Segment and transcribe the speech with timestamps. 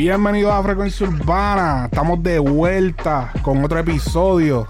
[0.00, 1.84] Bienvenidos a Frecuencia Urbana.
[1.84, 4.66] Estamos de vuelta con otro episodio.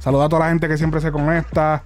[0.00, 1.82] Saludos a toda la gente que siempre se conecta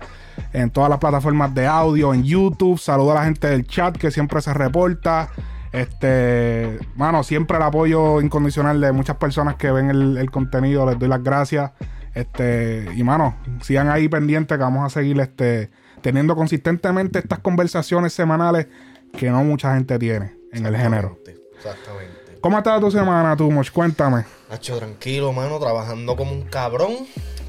[0.53, 2.81] en todas las plataformas de audio, en YouTube.
[2.81, 5.29] Saludos a la gente del chat que siempre se reporta.
[5.71, 10.85] Este, mano, siempre el apoyo incondicional de muchas personas que ven el, el contenido.
[10.85, 11.71] Les doy las gracias.
[12.13, 15.71] Este, y mano, sigan ahí pendientes que vamos a seguir este,
[16.01, 18.67] teniendo consistentemente estas conversaciones semanales
[19.17, 21.21] que no mucha gente tiene en el género.
[21.57, 22.24] Exactamente.
[22.45, 23.71] ¿Cómo ha estado tu semana, tú, Moch?
[23.71, 24.27] Cuéntame.
[24.51, 26.93] Hacho, tranquilo, mano, trabajando como un cabrón.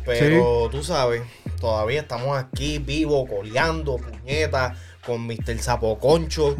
[0.05, 1.21] Pero tú sabes,
[1.59, 5.57] todavía estamos aquí vivos, coleando, puñetas, con Mr.
[5.59, 6.55] Sapo Concho.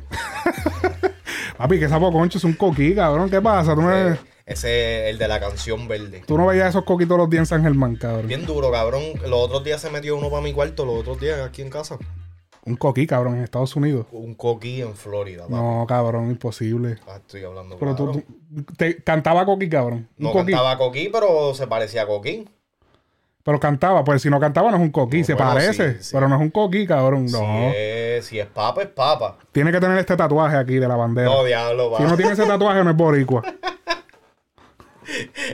[1.58, 3.30] Papi, que sapo concho es un coquí, cabrón.
[3.30, 3.74] ¿Qué pasa?
[3.74, 6.22] ¿Tú, me- Eh, ese es el de la canción verde.
[6.28, 8.28] tú no veías esos coquitos los días en San Germán, cabrón.
[8.28, 9.02] Bien duro, cabrón.
[9.22, 11.98] Los otros días se metió uno para mi cuarto, los otros días aquí en casa.
[12.66, 14.08] Un coquí, cabrón, en Estados Unidos.
[14.12, 15.44] Un coquí en Florida.
[15.44, 15.54] papi.
[15.54, 16.98] No, cabrón, imposible.
[17.08, 18.12] Ah, estoy hablando Pero claro.
[18.14, 18.24] tú-
[18.76, 20.08] te, cantaba coquí, cabrón.
[20.18, 20.52] Un No coquí.
[20.52, 22.48] cantaba coquí, pero se parecía a coquí.
[23.44, 26.04] Pero cantaba, pues si no cantaba no es un coquí, No, se bueno, parece, sí,
[26.06, 26.10] sí.
[26.14, 27.28] pero no es un coquí, cabrón.
[27.28, 27.38] No.
[27.38, 29.38] Si, es, si es papa, es papa.
[29.52, 31.30] Tiene que tener este tatuaje aquí de la bandera.
[31.30, 32.10] No, diablo, si va.
[32.10, 33.44] no tiene ese tatuaje no es boricua.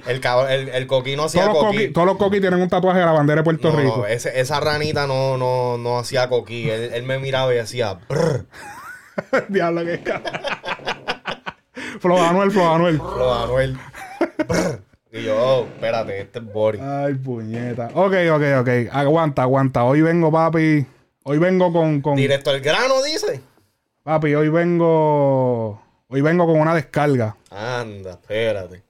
[0.07, 1.87] El, el, el coquí no hacía Todos los, coquí.
[1.89, 3.97] todos los coquí tienen un tatuaje de la bandera de Puerto No, Rico.
[3.99, 6.69] no, ese- esa ranita no, no, no hacía coquí.
[6.69, 7.99] Él, él me miraba y decía.
[9.49, 10.33] Diablo que cabrón.
[11.99, 12.97] Flo Anuel, Flo Anuel.
[12.97, 13.77] Flo Anuel.
[15.11, 16.81] Y yo, oh, espérate, este es Boris.
[16.81, 17.89] Ay, puñeta.
[17.93, 18.69] Ok, ok, ok.
[18.93, 19.83] Aguanta, aguanta.
[19.83, 20.85] Hoy vengo, papi.
[21.23, 23.41] Hoy vengo con, con Directo al grano, dice.
[24.03, 27.35] papi, hoy vengo hoy vengo con una descarga.
[27.51, 28.83] Anda, espérate.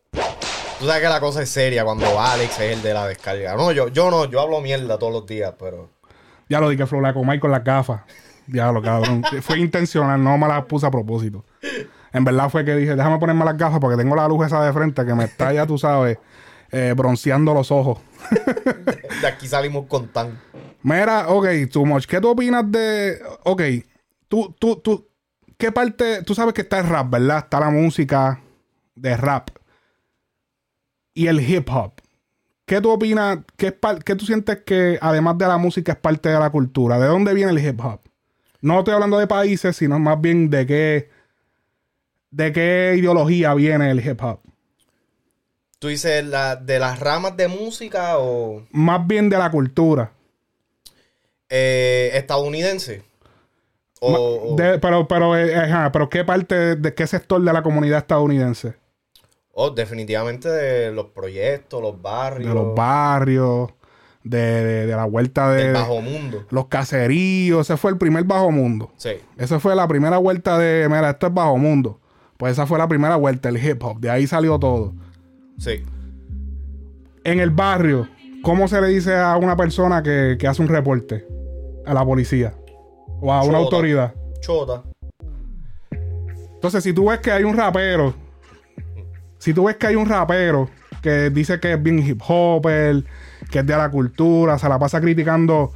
[0.81, 3.55] Tú sabes que la cosa es seria cuando Alex es el de la descarga.
[3.55, 5.91] No, yo, yo no, yo hablo mierda todos los días, pero.
[6.49, 8.01] Ya lo dije, Flo la comay con las gafas.
[8.47, 9.23] Diablo, cabrón.
[9.43, 11.45] fue intencional, no me las puse a propósito.
[12.11, 14.73] En verdad fue que dije, déjame ponerme las gafas porque tengo la luz esa de
[14.73, 16.17] frente que me está ya, tú sabes,
[16.71, 17.99] eh, bronceando los ojos.
[19.21, 20.41] De aquí salimos con tan.
[20.81, 22.07] Mira, ok, too much.
[22.07, 23.21] ¿Qué tú opinas de.
[23.43, 23.61] Ok,
[24.27, 25.07] tú, tú, tú.
[25.59, 26.23] ¿Qué parte.
[26.23, 27.37] Tú sabes que está el rap, ¿verdad?
[27.37, 28.41] Está la música
[28.95, 29.60] de rap.
[31.13, 31.93] Y el hip hop.
[32.65, 33.39] ¿Qué tú opinas?
[33.57, 36.97] ¿Qué, qué tú sientes que, además de la música, es parte de la cultura?
[36.99, 37.99] ¿De dónde viene el hip hop?
[38.61, 41.09] No estoy hablando de países, sino más bien de qué.
[42.29, 44.39] ¿De qué ideología viene el hip hop?
[45.79, 50.11] ¿Tú dices la, de las ramas de música o Más bien de la cultura.
[51.49, 53.03] eh, estadounidense?
[53.99, 57.99] O, De- pero, pero, eh, ajá, pero ¿qué parte, de qué sector de la comunidad
[57.99, 58.75] estadounidense?
[59.61, 63.69] O definitivamente de los proyectos, los barrios, de los barrios,
[64.23, 66.45] de, de- de la vuelta de del bajo mundo.
[66.49, 67.69] los caseríos.
[67.69, 68.91] Ese fue el primer bajo mundo.
[68.97, 69.11] Sí.
[69.37, 71.99] Esa fue la primera vuelta de, mira, esto es bajo mundo.
[72.37, 73.99] Pues esa fue la primera vuelta, el hip hop.
[73.99, 74.93] De ahí salió todo.
[75.59, 75.83] Sí.
[77.23, 78.07] En el barrio,
[78.41, 81.27] ¿cómo se le dice a una persona que, que hace un reporte?
[81.85, 82.55] A la policía.
[83.21, 84.15] O a una autoridad.
[84.39, 84.81] Chota.
[86.53, 88.13] Entonces, si tú ves que hay un rapero,
[89.41, 90.69] si tú ves que hay un rapero
[91.01, 93.03] que dice que es bien hip hopper,
[93.49, 95.73] que es de la cultura, se la pasa criticando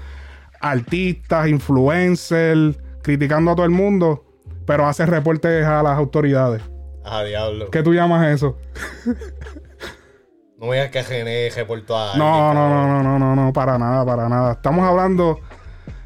[0.62, 4.24] artistas, influencers, criticando a todo el mundo,
[4.68, 6.62] pero hace reportes a las autoridades.
[7.04, 7.72] Ah, diablo.
[7.72, 8.56] ¿Qué tú llamas eso?
[10.60, 13.80] No veas que Gené reportó a No, alguien, no, no, no, no, no, no, para
[13.80, 14.54] nada, para nada.
[14.54, 15.40] Estamos hablando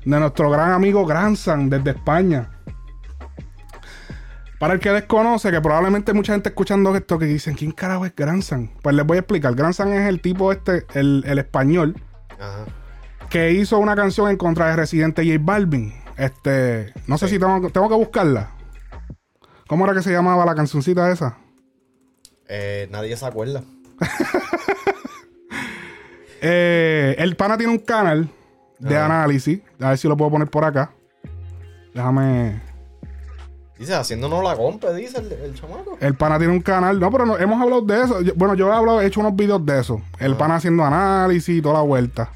[0.05, 2.51] de nuestro gran amigo Granzan desde España.
[4.59, 8.13] Para el que desconoce, que probablemente mucha gente escuchando esto que dicen, ¿quién carajo es
[8.15, 8.71] Granzan?
[8.81, 9.55] Pues les voy a explicar.
[9.55, 11.95] Granzan es el tipo este, el, el español,
[12.37, 12.65] Ajá.
[13.29, 15.93] que hizo una canción en contra de Residente J Balvin.
[16.17, 17.35] Este, no sé Sí.
[17.35, 18.51] si tengo, tengo que buscarla.
[19.67, 21.37] ¿Cómo era que se llamaba la cancioncita esa?
[22.49, 23.63] Eh, nadie se acuerda.
[26.41, 28.29] Eh, el pana tiene un canal
[28.79, 29.05] de Ah.
[29.05, 29.59] análisis.
[29.79, 30.91] A ver si lo puedo poner por acá.
[31.93, 32.61] Déjame.
[33.79, 35.97] Dice, haciéndonos la compa, dice el, el chamaco.
[36.01, 36.99] El pana tiene un canal.
[36.99, 38.21] No, pero no, hemos hablado de eso.
[38.21, 40.01] Yo- bueno, yo he hablado, he hecho unos videos de eso.
[40.19, 40.37] El Ah.
[40.37, 42.29] pana haciendo análisis y toda la vuelta.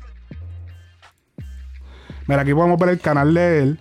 [2.28, 3.80] Mira, aquí podemos ver el canal de él.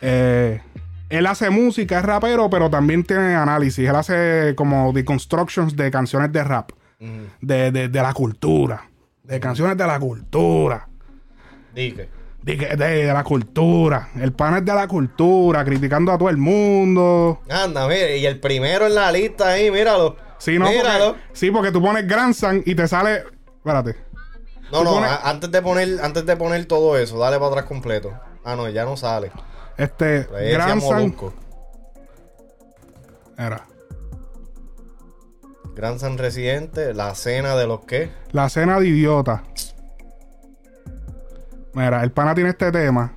[0.00, 0.62] Eh,
[1.10, 3.86] él hace música, es rapero, pero también tiene análisis.
[3.86, 6.70] Él hace como deconstructions de canciones de rap.
[7.42, 8.88] De, de- de la cultura.
[9.22, 10.88] De canciones de la cultura.
[11.74, 12.08] Dije.
[12.46, 14.10] De, que- de- de la cultura.
[14.14, 17.40] El pana es de la cultura, criticando a todo el mundo.
[17.50, 20.16] Anda, mire, y el primero en la lista ahí, míralo.
[20.38, 21.14] Sí, no, míralo.
[21.14, 23.24] porque, sí, porque tú pones Grandson y te sale.
[23.56, 23.96] Espérate.
[24.70, 28.12] No, no, pones- antes de poner, antes de poner todo eso, dale para atrás completo.
[28.44, 29.32] Ah, no, ya no sale.
[29.76, 30.20] Este.
[30.24, 30.94] Decía Grandson.
[31.00, 31.34] Molusco.
[33.36, 33.66] Era.
[35.74, 38.10] Gran San Residente, la cena de los qué?
[38.32, 39.42] La cena de idiota.
[41.76, 43.12] Mira, el pana tiene este tema.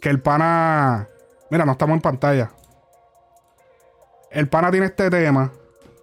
[0.00, 1.08] Que el pana.
[1.50, 2.52] Mira, no estamos en pantalla.
[4.30, 5.50] El pana tiene este tema.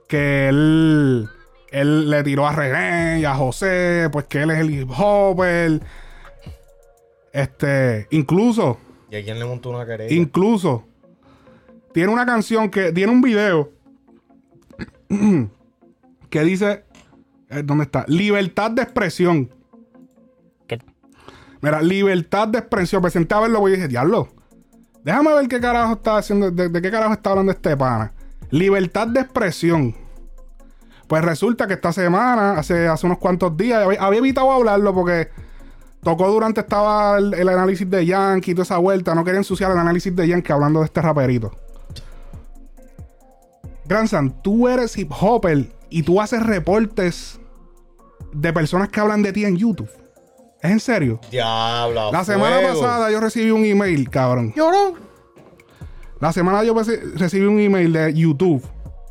[0.10, 1.30] Que él.
[1.70, 4.10] Él le tiró a René y a José.
[4.12, 5.82] Pues que él es el hip hopper.
[7.32, 8.06] Este.
[8.12, 8.78] Incluso.
[9.10, 10.14] ¿Y a quién le montó una querella?
[10.14, 10.84] Incluso.
[11.94, 12.92] Tiene una canción que.
[12.92, 13.72] Tiene un video.
[16.30, 16.84] que dice.
[17.50, 18.04] eh, ¿Dónde está?
[18.10, 19.61] Libertad de expresión.
[21.62, 23.02] Mira, libertad de expresión.
[23.02, 24.30] Presenté a verlo y dije, diablo.
[25.04, 26.52] Déjame ver qué carajo está haciendo.
[26.52, 28.14] De, qué carajo está hablando este pana.
[28.50, 29.96] Libertad de expresión.
[31.08, 35.30] Pues resulta que esta semana, hace, hace unos cuantos días, había, evitado hablarlo porque
[36.04, 39.14] tocó durante estaba el, análisis de Yankee y toda esa vuelta.
[39.14, 41.52] No quería ensuciar el análisis de Yankee hablando de este raperito.
[43.86, 47.40] Granzan, tú eres hip hopper y tú haces reportes
[48.32, 49.90] de personas que hablan de ti en YouTube.
[50.62, 51.20] ¿Es en serio?
[51.32, 52.12] Diablo.
[52.12, 52.80] La semana fuego.
[52.82, 54.54] pasada yo recibí un email, cabrón.
[54.56, 54.94] ¿Lloró?
[56.20, 58.64] La semana yo reci- recibí un email de YouTube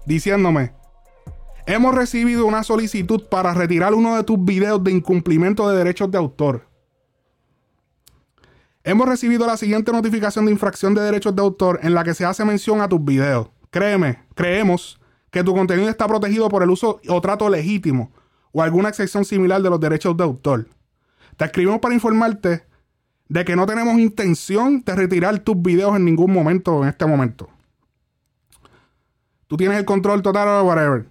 [0.06, 0.72] diciéndome:
[1.66, 6.18] Hemos recibido una solicitud para retirar uno de tus videos de incumplimiento de derechos de
[6.18, 6.66] autor.
[8.84, 12.24] Hemos recibido la siguiente notificación de infracción de derechos de autor en la que se
[12.24, 13.48] hace mención a tus videos.
[13.70, 14.98] Créeme, creemos
[15.30, 18.10] que tu contenido está protegido por el uso o trato legítimo
[18.52, 20.66] o alguna excepción similar de los derechos de autor.
[21.40, 22.66] Te escribimos para informarte
[23.30, 27.48] de que no tenemos intención de retirar tus videos en ningún momento en este momento.
[29.46, 31.06] Tú tienes el control total o whatever.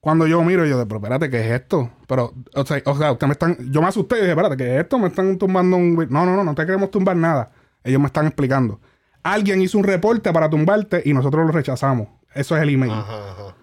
[0.00, 1.90] Cuando yo miro, yo de, pero espérate, ¿qué es esto?
[2.06, 3.56] Pero, o sea, o sea, ustedes me están.
[3.72, 4.98] Yo me asusté y dije, espérate, ¿qué es esto?
[4.98, 5.96] Me están tumbando un.
[5.96, 6.08] vi-".
[6.10, 7.50] No, no, no, no te queremos tumbar nada.
[7.82, 8.82] Ellos me están explicando.
[9.22, 12.08] Alguien hizo un reporte para tumbarte y nosotros lo rechazamos.
[12.34, 12.92] Eso es el email.
[12.92, 13.56] Ajá, ajá.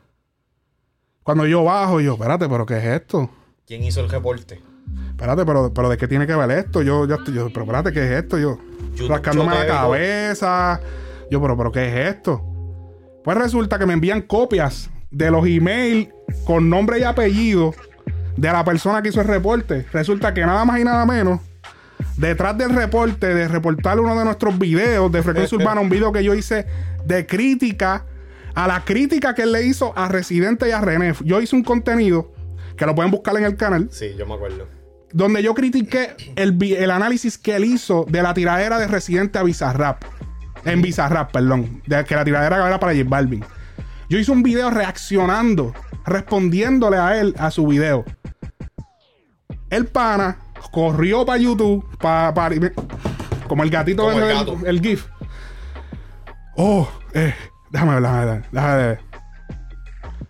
[1.21, 3.29] Cuando yo bajo, yo, espérate, ¿pero qué es esto?
[3.67, 4.70] ¿Quién hizo el reporte?
[5.11, 6.81] Espérate, pero, pero ¿de qué tiene que ver esto?
[6.81, 8.37] Yo, yo, yo pero espérate, ¿qué es esto?
[8.37, 8.57] Yo,
[9.07, 10.79] rascándome la cabeza.
[11.29, 12.41] Yo, pero, pero, ¿qué es esto?
[13.23, 16.09] Pues resulta que me envían copias de los emails
[16.45, 17.73] con nombre y apellido
[18.35, 19.85] de la persona que hizo el reporte.
[19.93, 21.39] Resulta que nada más y nada menos,
[22.17, 26.23] detrás del reporte, de reportar uno de nuestros videos de Frecuencia Urbana, un video que
[26.23, 26.65] yo hice
[27.05, 28.05] de crítica
[28.55, 31.13] a la crítica que él le hizo a Residente y a René.
[31.23, 32.33] Yo hice un contenido
[32.75, 34.80] que lo pueden buscar en el canal Sí, yo me acuerdo.
[35.13, 39.43] Donde yo critiqué el, el análisis que él hizo de la tiradera de Residente a
[39.43, 40.03] Bizarrap.
[40.65, 41.81] En Bizarrap, perdón.
[41.87, 43.43] De que la tiradera era para J Balvin.
[44.09, 45.73] Yo hice un video reaccionando,
[46.05, 48.05] respondiéndole a él a su video.
[49.69, 50.37] El pana
[50.71, 52.33] corrió para YouTube, para,
[53.47, 54.57] como el gatito Como el del- gato.
[54.65, 55.05] el GIF.
[56.57, 57.33] Oh, eh,
[57.71, 58.99] déjame ver, déjame ver, déjame ver.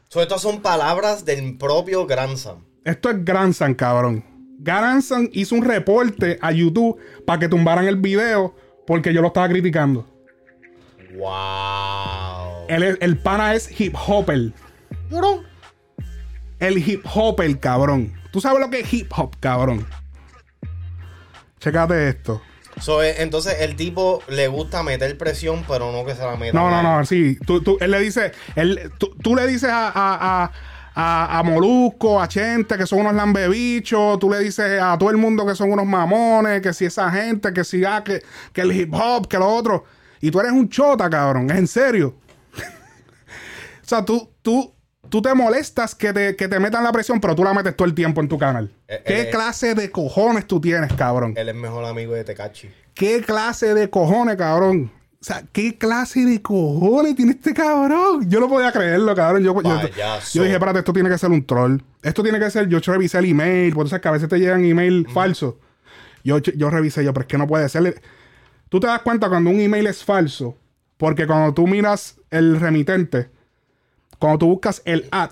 [0.10, 2.64] So, estas son palabras del propio Gran Sam.
[2.86, 4.24] Esto es Granzan, cabrón.
[4.64, 8.56] Granzan hizo un reporte a YouTube para que tumbaran el video
[8.86, 10.08] porque yo lo estaba criticando.
[11.16, 12.66] Wow.
[12.68, 14.52] Él es- el pana es hip hopper.
[16.60, 18.14] El hip hopper, cabrón.
[18.32, 19.86] ¿Tú sabes lo que es hip hop, cabrón?
[21.60, 22.42] Chécate esto.
[22.80, 26.54] So, eh, entonces el tipo le gusta meter presión, pero no que se la meta.
[26.58, 27.38] No, no, no, sí.
[27.46, 30.52] Tú, tú- él le dice, él, tú, tú le dices a, a, a,
[30.94, 35.18] a, a Molusco, a Chente, que son unos lambebichos, tú le dices a todo el
[35.18, 38.22] mundo que son unos mamones, que si esa gente, que si ah, que,
[38.54, 39.86] que el hip hop, que lo otro.
[40.20, 42.16] Y tú eres un chota, cabrón, es en serio.
[43.84, 44.74] o sea, tú, tú,
[45.10, 47.88] tú te molestas que te, que te metan la presión, pero tú la metes todo
[47.88, 48.72] el tiempo en tu canal.
[48.88, 51.34] Eh, ¿Qué eh, clase de cojones tú tienes, cabrón?
[51.38, 52.70] Él es mejor amigo de Tecachi.
[52.94, 54.92] ¿Qué clase de cojones, cabrón?
[55.22, 58.28] O sea, ¿qué clase de cojones tiene este cabrón?
[58.28, 59.44] Yo no podía creerlo, cabrón.
[59.44, 59.80] Yo, yo,
[60.34, 61.78] yo dije, espérate, esto tiene que ser un troll.
[62.02, 64.40] Esto tiene que ser, yo revisé el email, porque tú sabes que a veces te
[64.40, 65.54] llegan email falsos.
[66.24, 68.02] Yo, yo revisé, yo, pero es que no puede ser.
[68.68, 70.58] Tú te das cuenta cuando un email es falso,
[70.98, 73.30] porque cuando tú miras el remitente,
[74.18, 75.30] cuando tú buscas el ad,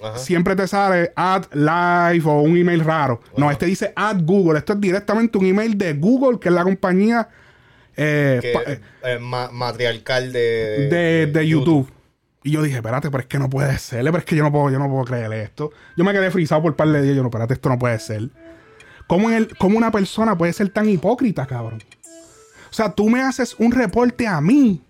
[0.00, 0.18] Ajá.
[0.18, 3.20] siempre te sale ad live o un email raro.
[3.36, 4.60] No, este dice ad Google.
[4.60, 7.28] Esto es directamente un email de Google, que es la compañía
[7.96, 11.90] eh, Que eh, ma- matriarcal de, de, de YouTube.
[12.44, 14.50] Y yo dije, espérate, pero es que no puede ser, pero es que yo no
[14.50, 15.70] puedo, yo no puedo creer esto.
[15.96, 17.14] Yo me quedé frisado por un par de días.
[17.14, 18.30] Yo no, espérate, esto no puede ser.
[19.06, 21.82] ¿Cómo, en el- cómo una persona puede ser tan hipócrita, cabrón?
[22.70, 24.80] O sea, tú me haces un reporte a mí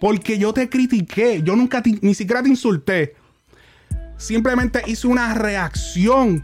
[0.00, 1.42] porque yo te critiqué.
[1.42, 3.14] Yo nunca te- ni siquiera te insulté.
[4.16, 6.42] Simplemente hice una reacción.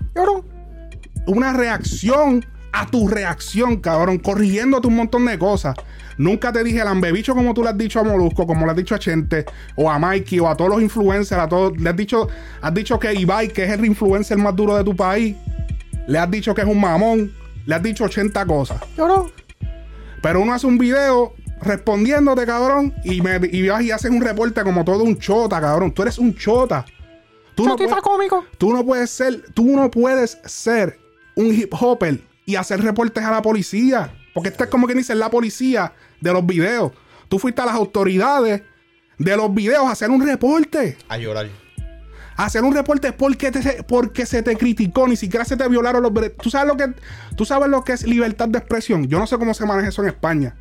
[1.26, 2.44] Una reacción
[2.76, 5.74] a tu reacción, cabrón, corrigiéndote un montón de cosas.
[6.18, 8.94] Nunca te dije lambebicho como tú le has dicho a Molusco, como le has dicho
[8.94, 11.78] a Chente, o a Mikey, o a todos los influencers, a todos.
[11.78, 12.28] Le has dicho,
[12.60, 15.36] has dicho que Ibai, que es el influencer más duro de tu país,
[16.06, 17.32] le has dicho que es un mamón,
[17.64, 18.78] le has dicho 80 cosas.
[18.98, 19.30] No.
[20.20, 24.62] Pero uno hace un video respondiéndote, cabrón, y, me, y vas y haces un reporte
[24.64, 25.92] como todo un chota, cabrón.
[25.92, 26.84] Tú eres un chota.
[27.54, 28.44] Tú no, puedes, cómico.
[28.58, 30.98] tú no puedes ser, tú no puedes ser
[31.36, 34.12] un hip hopper y hacer reportes a la policía.
[34.32, 36.92] Porque esta es como quien dice la policía de los videos.
[37.28, 38.62] Tú fuiste a las autoridades
[39.18, 40.96] de los videos a hacer un reporte.
[41.08, 41.48] A llorar.
[42.36, 46.02] A hacer un reporte porque, te- porque se te criticó, ni siquiera se te violaron
[46.02, 46.36] los derechos.
[46.42, 46.94] ¿Tú sabes lo que,
[47.34, 49.08] tú sabes lo que es libertad de expresión.
[49.08, 50.54] Yo no sé cómo se maneja eso en España.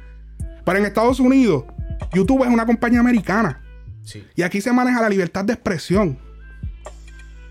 [0.66, 1.66] Pero en Estados Unidos,
[2.14, 3.62] YouTube es una compañía americana.
[4.04, 4.26] Sí.
[4.36, 6.18] Y aquí se maneja la libertad de expresión.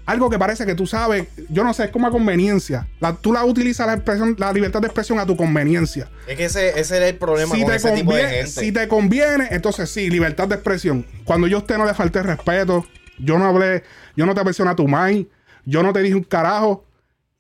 [0.07, 2.87] Algo que parece que tú sabes, yo no sé, es como a conveniencia.
[3.01, 6.11] La- tú la utilizas la, expresión, la libertad de expresión a tu conveniencia.
[6.27, 8.61] Es que ese, ese era el problema Si con te, ese tipo de conviene, gente.
[8.61, 11.07] si te conviene, entonces sí, libertad de expresión.
[11.25, 12.85] Cuando yo a usted no le falté respeto,
[13.19, 13.83] yo no hablé,
[14.17, 15.27] yo no te mencioné a tu mind,
[15.65, 16.85] yo no te dije un carajo.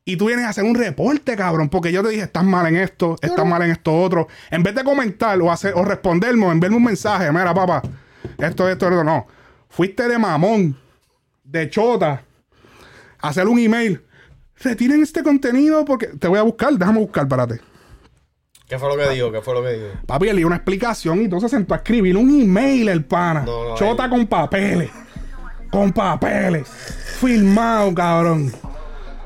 [0.07, 2.77] Y tú vienes a hacer un reporte, cabrón, porque yo te dije, estás mal en
[2.77, 4.29] esto, estás mal en esto otro.
[4.51, 7.81] En vez de comentar o hacer, o responderme, o enviarme un mensaje, mira, papá,
[8.39, 9.27] esto, esto, esto, no.
[9.71, 10.79] Fuiste de mamón,
[11.43, 12.23] de chota,
[13.29, 14.03] hacer un email.
[14.63, 17.61] Retiren este contenido porque te voy a buscar, déjame buscar, espérate.
[18.69, 19.31] ¿Qué fue lo que dijo?
[19.31, 19.87] ¿Qué fue lo que dijo?
[20.07, 23.43] Papi, él dio una explicación y entonces se sentó a escribir un email el pana.
[23.45, 24.91] No, no, Chota ahí- con papeles.
[25.71, 26.69] Con papeles.
[27.21, 28.53] Filmado, cabrón.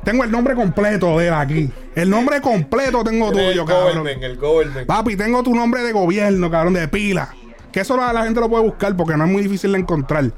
[0.05, 1.71] Tengo el nombre completo de él aquí.
[1.95, 3.99] El nombre completo tengo tuyo, el cabrón.
[3.99, 4.87] government, el government.
[4.87, 7.35] Papi, tengo tu nombre de gobierno, cabrón, de pila.
[7.71, 10.33] Que eso la, la gente lo puede buscar porque no es muy difícil de encontrar.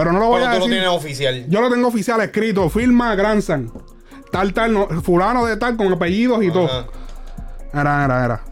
[0.00, 0.80] Pero no lo voy Pero a tú lo decir.
[0.80, 1.44] tienes oficial.
[1.48, 2.68] Yo lo tengo oficial escrito.
[2.70, 3.70] Firma Granzan.
[4.32, 6.68] Tal, tal, no, fulano de tal, con apellidos y todo.
[7.72, 8.44] Era, era, era.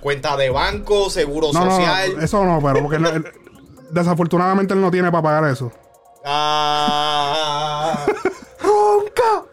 [0.00, 2.12] Cuenta de banco, seguro No, no, social.
[2.16, 3.24] no, eso no, pero porque él- él-
[3.90, 5.72] desafortunadamente él no tiene para pagar eso.
[6.24, 8.04] Ah.
[8.60, 9.44] ¡Tonka!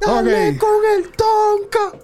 [0.00, 0.58] ¡Dale Ok.
[0.58, 1.98] con el tonka!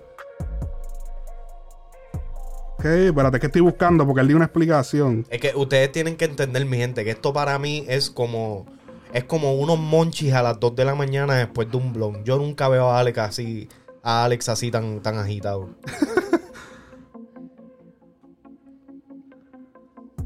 [2.78, 5.26] Ok, espérate, que estoy buscando porque él dio una explicación.
[5.30, 8.66] Es que ustedes tienen que entender, mi gente, que esto para mí es como.
[9.12, 12.22] Es como unos monchis a las 2 de la mañana después de un blog.
[12.24, 13.68] Yo nunca veo a Alex así.
[14.02, 15.70] A Alex así tan, tan agitado.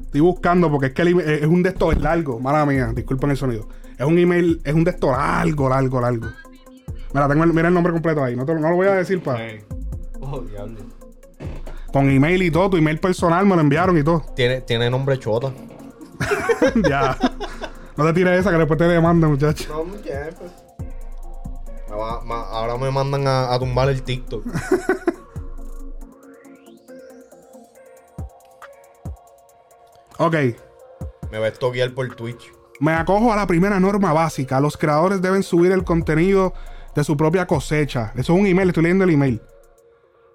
[0.02, 2.38] Estoy buscando porque es que el email- es un de estos largo.
[2.40, 3.66] Mala mía, disculpen el sonido.
[3.96, 6.26] Es un email, es un de estos largo, largo, largo.
[7.14, 8.34] Mira, tengo el, mira el nombre completo ahí.
[8.36, 9.42] No, te lo- no lo voy a decir para.
[10.20, 10.80] Oh, diablo.
[11.92, 14.24] Con email y todo, tu email personal me lo enviaron y todo.
[14.36, 15.52] Tiene, tiene nombre chota.
[16.88, 17.16] ya.
[17.96, 19.84] No te tires esa que después te demandan, muchacho.
[21.88, 24.44] No, ma- Ahora me mandan a, a tumbar el TikTok.
[30.18, 30.34] Ok.
[31.30, 32.52] Me va a estoquear por Twitch.
[32.80, 34.60] Me acojo a la primera norma básica.
[34.60, 36.52] Los creadores deben subir el contenido
[36.94, 38.12] de su propia cosecha.
[38.16, 39.42] Eso es un email, estoy leyendo el email.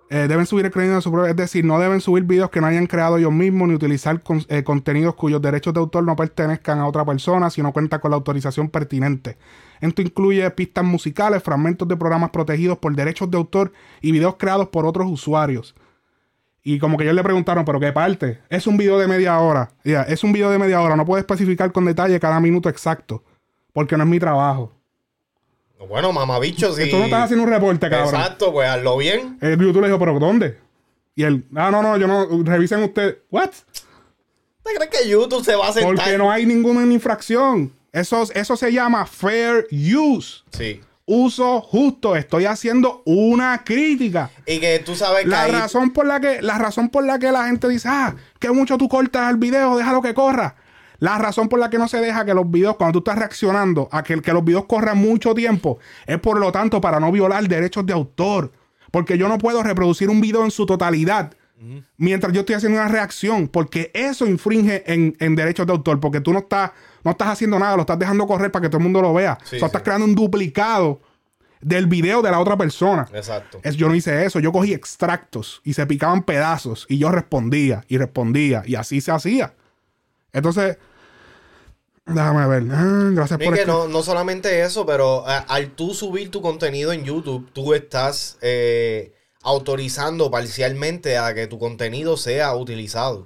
[0.10, 1.32] Eh, deben subir el contenido de su propia...
[1.32, 4.64] Es decir, no deben subir videos que no hayan creado ellos mismos ni utilizar eh,
[4.64, 8.16] contenidos cuyos derechos de autor no pertenezcan a otra persona si no cuenta con la
[8.16, 9.38] autorización pertinente.
[9.82, 14.70] Esto incluye pistas musicales, fragmentos de programas protegidos por derechos de autor y videos creados
[14.70, 15.76] por otros usuarios.
[16.64, 18.40] Y como que ellos le preguntaron, ¿pero qué parte?
[18.50, 19.72] Es un video de media hora.
[19.84, 20.98] Es un video de media hora.
[20.98, 23.24] No puedo especificar con detalle cada minuto exacto.
[23.72, 24.77] Porque no es mi trabajo.
[25.88, 26.90] Bueno, mamabicho, si.
[26.90, 28.16] Tú no estás haciendo un reporte, cabrón.
[28.16, 29.38] Exacto, pues hazlo bien.
[29.42, 30.58] El YouTube le dijo, ¿pero dónde?
[31.16, 32.28] Y él, ah, no, no, yo no.
[32.44, 33.18] Revisen ustedes.
[33.32, 33.50] ¿What?
[34.64, 35.96] ¿Te crees que YouTube se va a sentar?
[35.96, 37.72] Porque no hay ninguna infracción.
[37.92, 40.44] Eso, eso se llama fair use.
[40.52, 40.82] Sí.
[41.06, 42.16] Uso justo.
[42.18, 44.30] Estoy haciendo una crítica.
[44.46, 47.18] Y que tú sabes que La ahí- razón por la que la razón por la
[47.18, 50.56] que la gente dice, ah, que mucho tú cortas el video, déjalo que corra.
[51.00, 53.88] La razón por la que no se deja que los videos, cuando tú estás reaccionando
[53.92, 57.48] a que, que los videos corran mucho tiempo, es por lo tanto para no violar
[57.48, 58.52] derechos de autor.
[58.92, 61.34] Porque yo no puedo reproducir un video en su totalidad
[61.98, 66.22] mientras yo estoy haciendo una reacción, porque eso infringe en, en derechos de autor, porque
[66.22, 66.72] tú no estás,
[67.04, 69.38] no estás haciendo nada, lo estás dejando correr para que todo el mundo lo vea.
[69.44, 69.86] Sí, o sea, estás sí.
[69.86, 71.02] creando un duplicado
[71.62, 73.08] del video de la otra persona.
[73.14, 73.60] Exacto.
[73.64, 77.84] Es, yo no hice eso, yo cogí extractos y se picaban pedazos y yo respondía
[77.88, 79.54] y respondía y así se hacía.
[80.34, 80.78] Entonces,
[82.08, 82.64] déjame ver.
[82.72, 86.92] Ah, gracias por que no, no solamente eso, pero a- al tú subir tu contenido
[86.94, 93.20] en YouTube, tú estás eh, autorizando parcialmente a que tu contenido sea utilizado.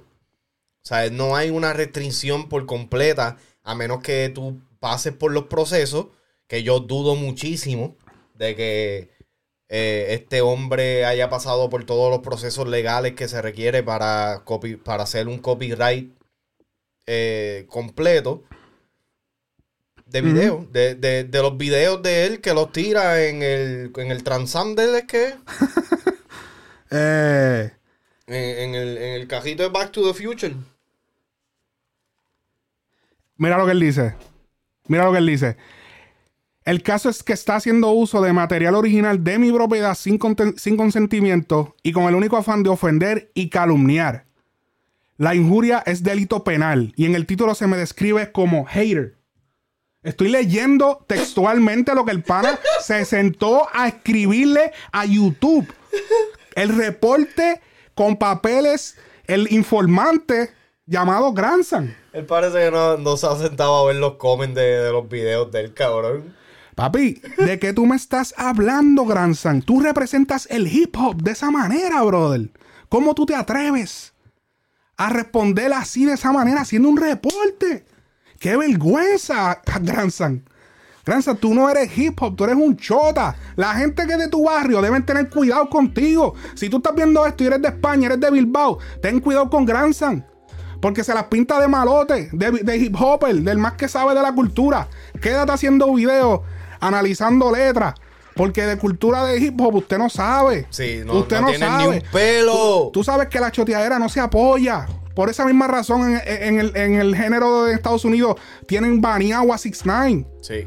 [0.84, 5.44] O sea, no hay una restricción por completa, a menos que tú pases por los
[5.44, 6.06] procesos,
[6.48, 7.96] que yo dudo muchísimo
[8.34, 9.10] de que
[9.68, 14.76] eh, este hombre haya pasado por todos los procesos legales que se requiere para, copy,
[14.76, 16.12] para hacer un copyright
[17.06, 18.42] eh, completo
[20.12, 24.10] de video, de, de- de los videos de él que los tira en el, en
[24.10, 25.34] el Transam de él, ¿es que?
[26.94, 27.70] Eh,
[28.26, 30.54] En, en el, en el cajito de Back to the Future.
[33.36, 34.14] mira lo que él dice.
[34.88, 35.56] Mira lo que él dice.
[36.64, 40.18] El caso es que está haciendo uso de material original de mi propiedad sin,
[40.56, 44.26] sin consentimiento y con el único afán de ofender y calumniar.
[45.16, 49.16] La injuria es delito penal y en el título se me describe como hater.
[50.02, 55.72] Estoy leyendo textualmente lo que el pana se sentó a escribirle a YouTube.
[56.54, 57.60] El reporte
[57.94, 60.50] con papeles, el informante
[60.86, 61.94] llamado Granson.
[62.12, 65.08] Él parece que no, no se ha sentado a ver los comments de, de los
[65.08, 66.34] videos del cabrón.
[66.74, 69.62] Papi, ¿de qué tú me estás hablando, Granson?
[69.62, 72.50] Tú representas el hip hop de esa manera, brother.
[72.88, 74.14] ¿Cómo tú te atreves
[74.96, 77.84] a responder así de esa manera haciendo un reporte?
[78.42, 80.42] ¡Qué vergüenza, Granson!
[81.06, 83.36] Granson, tú no eres hip hop, tú eres un chota.
[83.54, 86.34] La gente que es de tu barrio deben tener cuidado contigo.
[86.56, 89.64] Si tú estás viendo esto y eres de España, eres de Bilbao, ten cuidado con
[89.64, 90.26] Granson.
[90.80, 94.22] Porque se las pinta de malote, de, de hip hopper, del más que sabe de
[94.22, 94.88] la cultura.
[95.20, 96.40] Quédate haciendo videos,
[96.80, 97.94] analizando letras.
[98.34, 100.66] Porque de cultura de hip hop usted no sabe.
[100.70, 101.90] Sí, no, usted no, no, tienen sabe.
[101.90, 102.90] ni un pelo.
[102.92, 104.88] Tú sabes que la choteadera no se apoya.
[105.14, 109.52] Por esa misma razón, en, en el, en el género de Estados Unidos tienen baneado
[109.52, 110.66] a 6 9 Sí.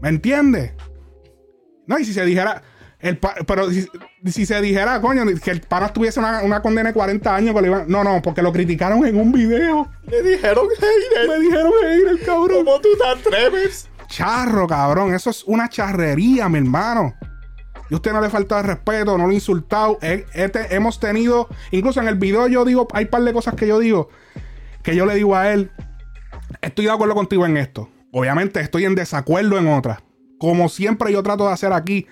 [0.00, 0.72] ¿Me entiendes?
[1.86, 2.62] No, y si se dijera.
[2.98, 3.86] El pa- pero si,
[4.24, 7.68] si se dijera, coño, que el pana tuviese una, una condena de 40 años, le
[7.68, 9.86] iban- no, no, porque lo criticaron en un video.
[10.08, 11.28] Le dijeron hater.
[11.28, 11.72] Me dijeron
[12.08, 12.64] el cabrón.
[12.64, 13.88] ¿Cómo tú te atreves?
[14.08, 15.14] Charro, cabrón.
[15.14, 17.14] Eso es una charrería, mi hermano.
[17.90, 19.98] Y usted no le falta respeto, no lo insultado.
[20.02, 23.32] He- he te- hemos tenido, incluso en el video yo digo, hay un par de
[23.32, 24.08] cosas que yo digo,
[24.82, 25.70] que yo le digo a él,
[26.62, 27.88] estoy de acuerdo contigo en esto.
[28.12, 29.98] Obviamente estoy en desacuerdo en otras.
[30.38, 32.06] Como siempre yo trato de hacer aquí,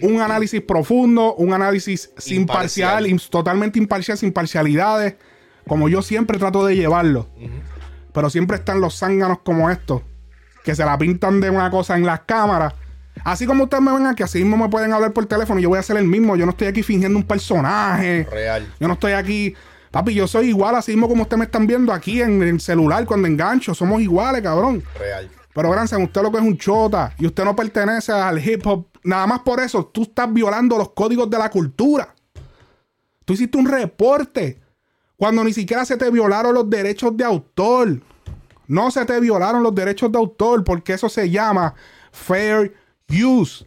[0.00, 2.92] un análisis profundo, un análisis sin Imparcial.
[2.92, 5.16] parcial, im- totalmente imparcial, sin parcialidades,
[5.66, 7.28] como yo siempre trato de llevarlo.
[8.12, 10.02] Pero siempre están los zánganos como estos,
[10.64, 12.74] que se la pintan de una cosa en las cámaras.
[13.24, 15.68] Así como ustedes me ven aquí, así mismo me pueden hablar por teléfono y yo
[15.68, 16.36] voy a hacer el mismo.
[16.36, 18.26] Yo no estoy aquí fingiendo un personaje.
[18.30, 18.72] Real.
[18.78, 19.54] Yo no estoy aquí.
[19.90, 23.04] Papi, yo soy igual, así mismo como ustedes me están viendo aquí en el celular
[23.06, 23.74] cuando engancho.
[23.74, 24.82] Somos iguales, cabrón.
[24.98, 25.30] Real.
[25.54, 28.86] Pero Granson, usted lo que es un chota y usted no pertenece al hip hop.
[29.02, 32.14] Nada más por eso, tú estás violando los códigos de la cultura.
[33.24, 34.60] Tú hiciste un reporte
[35.16, 38.00] cuando ni siquiera se te violaron los derechos de autor.
[38.68, 41.74] No se te violaron los derechos de autor porque eso se llama
[42.12, 42.74] fair
[43.10, 43.64] use.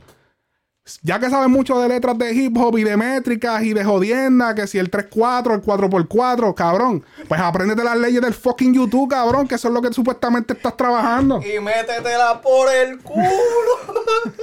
[1.04, 4.54] Ya que sabes mucho de letras de hip hop y de métricas y de jodienda,
[4.56, 9.48] que si el 3-4, el 4x4, cabrón, pues apréndete las leyes del fucking YouTube, cabrón,
[9.48, 11.40] que eso es lo que supuestamente estás trabajando.
[11.42, 13.22] Y métetela por el culo.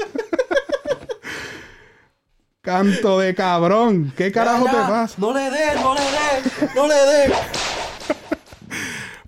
[2.63, 4.13] Canto de cabrón.
[4.17, 4.83] ¿Qué carajo Ya, ya.
[4.85, 5.15] te pasa?
[5.19, 7.33] No le des, no le des, no le des.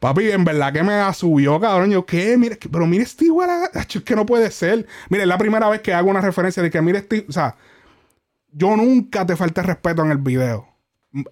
[0.00, 1.90] Papi, en verdad que me subió, cabrón.
[1.90, 2.38] Yo, ¿qué?
[2.58, 3.50] Que- pero mire este igual.
[3.74, 4.86] Es que no puede ser.
[5.10, 7.26] Mire, es la primera vez que hago una referencia de que mire este.
[7.28, 7.54] O sea,
[8.50, 10.66] yo nunca te falté respeto en el video.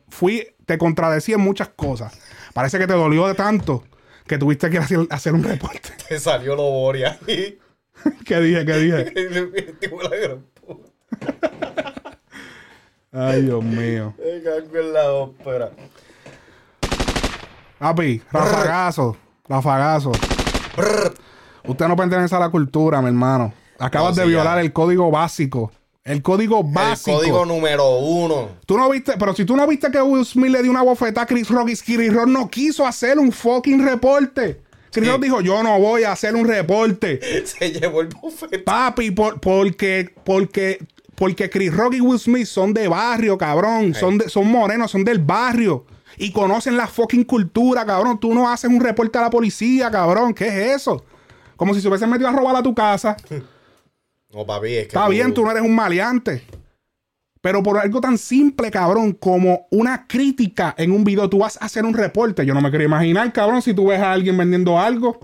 [0.09, 2.13] Fui, te contradecí en muchas cosas.
[2.53, 3.85] Parece que te dolió de tanto
[4.27, 5.89] que tuviste que hacer, hacer un reporte.
[6.09, 7.19] Te salió lo Boria.
[7.27, 8.67] ¿Qué dije?
[8.67, 9.89] ¿Qué dije?
[9.89, 10.11] Puta.
[13.11, 14.15] Ay, Dios mío.
[14.19, 15.71] Me cago en la ópera.
[17.79, 19.17] Papi, rafagazo.
[19.49, 20.13] Rafagazo.
[21.67, 23.53] Usted no pertenece a la cultura, mi hermano.
[23.79, 24.63] Acabas No, de sí, violar ya.
[24.63, 25.71] el código básico.
[26.05, 27.19] El código El básico.
[27.19, 28.49] código número uno.
[28.67, 31.23] Tú no viste, pero si tú no viste que Will Smith le dio una bofetada
[31.25, 34.63] a Chris Rock y Chris Rock no quiso hacer un fucking reporte.
[34.91, 35.11] Chris Sí.
[35.13, 37.21] Rock dijo, yo no voy a hacer un reporte.
[37.47, 38.59] Se llevó el bufete.
[38.61, 40.79] Papi, por- porque, porque,
[41.15, 43.95] porque Chris Rock y Will Smith son de barrio, cabrón.
[43.95, 45.85] Son, de- son morenos, son del barrio.
[46.19, 48.19] Y conocen la fucking cultura, cabrón.
[48.19, 50.35] Tú no haces un reporte a la policía, cabrón.
[50.35, 51.05] ¿Qué es eso?
[51.57, 53.17] Como si se hubiesen metido a robar a tu casa.
[54.31, 54.89] No, papi, es que.
[54.89, 56.45] Está bien, tú no eres un maleante.
[57.41, 61.65] Pero por algo tan simple, cabrón, como una crítica en un video, tú vas a
[61.65, 62.45] hacer un reporte.
[62.45, 65.19] Yo no me quiero imaginar, cabrón, si tú ves a alguien vendiendo algo.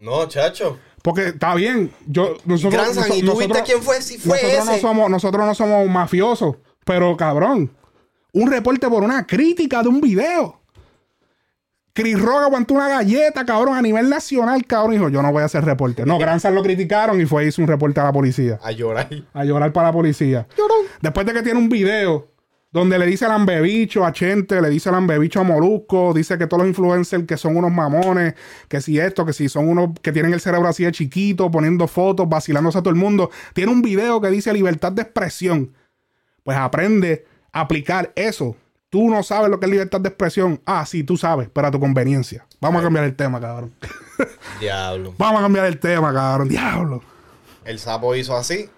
[0.00, 0.78] No, chacho.
[1.02, 4.02] Porque está bien, yo nosotros, Granzan, ¿y tú viste quién fue?
[4.02, 4.80] Si fue nosotros no ese.
[4.80, 7.72] somos nosotros no somos mafiosos, pero cabrón,
[8.32, 10.60] un reporte por una crítica de un video.
[11.98, 14.92] Chris Rock aguantó una galleta, cabrón, a nivel nacional, cabrón.
[14.92, 16.06] Dijo, yo no voy a hacer reporte.
[16.06, 18.60] No, Granzar lo criticaron y fue hizo un reporte a la policía.
[18.62, 19.08] A llorar.
[19.32, 20.46] A llorar para la policía.
[21.02, 22.28] Después de que tiene un video
[22.70, 26.46] donde le dice al ambebicho a Chente, le dice al ambebicho a Molusco, dice que
[26.46, 28.34] todos los influencers que son unos mamones,
[28.68, 31.88] que si esto, que si son unos que tienen el cerebro así de chiquito, poniendo
[31.88, 33.30] fotos, vacilándose a todo el mundo.
[33.54, 35.72] Tiene un video que dice libertad de expresión.
[36.44, 38.56] Pues aprende aplicar eso.
[38.90, 40.62] Tú no sabes lo que es libertad de expresión.
[40.64, 42.46] Ah, sí, tú sabes, pero a tu conveniencia.
[42.60, 43.74] Vamos a cambiar el tema, cabrón.
[44.60, 45.14] Diablo.
[45.18, 46.48] Vamos a cambiar el tema, cabrón.
[46.48, 47.02] Diablo.
[47.64, 48.70] El sapo hizo así,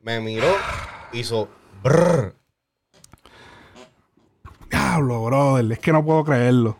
[0.00, 0.52] me miró,
[1.12, 1.48] hizo
[1.82, 2.34] brrr.
[4.68, 5.72] Diablo, brother.
[5.72, 6.76] Es que no puedo creerlo.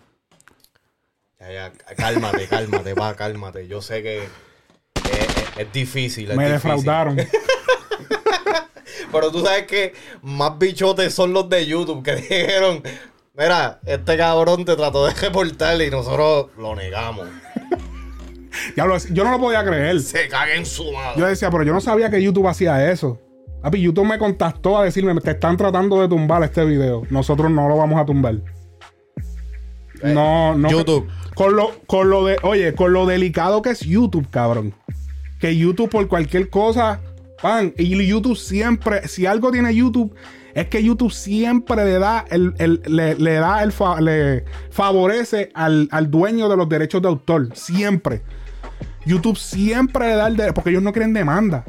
[1.38, 3.68] Ya, ya, cálmate, cálmate, va, cálmate.
[3.68, 4.30] Yo sé que es,
[5.56, 6.30] es difícil.
[6.32, 6.70] es Me difícil.
[6.70, 7.16] defraudaron.
[9.12, 12.82] Pero tú sabes que más bichotes son los de YouTube que dijeron,
[13.34, 17.28] mira, este cabrón te trató de reportar y nosotros lo negamos.
[18.74, 20.00] Yo no lo podía creer.
[20.00, 21.20] Se cague en su madre.
[21.20, 23.20] Yo decía, pero yo no sabía que YouTube hacía eso.
[23.62, 27.02] Papi, YouTube me contactó a decirme que están tratando de tumbar este video.
[27.10, 28.36] Nosotros no lo vamos a tumbar.
[30.02, 30.70] No, no.
[30.70, 31.08] YouTube.
[31.34, 34.74] Con lo, con lo de, oye, con lo delicado que es YouTube, cabrón.
[35.40, 37.00] Que YouTube por cualquier cosa,
[37.40, 37.74] pan.
[37.76, 40.14] Y YouTube siempre, si algo tiene YouTube,
[40.54, 45.50] es que YouTube siempre le da el, el- le, le da el fa- le favorece
[45.54, 47.54] al, al dueño de los derechos de autor.
[47.54, 48.22] Siempre.
[49.04, 51.64] YouTube siempre le da el derecho, porque ellos no quieren demanda.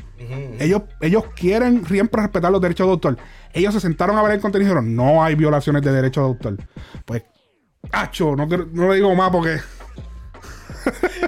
[0.60, 3.17] Ellos, ellos quieren siempre respetar los derechos de autor.
[3.53, 6.27] Ellos se sentaron a ver el contenido y dijeron, no hay violaciones de derechos de
[6.27, 6.58] autor.
[7.06, 7.23] Pues,
[7.91, 9.58] hacho, no, lo digo más porque...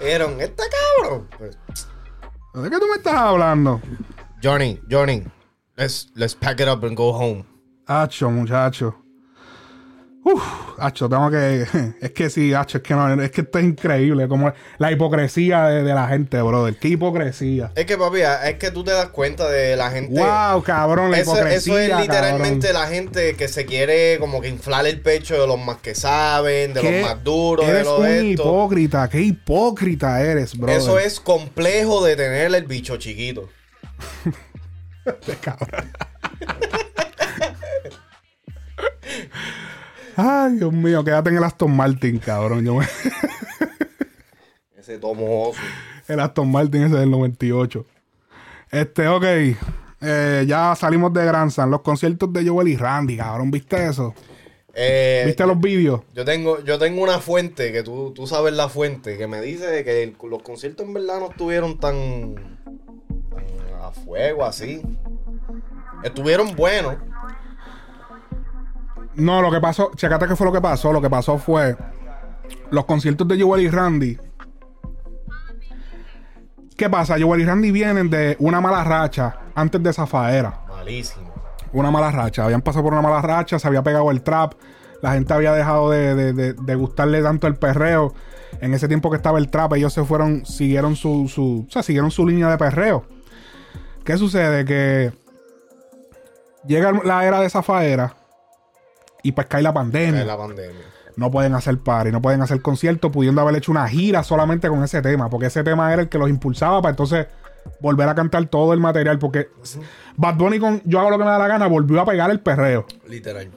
[0.00, 0.62] Dijeron, este
[1.02, 1.28] cabrón.
[1.36, 1.58] Pues,
[2.54, 3.80] ¿De qué tú me estás hablando?
[4.42, 5.22] Johnny, Johnny,
[5.76, 7.44] let's, let's pack it up and go home.
[7.86, 8.94] Hacho, muchacho.
[10.30, 10.42] Uf,
[10.78, 11.64] hacho, tengo que...
[12.00, 14.28] Es que sí, hacho, es que no, es que esto es increíble.
[14.28, 16.76] Como la hipocresía de, de la gente, brother.
[16.76, 17.72] Qué hipocresía.
[17.74, 20.20] Es que, papi, es que tú te das cuenta de la gente.
[20.20, 21.56] Wow, cabrón, la Eso, hipocresía.
[21.56, 22.82] eso es literalmente cabrón.
[22.82, 26.74] la gente que se quiere como que inflar el pecho de los más que saben,
[26.74, 28.42] de los más duros, de Eres los un de esto.
[28.42, 29.08] hipócrita.
[29.08, 30.70] Qué hipócrita eres, bro.
[30.70, 33.48] Eso es complejo de tener el bicho chiquito.
[35.40, 35.90] cabrón.
[40.20, 42.64] Ay, Dios mío, quédate en el Aston Martin, cabrón.
[42.64, 42.86] Yo me-
[44.76, 45.60] Ese tomo oso.
[46.08, 47.84] El Aston Martin ese del 98.
[48.72, 49.24] Este, ok.
[50.00, 51.70] Eh, ya salimos de Grandstand.
[51.70, 53.50] Los conciertos de Joel y Randy, cabrón.
[53.52, 54.12] ¿Viste eso?
[54.74, 56.00] Eh, ¿Viste los vídeos?
[56.14, 59.82] yo tengo, yo tengo una fuente que tú, tú sabes la fuente que me dice
[59.84, 63.44] que el- los conciertos en verdad no estuvieron tan, tan
[63.82, 64.82] a fuego así.
[66.02, 66.96] Estuvieron buenos.
[69.18, 70.92] No, lo que pasó, checate qué fue lo que pasó.
[70.92, 71.76] Lo que pasó fue
[72.70, 74.18] los conciertos de Joel y Randy.
[76.76, 77.16] ¿Qué pasa?
[77.20, 80.60] Joel y Randy vienen de una mala racha antes de Zafaera.
[80.68, 81.32] Malísimo.
[81.72, 82.44] Una mala racha.
[82.44, 84.54] Habían pasado por una mala racha, se había pegado el trap.
[85.02, 88.14] La gente había dejado de, de- de- de gustarle tanto el perreo.
[88.60, 91.82] En ese tiempo que estaba el trap, ellos se fueron, siguieron su, su, o sea,
[91.82, 93.04] siguieron su línea de perreo.
[94.04, 94.64] ¿Qué sucede?
[94.64, 95.12] Que
[96.66, 98.14] llega la era de Zafaera
[99.22, 100.20] y pues cae la pandemia.
[100.20, 100.82] Es la pandemia.
[101.16, 104.84] No pueden hacer party, no pueden hacer conciertos, pudiendo haber hecho una gira solamente con
[104.84, 107.26] ese tema, porque ese tema era el que los impulsaba para entonces
[107.80, 109.48] volver a cantar todo el material, porque
[110.16, 112.38] Bad Bunny con Yo hago lo que me da la gana volvió a pegar el
[112.40, 112.86] perreo.
[113.08, 113.50] Literal.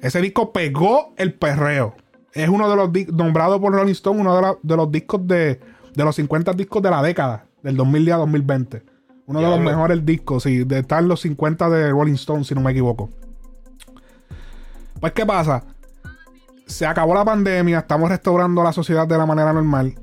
[0.00, 1.94] Ese disco pegó el perreo.
[2.32, 5.60] Es uno de los nombrados por Rolling Stone, uno de, la- de los discos de,
[5.94, 8.82] de los 50 discos de la década, del 2010 a 2020.
[9.26, 12.54] Uno de los mejores discos, sí, de estar en los 50 de Rolling Stone, si
[12.54, 13.10] no me equivoco.
[15.00, 15.62] Pues, ¿qué pasa?
[16.66, 19.94] Se acabó la pandemia, estamos restaurando la sociedad de la manera normal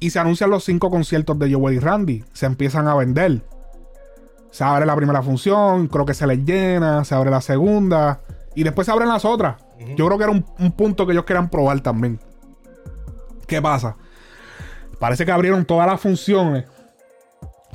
[0.00, 2.24] y se anuncian los cinco conciertos de Joel y Randy.
[2.32, 3.42] Se empiezan a vender.
[4.50, 8.20] Se abre la primera función, creo que se les llena, se abre la segunda
[8.54, 9.56] y después se abren las otras.
[9.96, 12.18] Yo creo que era un, un punto que ellos querían probar también.
[13.46, 13.96] ¿Qué pasa?
[14.98, 16.64] Parece que abrieron todas las funciones,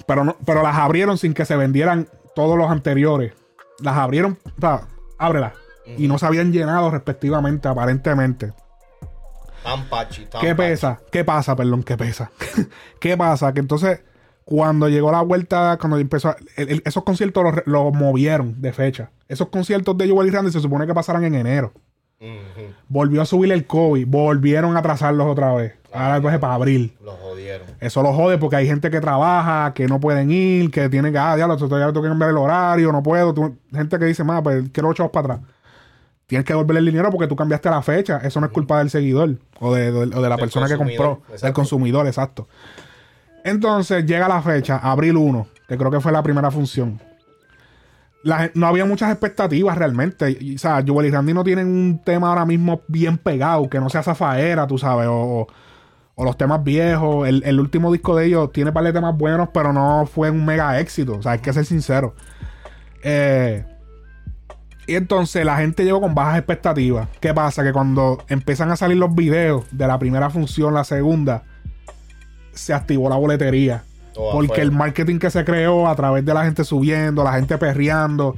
[0.05, 3.33] pero, no, pero las abrieron sin que se vendieran todos los anteriores.
[3.79, 4.81] Las abrieron, o sea,
[5.17, 5.53] ábrelas.
[5.97, 8.53] Y no se habían llenado respectivamente, aparentemente.
[9.63, 10.69] Tan pachi, tan ¿Qué pachi.
[10.69, 10.99] pesa?
[11.11, 11.55] ¿Qué pasa?
[11.55, 12.31] Perdón, ¿qué pesa?
[12.99, 13.53] ¿Qué pasa?
[13.53, 14.01] Que entonces,
[14.45, 19.11] cuando llegó la vuelta, cuando empezó, a- el- el- esos conciertos los, movieron de fecha.
[19.27, 21.73] Esos conciertos de Joel y Randy se supone que pasaran en enero.
[22.87, 25.73] Volvió a subir el COVID, volvieron a atrasarlos otra vez.
[25.91, 26.95] Ahora pues para abril.
[27.03, 27.67] Los jodieron.
[27.81, 31.19] Eso lo jode porque hay gente que trabaja, que no pueden ir, que tienen que,
[31.19, 33.33] ah, diablo, todavía tengo que cambiar el horario, no puedo.
[33.33, 35.49] Tú- gente que dice, más, pues quiero ocho horas para atrás.
[36.27, 38.17] Tienes que devolverle el dinero porque tú cambiaste la fecha.
[38.23, 40.77] Eso no es culpa del seguidor o de, de- o de la Del persona que
[40.77, 41.53] compró, del exacto.
[41.53, 42.47] consumidor, exacto.
[43.43, 46.99] Entonces llega la fecha, abril 1, que creo que fue la primera función.
[48.23, 50.37] La no había muchas expectativas realmente.
[50.39, 53.81] Y, o sea, Joel y Randy no tienen un tema ahora mismo bien pegado, que
[53.81, 55.47] no sea zafaera, tú sabes, o, o-
[56.15, 57.27] o los temas viejos.
[57.27, 60.45] El, el último disco de ellos tiene par de temas buenos, pero no fue un
[60.45, 61.17] mega éxito.
[61.17, 62.13] O sea, hay que ser sincero.
[63.03, 63.65] Eh,
[64.87, 67.07] y entonces la gente llegó con bajas expectativas.
[67.19, 67.63] ¿Qué pasa?
[67.63, 71.43] Que cuando empiezan a salir los videos de la primera función, la segunda,
[72.53, 73.83] se activó la boletería.
[74.13, 77.57] Todo Porque el marketing que se creó a través de la gente subiendo, la gente
[77.57, 78.35] perreando.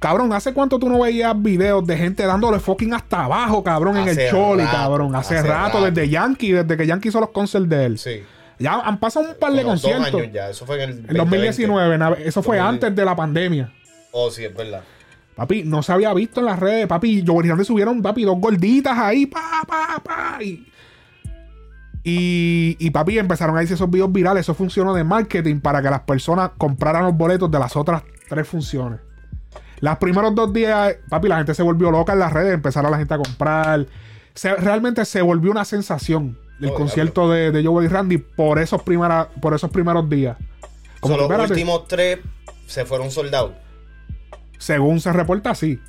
[0.00, 4.08] Cabrón, ¿hace cuánto tú no veías videos de gente dándole fucking hasta abajo, cabrón, en
[4.08, 5.14] el choli, rato, cabrón?
[5.14, 5.90] Hace, hace rato, rato.
[5.90, 7.98] desde Yankee, desde que Yankee hizo los concerts de él.
[7.98, 8.22] Sí.
[8.58, 10.20] Ya han pasado un par de Como dos conciertos.
[10.20, 10.48] años ya.
[10.50, 12.86] Eso fue en el En 2019, na- eso fue 2020.
[12.86, 13.72] antes de la pandemia.
[14.10, 14.80] Oh, sí, es verdad.
[15.38, 17.20] Papi, no se había visto en las redes, papi.
[17.20, 20.42] Y Randy subieron, papi, dos gorditas ahí, pa, pa, pa.
[20.42, 20.66] Y,
[22.02, 24.40] y, y, papi, empezaron a irse esos videos virales.
[24.40, 28.48] Eso funcionó de marketing para que las personas compraran los boletos de las otras tres
[28.48, 28.98] funciones.
[29.80, 32.98] Los primeros dos días, papi, la gente se volvió loca en las redes, empezaron la
[32.98, 33.86] gente a comprar.
[34.34, 38.58] Se- realmente se volvió una sensación el Oh, concierto de, de Joel y Randy por
[38.58, 40.36] esos, primera, por esos primeros días.
[40.98, 42.18] Como So, que, los espérate, últimos tres
[42.66, 43.52] se fueron soldados.
[44.58, 45.80] Según se reporta así.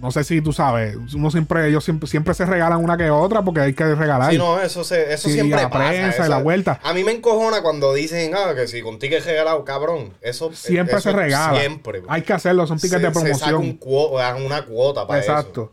[0.00, 3.42] No sé si tú sabes, uno siempre, ellos siempre, siempre se regalan una que otra
[3.42, 4.32] porque hay que regalar.
[4.32, 5.88] Sí, no, eso, se, eso Sí, siempre la pasa.
[5.88, 6.78] prensa y eso- la vuelta.
[6.82, 10.12] A mí me encojona cuando dicen, ah, que si contigo es regalado, cabrón.
[10.20, 11.58] Eso siempre eso se regala.
[11.58, 12.02] Siempre.
[12.08, 13.62] Hay que hacerlo, son tickets Se- de Se saca promoción.
[13.62, 15.30] un cuo- una cuota para eso.
[15.32, 15.72] Exacto.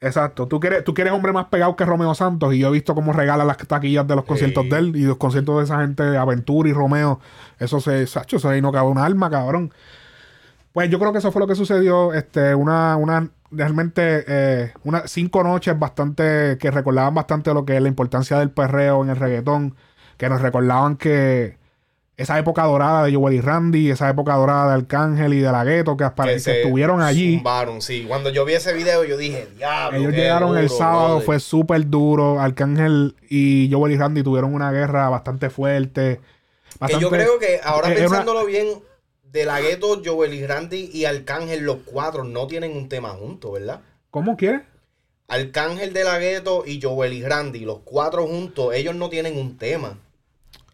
[0.00, 0.46] Exacto.
[0.46, 3.12] Tú quieres, tú quieres hombre más pegado que Romeo Santos y yo he visto cómo
[3.12, 4.70] regala las taquillas de los conciertos Sí.
[4.70, 7.20] de él y los conciertos de esa gente, Aventura y Romeo.
[7.58, 9.72] Eso se, Sacho, eso ahí no cabe un alma, cabrón.
[10.74, 12.12] Pues yo creo que eso fue lo que sucedió.
[12.12, 17.80] Este, una, una, realmente, eh, una, cinco noches bastante, que recordaban bastante lo que es
[17.82, 19.76] la importancia del perreo en el reggaetón.
[20.16, 21.58] Que nos recordaban que
[22.16, 25.62] esa época dorada de Joel y Randy, esa época dorada de Arcángel y de la
[25.64, 27.36] Gueto, que, que se estuvieron allí.
[27.36, 28.04] zumbaron, sí.
[28.08, 29.96] Cuando yo vi ese video, yo dije, diablo.
[29.98, 31.24] Ellos llegaron el sábado, brother".
[31.26, 32.40] fue súper duro.
[32.40, 36.20] Arcángel y Joel y Randy tuvieron una guerra bastante fuerte.
[36.20, 38.66] Que bastante- yo creo que ahora Eh, una- pensándolo bien,
[39.34, 43.52] de la gueto, Joel y Randy y Arcángel, los cuatro, no tienen un tema juntos,
[43.52, 43.80] ¿verdad?
[44.12, 44.62] ¿Cómo quieres?
[45.26, 49.58] Arcángel de la gueto y Joel y Randy, los cuatro juntos, ellos no tienen un
[49.58, 49.98] tema.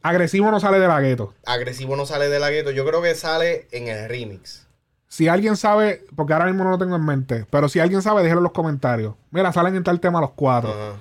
[0.02, 1.32] Agresivo no sale de la gueto.
[1.46, 4.66] Agresivo no sale de la gueto, yo creo que sale en el remix.
[5.08, 8.22] Si alguien sabe, porque ahora mismo no lo tengo en mente, pero si alguien sabe,
[8.22, 9.14] déjelo en los comentarios.
[9.30, 10.70] Mira, salen en tal tema los cuatro.
[10.70, 11.00] Ajá.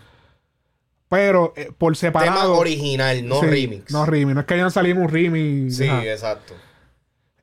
[1.10, 2.58] Pero eh, por Tema separado.
[2.58, 3.91] original, no sí, remix.
[3.91, 4.34] No remix.
[4.34, 5.78] No es que hayan salido en un remix.
[5.78, 6.06] Sí, ajá.
[6.06, 6.54] exacto.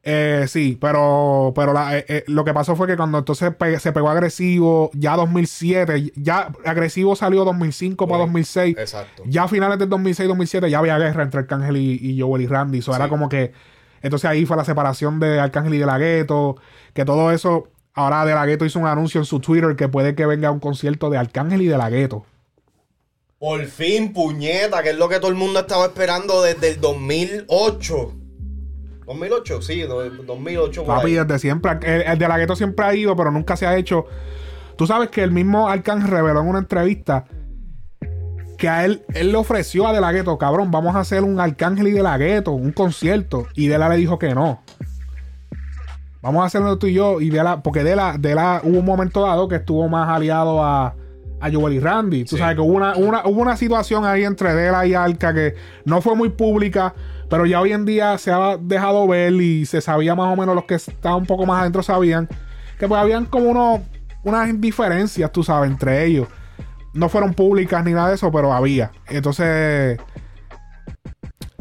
[0.09, 3.81] Eh, sí, pero, pero la- eh, eh, lo que pasó fue que cuando entonces pe-
[3.81, 8.77] se pegó agresivo, ya 2007, ya agresivo salió 2005 para Sí, 2006.
[8.79, 9.25] Exacto.
[9.27, 12.79] Ya a finales del 2006-2007 ya había guerra entre Arcángel y, y Joel y Randy.
[12.79, 13.51] Eso era como que.
[14.01, 16.57] Entonces ahí fue la separación de Arcángel y de la Gueto.
[16.95, 17.67] Que todo eso.
[17.93, 20.61] Ahora de la Gueto hizo un anuncio en su Twitter que puede que venga un
[20.61, 22.25] concierto de Arcángel y de la Gueto.
[23.41, 28.13] Por fin, puñeta, que es lo que todo el mundo estaba esperando desde el 2008.
[29.07, 30.85] 2008, sí, do- 2008.
[30.85, 31.73] por Papi, desde siempre.
[31.83, 34.07] El, el de la Gueto siempre ha ido, pero nunca se ha hecho.
[34.77, 37.25] Tú sabes que el mismo Arcángel reveló en una entrevista
[38.59, 41.39] que a él, él le ofreció a De La Ghetto, cabrón, vamos a hacer un
[41.41, 43.47] Arcángel y De La Ghetto, un concierto.
[43.55, 44.63] Y De La le dijo que no.
[46.23, 47.21] Vamos a hacerlo tú y yo.
[47.21, 50.09] Y De La, porque De La, De La hubo un momento dado que estuvo más
[50.09, 50.95] aliado a,
[51.41, 52.25] a Joel y Randy.
[52.25, 52.39] Tú Sí.
[52.39, 55.55] sabes que hubo una, una- hubo una situación ahí entre De La y Arca que
[55.85, 56.95] no fue muy pública,
[57.29, 60.55] pero ya hoy en día se ha dejado ver y se sabía más o menos
[60.55, 62.29] los que estaban un poco más adentro sabían
[62.79, 63.81] que pues habían como unos,
[64.23, 66.29] unas diferencias, tú sabes, entre ellos.
[66.93, 68.91] No fueron públicas ni nada de eso, pero había.
[69.09, 69.99] Entonces,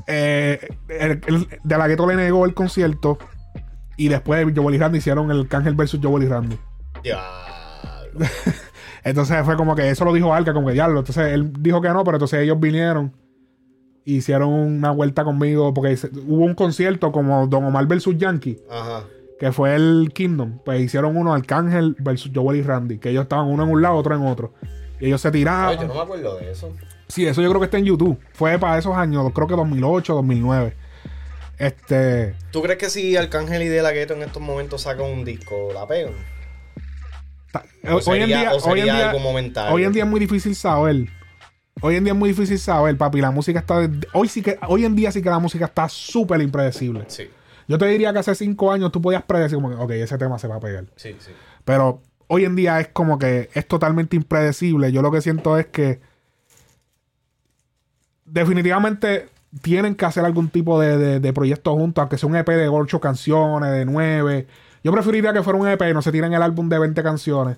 [0.07, 3.17] eh, el- el- De La Ghetto le negó el concierto
[3.97, 6.57] y después Joel y Randy hicieron el Cángel versus Joel y Randy.
[9.03, 10.99] Entonces fue como que eso lo dijo Arca, como que diablo.
[10.99, 13.13] Entonces él dijo que no, pero entonces ellos vinieron.
[14.05, 19.03] Hicieron una vuelta conmigo porque hubo un concierto como Don Omar versus Yankee, Ajá.
[19.39, 20.59] que fue el Kingdom.
[20.63, 23.95] Pues hicieron uno Arcángel versus Joel y Randy, que ellos estaban uno en un lado,
[23.95, 24.53] otro en otro.
[24.99, 25.75] Y ellos se tiraban.
[25.79, 26.71] Yo no me acuerdo de eso.
[27.07, 28.19] Sí, eso yo creo que está en YouTube.
[28.33, 30.75] Fue para esos años, creo que 2008, 2009.
[31.57, 32.35] Este.
[32.51, 35.69] ¿Tú crees que si Arcángel y De La Ghetto en estos momentos sacan un disco,
[35.73, 36.13] la pegan?
[37.51, 39.13] ta- hoy en sería- día, o hoy en día,
[39.71, 41.05] hoy en día es muy difícil saber.
[41.81, 43.19] Hoy en día es muy difícil saber, papi.
[43.21, 43.89] La música está.
[44.13, 47.03] Hoy sí que, hoy en día sí que la música está súper impredecible.
[47.07, 47.29] Sí,
[47.67, 50.39] Yo te diría que hace cinco años tú podías predecir como que, ok, ese tema
[50.39, 50.85] se va a pegar.
[50.95, 51.31] sí, sí.
[51.65, 54.91] Pero hoy en día es como que es totalmente impredecible.
[54.91, 55.99] Yo lo que siento es que
[58.25, 59.29] definitivamente
[59.61, 62.67] tienen que hacer algún tipo de, de, de proyecto juntos, aunque sea un EP de
[62.67, 64.47] 8 canciones, de 9.
[64.83, 67.57] Yo preferiría que fuera un EP y no se tiren el álbum de 20 canciones.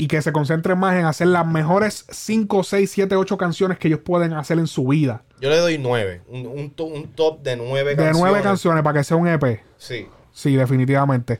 [0.00, 3.88] Y que se concentren más en hacer las mejores 5, 6, 7, 8 canciones que
[3.88, 5.24] ellos pueden hacer en su vida.
[5.40, 6.22] Yo le doy 9.
[6.28, 8.18] Un, un, to- un top de 9 De canciones.
[8.18, 9.60] 9 canciones para que sea un EP.
[9.76, 10.06] Sí.
[10.32, 11.38] Sí, definitivamente.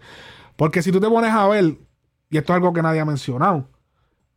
[0.57, 1.77] Porque si tú te pones a ver,
[2.29, 3.67] y esto es algo que nadie ha mencionado,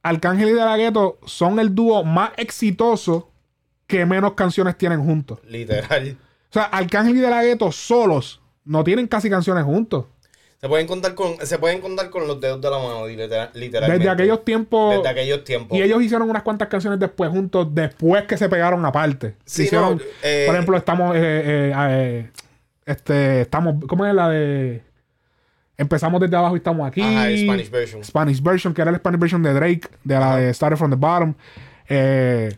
[0.01, 3.29] Arcángel y De La Ghetto son el dúo más exitoso
[3.87, 5.39] que menos canciones tienen juntos.
[5.47, 6.17] Literal.
[6.49, 10.05] O sea, Arcángel y De La Ghetto solos no tienen casi canciones juntos.
[10.63, 13.99] Se pueden contar con, se pueden contar con los dedos de la mano, literal- literalmente.
[13.99, 14.95] Desde aquellos tiempos.
[14.95, 15.77] Desde aquellos tiempos.
[15.77, 19.35] Y ellos hicieron unas cuantas canciones después juntos, después que se pegaron aparte.
[19.43, 22.31] Sí, hicieron, no, eh, por ejemplo, estamos, eh, eh, eh,
[22.85, 24.81] este, estamos, ¿cómo es la de?
[25.77, 27.01] Empezamos desde abajo y estamos aquí.
[27.01, 28.01] Ajá, Spanish version.
[28.05, 30.95] Spanish version, que era el Spanish version de Drake, de la de Started from the
[30.95, 31.33] Bottom.
[31.89, 32.55] Eh,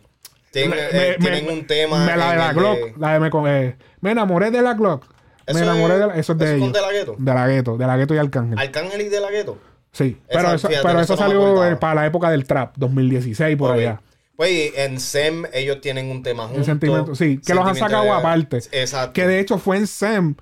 [0.52, 2.06] Tienen, me- me- tienen me- un tema.
[2.06, 3.30] me la de la Glock, de- la de me,
[3.66, 5.15] eh, me enamoré de la Glock.
[5.54, 6.72] Me enamoré es- de la, eso es de eso ellos.
[6.72, 7.16] De La Ghetto.
[7.18, 8.58] De la Ghetto, de la Ghetto y Arcángel.
[8.58, 9.58] Arcángel y de la gueto.
[9.92, 12.44] sí, Esa, pero eso, fíjate, pero eso eso no me salió para la época del
[12.46, 14.00] trap, 2016 por allá.
[14.36, 16.58] Pues en SEM ellos tienen un tema juntos.
[16.58, 18.58] El sentimiento, sí, que los han sacado de- aparte.
[18.72, 19.12] Exacto.
[19.14, 20.34] Que de hecho fue en SEM.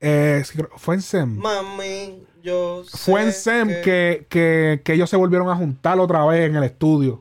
[0.00, 0.42] eh,
[0.76, 1.36] fue en SEM.
[1.38, 6.48] Mami, yo Fue en SEM que, que, que ellos se volvieron a juntar otra vez
[6.50, 7.20] en el estudio.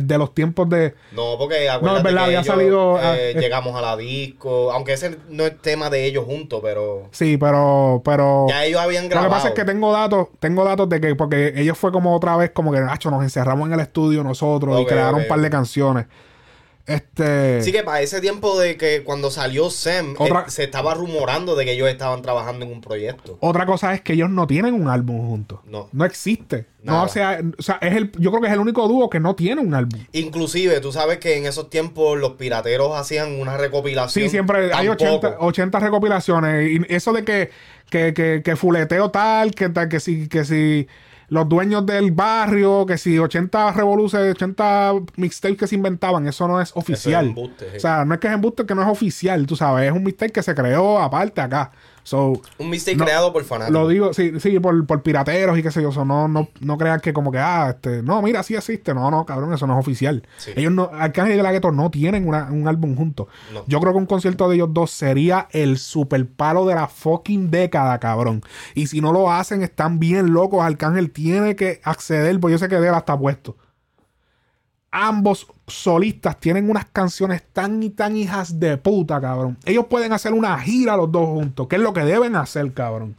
[0.00, 0.94] Desde los tiempos de.
[1.12, 3.40] No, porque No, es verdad, que había ellos, salido, ah, eh, eh.
[3.40, 8.02] llegamos a la disco, aunque ese no es tema de ellos juntos, pero Sí, pero.
[8.04, 9.30] pero ya ellos habían lo grabado.
[9.30, 12.36] que pasa es que tengo datos, tengo datos de que, porque ellos fue como otra
[12.36, 15.50] vez, como que, Nacho, nos encerramos en el estudio nosotros y crearon un par de
[15.50, 16.06] canciones.
[16.86, 17.62] Este.
[17.62, 21.54] Sí que para ese tiempo de que cuando salió Sam, Otra- eh, se estaba rumorando
[21.54, 23.38] de que ellos estaban trabajando en un proyecto.
[23.40, 25.60] Otra cosa es que ellos no tienen un álbum juntos.
[25.66, 25.88] No.
[25.92, 26.66] No existe.
[26.82, 29.20] No, o sea, o sea, es el, yo creo que es el único dúo que
[29.20, 30.00] no tiene un álbum.
[30.12, 34.24] Inclusive, tú sabes que en esos tiempos los pirateros hacían una recopilación.
[34.24, 35.28] Sí, siempre hay Tampoco.
[35.28, 36.70] 80, 80 recopilaciones.
[36.72, 37.50] Y eso de que,
[37.88, 40.88] que, que, que fuleteo tal, que, tal, que si, que si
[41.32, 46.60] los dueños del barrio, que si 80 revoluciones, 80 mixtapes que se inventaban, eso no
[46.60, 47.28] es oficial.
[47.28, 47.76] embuste, sí.
[47.78, 50.04] O sea, no es que es embuste, que no es oficial, tú sabes, es un
[50.04, 51.72] mixtape que se creó aparte acá.
[52.04, 53.80] So, Un mistake No, creado por fanáticos.
[53.80, 56.76] lo digo, sí, sí, por, por pirateros y qué sé yo, so, no, no, no
[56.76, 58.92] crean que como que, ah, este, no, mira, sí existe.
[58.92, 60.26] No, no, cabrón, eso no es oficial.
[60.36, 60.50] Sí.
[60.56, 63.28] Ellos no, Arcángel y De La Ghetto no tienen una- un álbum juntos.
[63.54, 63.62] No.
[63.68, 67.50] Yo creo que un concierto de ellos dos sería el super palo de la fucking
[67.50, 68.42] década, cabrón.
[68.74, 70.62] Y si no lo hacen, están bien locos.
[70.64, 73.56] Arcángel tiene que acceder, pues yo sé que de él está puesto.
[74.92, 79.56] Ambos solistas tienen unas canciones tan y tan hijas de puta, cabrón.
[79.64, 83.16] Ellos pueden hacer una gira los dos juntos, que es lo que deben hacer, cabrón.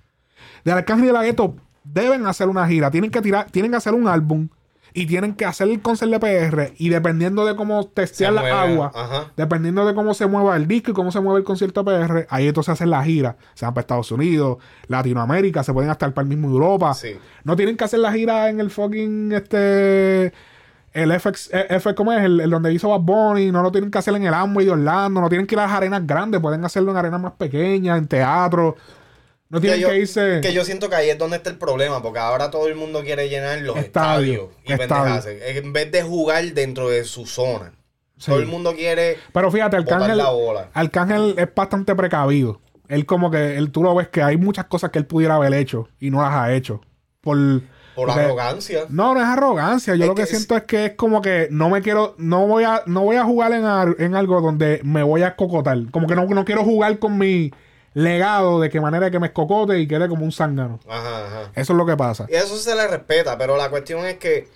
[0.63, 3.77] De Arcángel y de la Ghetto deben hacer una gira, tienen que tirar, tienen que
[3.77, 4.47] hacer un álbum
[4.93, 8.41] y tienen que hacer el concierto de PR y dependiendo de cómo testear Se la
[8.41, 9.31] mueve, agua, ajá.
[9.35, 12.47] dependiendo de cómo se mueva el disco y cómo se mueve el concierto PR, ahí
[12.47, 13.35] entonces hacen la gira.
[13.55, 16.93] Se van para Estados Unidos, Latinoamérica, se pueden hasta para el mismo Europa.
[16.93, 17.15] Sí.
[17.43, 20.31] No tienen que hacer la gira en el fucking este
[20.93, 22.23] el FX, eh, F, ¿cómo es?
[22.23, 24.71] El, el donde hizo Bad Bunny, no lo tienen que hacer en el Amway de
[24.71, 27.97] Orlando, no tienen que ir a las arenas grandes, pueden hacerlo en arenas más pequeñas,
[27.97, 28.75] en teatro.
[29.49, 30.39] No tienen yo, que irse.
[30.41, 33.03] que yo siento que ahí es donde está el problema, porque ahora todo el mundo
[33.03, 35.31] quiere llenar los Estadio, estadios y estadio.
[35.45, 37.71] en vez de jugar dentro de su zona.
[38.17, 38.31] Sí.
[38.31, 40.69] Todo el mundo quiere Pero fíjate, Arcángel, la bola.
[40.73, 42.61] Arcángel es bastante precavido.
[42.87, 45.53] Él como que, él, tú lo ves que hay muchas cosas que él pudiera haber
[45.53, 46.81] hecho y no las ha hecho.
[47.21, 47.61] Por,
[47.95, 48.85] por porque- arrogancia.
[48.89, 49.95] No, no es arrogancia.
[49.95, 52.63] Yo Es lo que, siento es que es como que no me quiero, no voy
[52.63, 55.77] a, no voy a jugar en, ar- en algo donde me voy a cocotar.
[55.91, 57.51] Como que no, no quiero jugar con mi
[57.93, 60.79] legado de que manera que me escocote y quede como un zángano.
[60.89, 61.51] Ajá, ajá.
[61.55, 62.25] Eso es lo que pasa.
[62.29, 64.47] Y eso se le respeta, pero la cuestión es que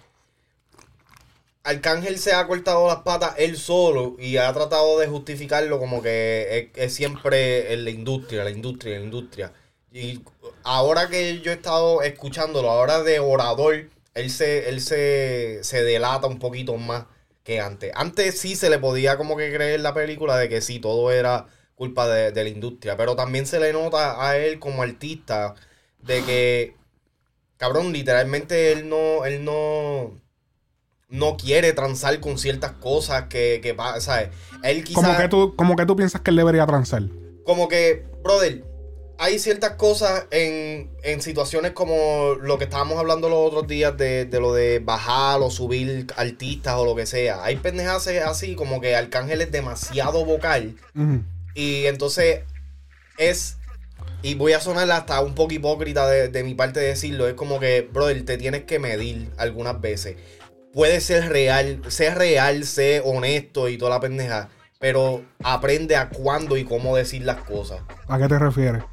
[1.64, 6.72] Arcángel se ha cortado las patas él solo y ha tratado de justificarlo como que
[6.74, 9.52] es, es siempre en la industria, la industria, la industria.
[9.92, 10.22] Y
[10.68, 16.28] ahora que yo he estado escuchándolo, ahora de orador, él se, él se, se delata
[16.28, 17.06] un poquito más
[17.44, 17.92] que antes.
[17.96, 21.46] Antes sí se le podía como que creer la película de que sí, todo era
[21.76, 25.56] culpa de, de la industria, pero también se le nota a él como artista
[26.02, 26.76] de que
[27.58, 30.20] cabrón, literalmente él no, él no,
[31.10, 34.30] no quiere transar con ciertas cosas que, que ¿sabes?
[34.64, 37.04] Él quizás, Como que tú, como que tú piensas que él debería transar.
[37.44, 38.64] como que, brother,
[39.20, 44.26] hay ciertas cosas en, en situaciones como lo que estábamos hablando los otros días de,
[44.26, 47.44] de lo de bajar o subir artistas o lo que sea.
[47.44, 50.76] Hay pendejas así como que Arcángel es demasiado vocal
[51.56, 52.42] y entonces
[53.18, 53.58] es
[54.22, 57.36] y voy a sonar hasta un poco hipócrita de, de mi parte de decirlo, es
[57.36, 60.18] como que, brother, te tienes que medir algunas veces.
[60.74, 64.50] Puede ser real, ser real, ser honesto y toda la pendeja,
[64.80, 67.82] pero aprende a cuándo y cómo decir las cosas.
[68.08, 68.84] ¿A qué te refieres?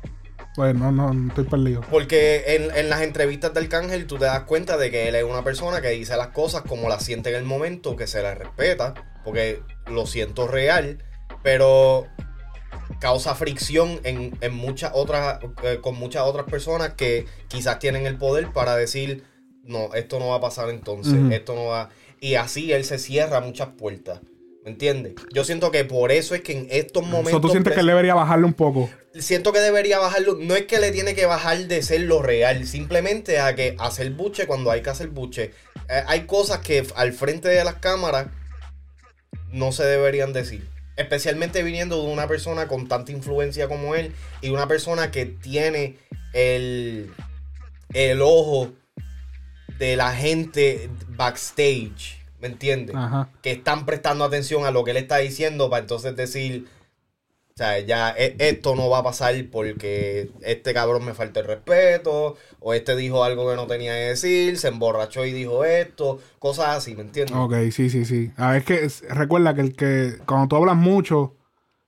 [0.55, 1.81] Pues no, no, estoy perdido.
[1.91, 5.25] Porque en, en las entrevistas del Cángel tú te das cuenta de que él es
[5.25, 8.39] una persona que dice las cosas como las siente en el momento, que se las
[8.39, 8.95] respeta,
[9.25, 11.03] porque lo siento real,
[11.43, 12.07] pero
[13.01, 18.17] causa fricción en, en muchas otras, eh, con muchas otras personas que quizás tienen el
[18.17, 19.25] poder para decir,
[19.65, 21.91] no, esto no va a pasar entonces, esto no va...
[22.21, 24.21] Y así él se cierra muchas puertas.
[24.65, 25.15] ¿Me entiendes?
[25.35, 27.33] Yo siento que por eso es que en estos momentos...
[27.33, 28.89] Eso tú sientes que él debería bajarle un poco.
[29.19, 30.37] Siento que debería bajarlo.
[30.41, 34.11] No es que le tiene que bajar de ser lo real, simplemente a que hacer
[34.11, 35.53] buche cuando hay que hacer buche.
[35.89, 38.27] Eh, hay cosas que al frente de las cámaras
[39.51, 40.69] no se deberían decir.
[40.97, 45.97] Especialmente viniendo de una persona con tanta influencia como él y una persona que tiene
[46.33, 47.13] el,
[47.93, 48.73] el ojo
[49.79, 52.21] de la gente backstage.
[52.41, 52.95] ¿Me entiendes?
[53.43, 56.67] Que están prestando atención a lo que él está diciendo para entonces decir,
[57.55, 61.47] o sea, ya e- esto no va a pasar porque este cabrón me falta el
[61.47, 66.19] respeto, o este dijo algo que no tenía que decir, se emborrachó y dijo esto,
[66.41, 67.37] cosas así, ¿me entiendes?
[67.37, 68.33] Ok, sí, sí, sí.
[68.37, 71.37] A ver, es que recuerda que el que cuando tú hablas mucho,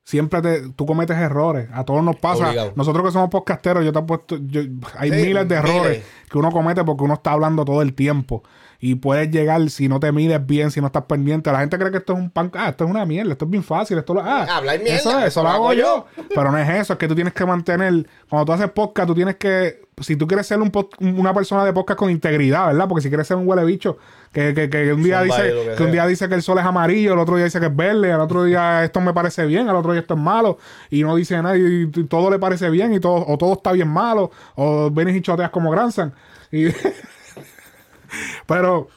[0.05, 1.69] siempre te, tú cometes errores.
[1.73, 2.45] A todos nos pasa.
[2.47, 2.73] Obligado.
[2.77, 4.63] Nosotros que somos podcasteros, yo te he puesto, yo-
[4.97, 6.05] hay Sí, miles de errores miles.
[6.31, 8.45] que uno comete porque uno está hablando todo el tiempo.
[8.81, 11.51] Y puedes llegar, si no te mides bien, si no estás pendiente.
[11.51, 12.51] La gente cree que esto es un pan.
[12.55, 13.99] Ah, esto es una mierda, esto es bien fácil.
[13.99, 16.07] Esto lo, ah, Hablar mierda, Eso, es, eso lo hago yo.
[16.35, 18.07] Pero no es eso, es que tú tienes que mantener.
[18.29, 19.87] Cuando tú haces podcast, tú tienes que.
[20.03, 20.71] Si tú quieres ser un
[21.01, 22.87] una persona de podcast con integridad, ¿verdad?
[22.87, 23.97] Porque si quieres ser un huele bicho,
[24.31, 26.65] que, que, que un día dice que que un día dice que el sol es
[26.67, 29.71] amarillo, el otro día dice que es verde, al otro día esto me parece bien,
[29.71, 30.59] al otro día esto es malo,
[30.91, 33.73] y no dice nada, y, y todo le parece bien, y todo, o todo está
[33.73, 36.13] bien malo, o vienes y choteas como Granzan.
[36.53, 36.67] Y
[38.47, 38.89] Pero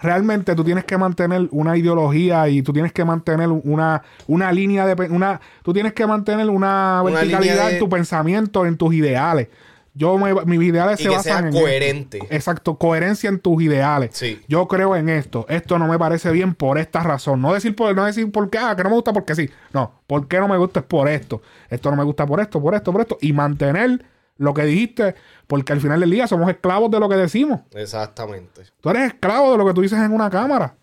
[0.00, 4.84] realmente tú tienes que mantener una ideología y tú tienes que mantener una, una línea
[4.86, 8.94] de una tú tienes que mantener una, Una verticalidad de- en tu pensamiento, en tus
[8.94, 9.48] ideales.
[9.94, 12.18] Yo me- mis ideales Y se que basan sea en coherente.
[12.30, 14.10] Exacto, coherencia en tus ideales.
[14.14, 14.40] Sí.
[14.48, 15.44] Yo creo en esto.
[15.50, 17.42] Esto no me parece bien por esta razón.
[17.42, 19.50] No decir por, no decir por qué, ah, que no me gusta porque sí.
[19.74, 21.42] No, por qué no me gusta es por esto.
[21.68, 23.18] Esto no me gusta por esto, por esto, por esto.
[23.20, 24.02] Y mantener
[24.38, 25.14] lo que dijiste,
[25.46, 27.60] porque al final del día somos esclavos de lo que decimos.
[27.72, 28.62] Exactamente.
[28.80, 30.74] Tú eres esclavo de lo que tú dices en una cámara.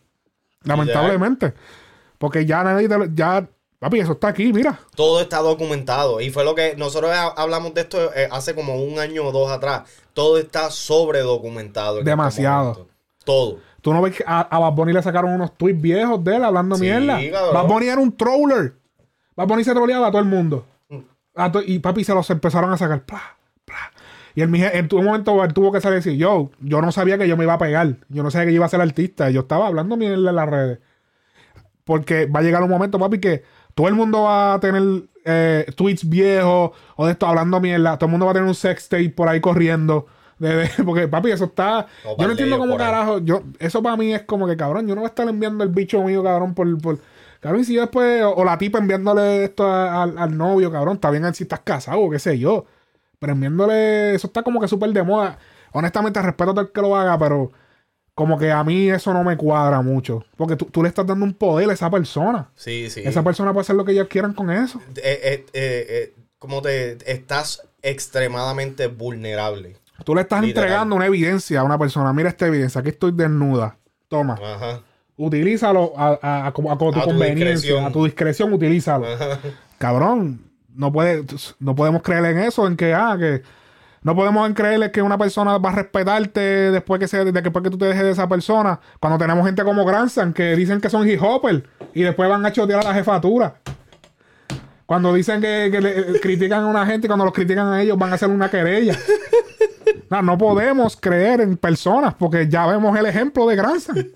[0.64, 1.54] Lamentablemente.
[2.18, 3.48] Porque ya nadie te lo- ya
[3.80, 4.80] papi, eso está aquí, mira.
[4.96, 6.20] Todo está documentado.
[6.22, 9.32] Y fue lo que nosotros ha- hablamos de esto eh, hace como un año o
[9.32, 9.84] dos atrás.
[10.14, 11.94] Todo está sobre documentado.
[11.96, 12.88] en estos Demasiado.
[13.24, 13.60] Todo.
[13.82, 16.44] Tú no ves que a, a Bad Bunny le sacaron unos tweets viejos de él
[16.44, 17.18] hablando Sí, mierda.
[17.32, 17.54] cabrón.
[17.54, 18.74] Bad Bunny era un troller.
[19.36, 20.66] Bad Bunny se troleaba a todo el mundo.
[21.54, 23.02] To- y papi se los empezaron a sacar.
[23.04, 23.39] Pla, pla.
[24.40, 27.18] Y él, en un momento él tuvo que salir y decir, yo, yo no sabía
[27.18, 27.96] que yo me iba a pegar.
[28.08, 29.30] Yo no sabía que yo iba a ser artista.
[29.30, 30.80] Yo estaba hablando mierda en las redes.
[31.84, 34.84] Porque va a llegar un momento, papi, que todo el mundo va a tener
[35.26, 37.98] eh, tweets viejos o de esto hablando mierda.
[37.98, 40.06] Todo el mundo va a tener un sex tape por ahí corriendo.
[40.38, 41.88] De- de- porque, papi, eso está.
[42.04, 42.80] Yo no entiendo cómo ahí.
[42.80, 43.20] carajo.
[43.20, 45.70] Yo, eso para mí es como que, cabrón, yo no voy a estar enviando el
[45.72, 46.80] bicho mío, cabrón, por.
[46.82, 47.00] por
[47.40, 48.24] cabrón, y si yo después.
[48.24, 50.96] O, o la tipa enviándole esto a- al, al novio, cabrón.
[50.96, 52.66] Está bien si estás casado o qué sé yo.
[53.20, 54.16] Pero enviándole.
[54.16, 55.38] Eso está como que súper de moda.
[55.72, 57.52] Honestamente, respeto a todo el que lo haga, pero.
[58.16, 60.26] Como que a mí eso no me cuadra mucho.
[60.36, 62.50] Porque tú, tú le estás dando un poder a esa persona.
[62.54, 63.02] Sí, sí.
[63.06, 64.82] Esa persona puede hacer lo que ellos quieran con eso.
[64.98, 69.78] Eh, eh, eh, como te estás extremadamente vulnerable.
[70.04, 70.66] Tú le estás Literal.
[70.66, 72.12] entregando una evidencia a una persona.
[72.12, 72.82] Mira esta evidencia.
[72.82, 73.78] Aquí estoy desnuda.
[74.10, 74.34] Toma.
[74.34, 74.82] Ajá.
[75.16, 77.52] Utilízalo a, a- a como- a tu conveniencia.
[77.52, 77.86] discreción.
[77.86, 79.06] A tu discreción, utilízalo.
[79.08, 79.40] Ajá.
[79.78, 80.42] Cabrón,
[80.80, 81.26] no, puede,
[81.60, 83.44] no podemos creer en eso, en que, ah, que
[84.02, 86.40] no podemos en creer que una persona va a respetarte
[86.72, 88.80] después que, se, de después que tú te dejes de esa persona.
[89.02, 92.54] Cuando tenemos gente como Granzan que dicen que son hip hopper y después van a
[92.54, 93.56] chotear a la jefatura.
[94.86, 97.98] Cuando dicen que, que eh, critican a una gente y cuando los critican a ellos
[97.98, 98.98] van a hacer una querella.
[100.10, 104.08] No, no podemos creer en personas porque ya vemos el ejemplo de Granzan.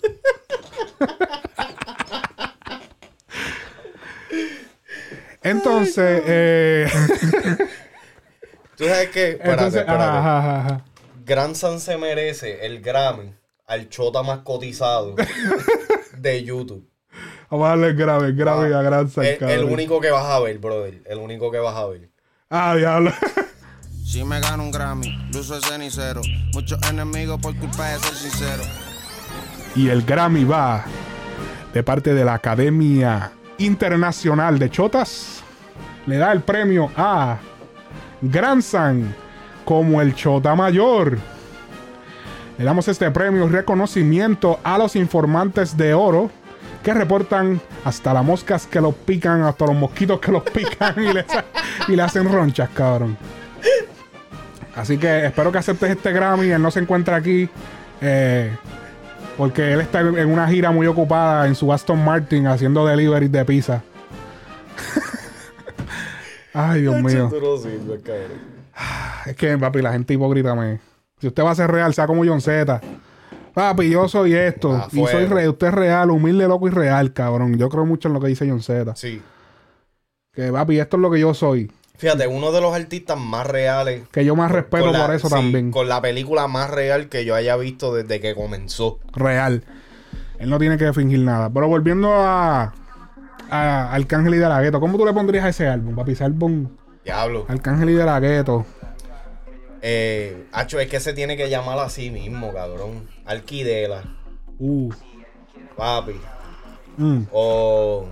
[5.43, 6.87] Entonces, eh,
[8.77, 9.31] Tú sabes que.
[9.31, 10.03] Espérate, entonces, espérate.
[10.03, 10.85] ajá, ajá, ajá.
[11.25, 13.33] Gran San se merece el Grammy
[13.67, 15.15] al chota más cotizado
[16.17, 16.89] de YouTube.
[17.49, 19.71] Vamos a darle el grave, el grave a Granzan, El, el cabrón.
[19.73, 21.03] único que vas a ver, brother.
[21.05, 22.09] El único que vas a ver.
[22.49, 23.11] Ah, diablo.
[24.03, 26.21] Si me gano un Grammy, luzo el cenicero.
[26.53, 28.63] Muchos enemigos por culpa de ser sincero.
[29.75, 30.83] Y el Grammy va
[31.73, 35.43] de parte de la Academia Internacional de Chotas.
[36.05, 37.37] Le da el premio a
[38.21, 39.15] Granzan
[39.65, 41.17] como el Chota Mayor.
[42.57, 46.29] Le damos este premio reconocimiento a los informantes de oro
[46.83, 51.91] que reportan hasta las moscas que los pican, hasta los mosquitos que los pican y
[51.91, 53.17] y le hacen ronchas, cabrón.
[54.75, 56.49] Así que espero que aceptes este Grammy.
[56.49, 57.49] Él no se encuentra aquí.
[58.01, 58.51] eh,
[59.37, 63.45] porque él está en una gira muy ocupada en su Aston Martin haciendo delivery de
[63.45, 63.83] pizza.
[66.53, 67.29] Ay, Dios mío.
[69.25, 70.81] Es que, papi, la gente hipócrita me.
[71.19, 72.81] Si usted va a ser real, sea como John Z.
[73.53, 74.73] Papi, yo soy esto.
[74.73, 75.49] Ah, y soy real.
[75.49, 77.57] Usted es real, humilde, loco y real, cabrón.
[77.57, 78.93] Yo creo mucho en lo que dice John Z.
[78.97, 79.21] Sí.
[80.33, 81.71] Que, papi, esto es lo que yo soy.
[82.03, 84.05] Fíjate, uno de los artistas más reales.
[84.11, 85.71] Que yo más respeto la- por eso sí, también.
[85.71, 88.99] Con la película más real que yo haya visto desde que comenzó.
[89.13, 89.63] Real.
[90.37, 91.49] Él no tiene que fingir nada.
[91.49, 92.73] Pero volviendo a.
[93.49, 94.81] a Arcángel y de la Gueto.
[94.81, 96.11] ¿Cómo tú le pondrías a ese álbum, papi?
[96.11, 96.67] Ese álbum.
[97.05, 97.45] Diablo.
[97.47, 98.65] Arcángel y de la Gueto.
[99.81, 103.07] Eh, Hacho, es que se tiene que llamar así mismo, cabrón.
[103.25, 104.03] Alquidela.
[104.59, 104.91] Uh.
[105.77, 106.15] Papi.
[106.97, 107.21] mm.
[107.31, 108.07] O.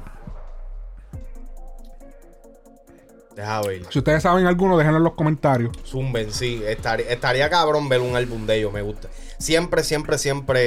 [3.42, 3.82] Deja ver.
[3.90, 5.72] Si ustedes saben alguno, déjenlo en los comentarios.
[5.84, 6.62] Zumben, sí.
[6.64, 9.10] Estaría, estaría cabrón ver un álbum de ellos, me gusta.
[9.40, 10.62] Siempre, siempre, siempre.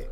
[0.00, 0.10] eh,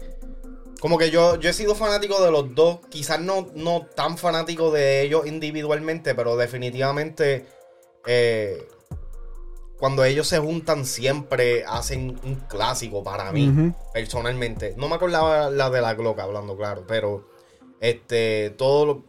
[0.78, 2.78] como que yo, yo he sido fanático de los dos.
[2.90, 7.44] Quizás no, no tan fanático de ellos individualmente, pero definitivamente.
[8.07, 8.68] eh,
[9.78, 14.74] cuando ellos se juntan, siempre hacen un clásico para mí, personalmente.
[14.76, 17.28] No me acordaba la de la Glock, hablando claro, pero.
[17.80, 18.50] Este.
[18.57, 18.86] Todo.
[18.86, 19.04] lo-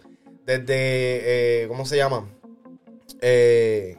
[0.47, 0.65] Desde.
[1.63, 2.27] eh, ¿Cómo se llama?
[3.21, 3.97] Eh,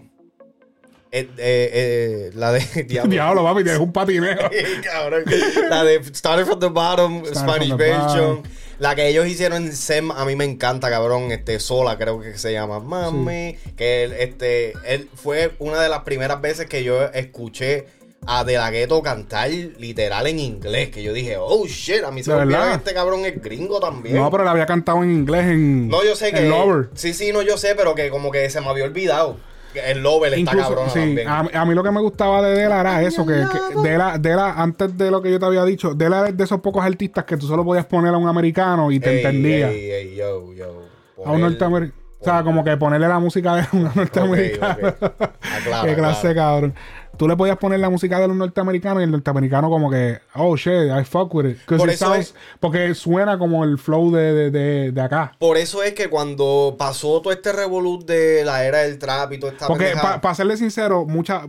[1.10, 3.10] eh, eh, eh, la de Diablo.
[3.10, 4.36] Diablo, papi, tienes un patineo.
[4.84, 5.24] Cabrón.
[5.70, 8.42] La de Started from the Bottom, Started Spanish version.
[8.78, 11.32] La que ellos hicieron en SEM, a mí me encanta, cabrón.
[11.32, 12.78] Este, Sola, creo que se llama.
[12.78, 13.56] Mami.
[13.76, 17.86] Que él, este, él fue una de las primeras veces que yo escuché
[18.26, 20.90] a De La Ghetto cantar literal en inglés.
[20.90, 22.72] Que yo dije, oh shit, a mí se ¿De me olvidó verdad?
[22.72, 24.16] que este cabrón es gringo también.
[24.16, 25.88] No, pero le había cantado en inglés en.
[25.88, 26.48] No, yo sé en que.
[26.48, 26.90] Lover.
[26.94, 29.36] Sí, sí, no, yo sé, pero que como que se me había olvidado.
[29.74, 31.28] El Lover está Incluso, cabrón sí, también.
[31.28, 34.54] a, a mí lo que me gustaba de Dela era eso, que, que Dela, Dela,
[34.56, 37.36] antes de lo que yo te había dicho, Dela es de esos pocos artistas que
[37.36, 39.70] tú solo podías poner a un americano y te Ey, entendía.
[39.70, 40.82] ey, ey, yo, yo.
[41.24, 41.98] a un norteamericano.
[42.20, 44.88] O sea, como que ponerle la música de un norteamericano.
[44.88, 45.12] ok.
[45.12, 46.74] Aclara, Qué clase, cabrón.
[47.18, 50.56] Tú le podías poner la música de los norteamericanos y el norteamericano como que, oh
[50.56, 51.58] shit, I fuck with it.
[51.66, 55.00] 'Cause Por it eso sounds- es- Porque suena como el flow de, de, de, de
[55.00, 55.32] acá.
[55.38, 59.38] Por eso es que cuando pasó todo este revolut de la era del trap y
[59.38, 61.42] toda esta Porque para serle sincero, mucha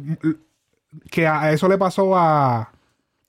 [1.11, 2.71] que a eso le pasó a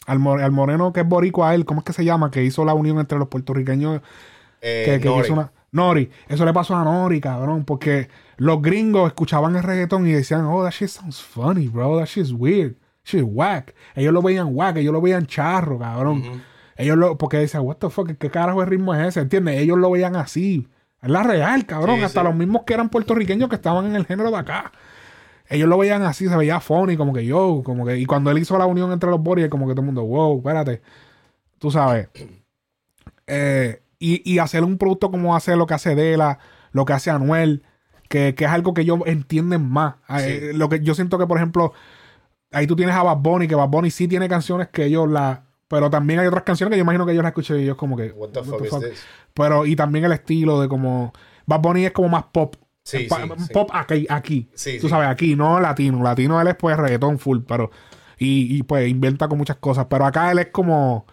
[0.06, 2.30] al, al moreno que es boricua a él, ¿cómo es que se llama?
[2.30, 4.00] Que hizo la unión entre los puertorriqueños
[4.62, 9.06] eh, que, que hizo una Nori, eso le pasó a Nori, cabrón, porque los gringos
[9.08, 11.98] escuchaban el reggaetón y decían, "Oh, that shit sounds funny, bro.
[11.98, 12.74] That shit's weird.
[13.04, 16.42] Shit's whack." Ellos lo veían whack, ellos lo veían charro, cabrón.
[16.76, 19.60] Ellos lo porque decían, "What the fuck, qué carajo de ritmo es ese?" ¿Entiendes?
[19.60, 20.68] Ellos lo veían así.
[21.02, 22.26] Es la real, cabrón, Sí, hasta sí.
[22.26, 24.72] los mismos que eran puertorriqueños que estaban en el género de acá
[25.52, 28.38] ellos lo veían así, se veía funny, como que yo, como que, y cuando él
[28.38, 30.80] hizo la unión entre los Boris, como que todo el mundo, wow, espérate,
[31.58, 32.08] tú sabes.
[33.26, 36.40] Eh, y, y hacer un producto como hace lo que hace Dela,
[36.72, 37.62] lo que hace Anuel,
[38.08, 39.94] que, que es algo que ellos entienden más.
[40.08, 41.72] Eh, lo que yo siento que, por ejemplo,
[42.50, 45.44] ahí tú tienes a Bad Bunny, que Bad Bunny sí tiene canciones que ellos la.
[45.68, 47.96] Pero también hay otras canciones que yo imagino que ellos la escuchan y ellos como
[47.96, 48.10] que.
[48.10, 48.82] What the what fuck the is fuck.
[48.82, 49.04] this?
[49.34, 51.12] Pero, y también el estilo de como.
[51.46, 52.56] Bad Bunny es como más pop.
[52.82, 53.52] Sí, Pa- sí, sí.
[53.52, 54.50] Pop aquí, aquí.
[54.80, 56.02] Tú sabes, aquí, no latino.
[56.02, 57.70] Latino él es pues reggaetón full, pero.
[58.18, 59.86] Y, y, pues inventa con muchas cosas.
[59.88, 61.06] Pero acá él es como.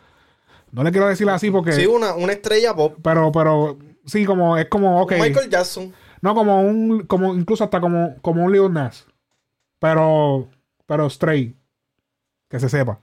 [0.77, 1.71] No le quiero decir así porque.
[1.71, 2.97] Sí, una, una estrella pop.
[3.03, 3.79] Pero, pero.
[4.05, 4.57] Sí, como.
[4.57, 5.01] Es como.
[5.01, 5.13] Ok.
[5.19, 5.91] Michael Jackson.
[6.21, 7.07] No, como un.
[7.07, 9.07] Como incluso hasta como, como un Lil Nas.
[9.79, 10.47] Pero.
[10.85, 11.55] Pero straight.
[12.47, 12.99] Que se sepa.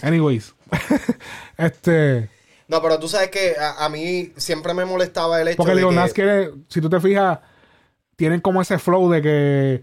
[0.00, 0.54] Anyways.
[1.58, 2.30] este.
[2.66, 5.82] No, pero tú sabes que a, a mí siempre me molestaba el hecho Porque de
[5.82, 5.94] Lil que...
[5.94, 7.40] Nas quiere, si tú te fijas,
[8.16, 9.82] tienen como ese flow de que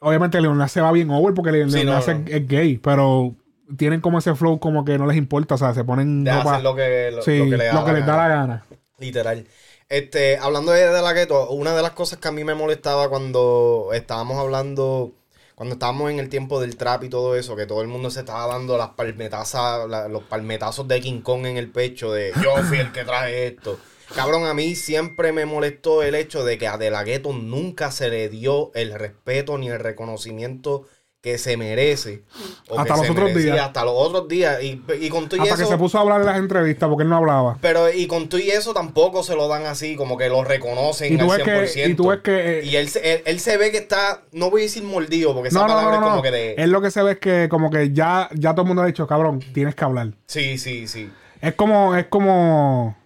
[0.00, 2.14] obviamente Lil Nas se va bien over porque Lil Sí, Lil no, Nas no.
[2.14, 3.34] Es, es gay, pero
[3.76, 6.52] tienen como ese flow como que no les importa, o sea, se ponen de ropa-
[6.52, 8.64] hacer lo que, lo, sí, lo que le da la les da la gana.
[8.98, 9.46] Literal.
[9.88, 13.08] Este, hablando de, de la gueto, una de las cosas que a mí me molestaba
[13.08, 15.12] cuando estábamos hablando,
[15.54, 18.20] cuando estábamos en el tiempo del trap y todo eso, que todo el mundo se
[18.20, 22.56] estaba dando las palmetazas, la- los palmetazos de King Kong en el pecho de yo
[22.64, 23.78] fui el que traje esto.
[24.14, 27.90] Cabrón, a mí siempre me molestó el hecho de que a De La Ghetto nunca
[27.90, 30.86] se le dio el respeto ni el reconocimiento
[31.20, 32.22] que se merece.
[32.68, 33.66] o Hasta que los se otros merecía, días.
[33.66, 34.62] Hasta los otros días.
[34.62, 35.64] Y, y con todo y Hasta eso.
[35.64, 37.58] que se puso a hablar en las entrevistas porque él no hablaba.
[37.60, 41.12] Pero y con todo y eso tampoco se lo dan así, como que lo reconocen
[41.12, 41.74] Y tú al ves 100%.
[41.74, 44.22] que- y tú ves que, eh, Y él, se- él, él se ve que está,
[44.32, 46.06] no voy a decir mordido, porque esa No, no, palabra no, no.
[46.06, 46.54] es como que de...
[46.54, 48.86] Él lo que se ve es que como que ya, ya todo el mundo ha
[48.86, 50.12] dicho, cabrón, tienes que hablar.
[50.26, 51.10] Sí, sí, sí.
[51.40, 52.96] Es como, es como.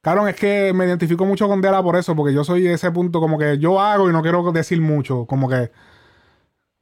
[0.00, 3.20] Cabrón, es que me identifico mucho con Dela por eso, porque yo soy ese punto,
[3.20, 5.26] como que yo hago y no quiero decir mucho.
[5.26, 5.70] Como que.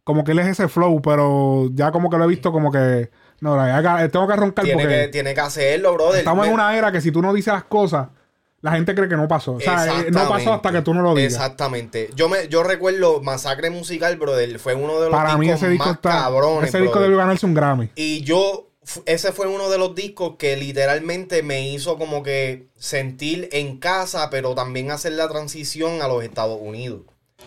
[0.06, 3.10] Como que él es ese flow, pero ya como que lo he visto como que.
[3.40, 6.18] No, haga- tengo que roncar Tiene porque que, tiene que hacerlo, brother.
[6.20, 8.06] estamos en una era que si tú no dices las cosas,
[8.60, 9.54] la gente cree que no pasó.
[9.54, 11.32] O sea, eh, no pasó hasta que tú no lo digas.
[11.34, 12.10] Exactamente.
[12.14, 15.86] Yo me, yo recuerdo Masacre Musical, brother, fue uno de los Para mí ese disco
[15.86, 16.10] más está.
[16.10, 17.08] cabrones, ese disco brother.
[17.08, 17.90] debió ganarse un Grammy.
[17.96, 18.68] Y yo,
[19.06, 24.30] ese fue uno de los discos que literalmente me hizo como que sentir en casa,
[24.30, 27.00] pero también hacer la transición a los Estados Unidos.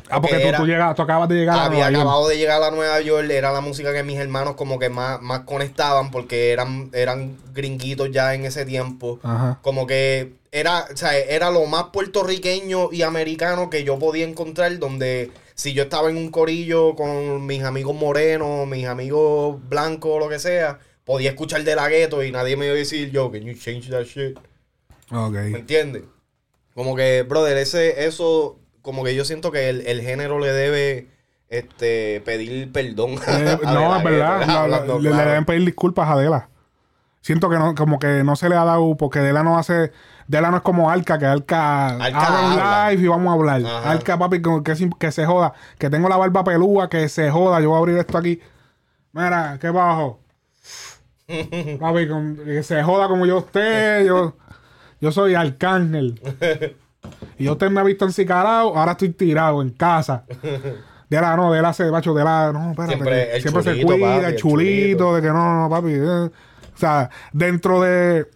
[0.09, 2.01] Ah, porque tú, tú, llegas, tú acabas de llegar a había Nueva York.
[2.01, 5.21] acabado de llegar a Nueva York, era la música que mis hermanos como que más,
[5.21, 9.19] más conectaban porque eran, eran gringuitos ya en ese tiempo.
[9.23, 9.59] Ajá.
[9.61, 14.77] Como que era, o sea, era lo más puertorriqueño y americano que yo podía encontrar
[14.79, 20.29] donde si yo estaba en un corillo con mis amigos morenos, mis amigos blancos, lo
[20.29, 23.41] que sea, podía escuchar de la gueto y nadie me iba a decir, yo, can
[23.41, 24.37] you change that shit?
[25.11, 25.33] Ok.
[25.33, 26.03] ¿Me entiendes?
[26.73, 28.57] Como que, brother, ese, eso,
[28.89, 31.07] como que yo siento que el, el género le debe
[31.49, 33.11] este, pedir perdón.
[33.27, 34.47] Eh, a no, es verdad.
[34.47, 36.49] La- hablando le, deben pedir disculpas a Dela.
[37.21, 39.91] Siento que no, como que no se le ha dado, porque Dela no hace.
[40.27, 42.91] Dela no es como Alca, que Alca, Alca haga un habla.
[42.91, 43.61] live y vamos a hablar.
[43.65, 43.91] Ajá.
[43.91, 45.53] Alca, papi, que, que, se- que se joda.
[45.77, 47.59] Que tengo la barba pelúa, que se joda.
[47.59, 48.39] Yo voy a abrir esto aquí.
[49.11, 50.19] Mira, ¿qué bajo?
[51.79, 52.07] papi,
[52.45, 54.05] que se joda como yo usted.
[54.05, 54.35] Yo,
[55.01, 56.19] yo soy Arcángel.
[57.39, 60.23] y yo usted me ha visto encicalado, ahora estoy tirado en casa.
[61.09, 62.93] De la, no, de la se, macho, de la, no, espérate.
[62.95, 65.15] Siempre el siempre se chulito, cuida, papi, el el chulito, chulito.
[65.15, 65.91] de que no, no, papi.
[65.93, 66.29] eh.
[66.75, 68.27] O sea, dentro de,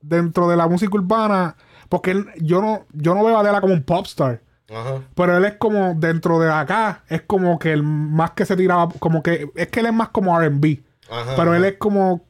[0.00, 1.54] dentro de la música urbana,
[1.90, 4.40] porque él- yo no, yo no veo a Adela como un popstar.
[4.70, 5.02] Ajá.
[5.14, 8.88] Pero él es como, dentro de acá, es como que el más que se tiraba,
[8.98, 10.82] como que, es que él es más como RB.
[11.36, 12.24] Pero él es como,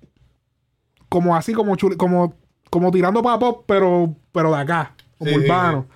[1.08, 2.34] como así, como chuli- como,
[2.70, 5.86] como tirando para pop, pero, pero de acá, como Sí, sí, urbano.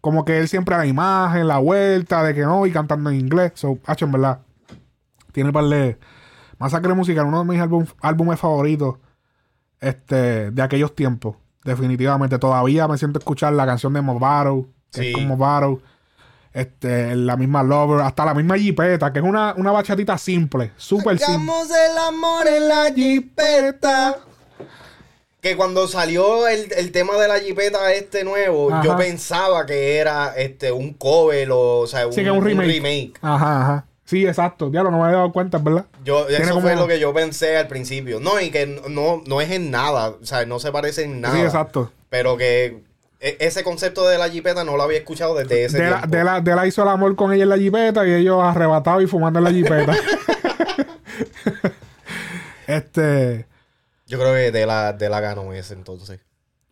[0.00, 3.16] Como que él siempre a la imagen, la vuelta, de que no, y cantando en
[3.18, 3.52] inglés.
[3.54, 4.40] So, hacho, en verdad.
[5.32, 5.98] Tiene par de.
[6.58, 8.96] Masacre musical, uno de mis álbum- álbumes favoritos
[9.80, 11.36] este, de aquellos tiempos.
[11.64, 12.38] Definitivamente.
[12.38, 15.08] Todavía me siento a escuchar la canción de Movaro, que Sí.
[15.08, 15.80] es como Movaro.
[16.52, 21.18] Este, la misma Lover, hasta la misma Jipeta, que es una, una bachatita simple, súper
[21.18, 21.52] simple.
[21.92, 24.16] El amor en la jipeta.
[25.40, 28.82] Que cuando salió el, el tema de la jipeta este nuevo, Ajá.
[28.84, 32.44] yo pensaba que era este un cover o, o sea, un, Sí, que un un
[32.44, 33.12] remake.
[33.22, 33.84] Ajá, ajá.
[34.04, 34.68] Sí, exacto.
[34.70, 35.84] Diablo, no me había dado cuenta, ¿verdad?
[36.04, 38.18] Yo, eso como- fue lo que yo pensé al principio.
[38.20, 40.08] No, y que no, no es en nada.
[40.20, 41.34] O sea, no se parece en nada.
[41.36, 41.92] Sí, exacto.
[42.08, 42.82] Pero que
[43.20, 46.16] e- ese concepto de la jipeta no lo había escuchado desde ese De la, tiempo.
[46.16, 49.02] de, la, de la hizo el amor con ella en la jipeta y ellos arrebatados
[49.04, 49.94] y fumando en la jipeta.
[52.66, 53.46] este.
[54.08, 56.20] Yo creo que de la, de la ganó ese entonces.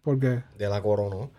[0.02, 1.30] Porque De la coronó.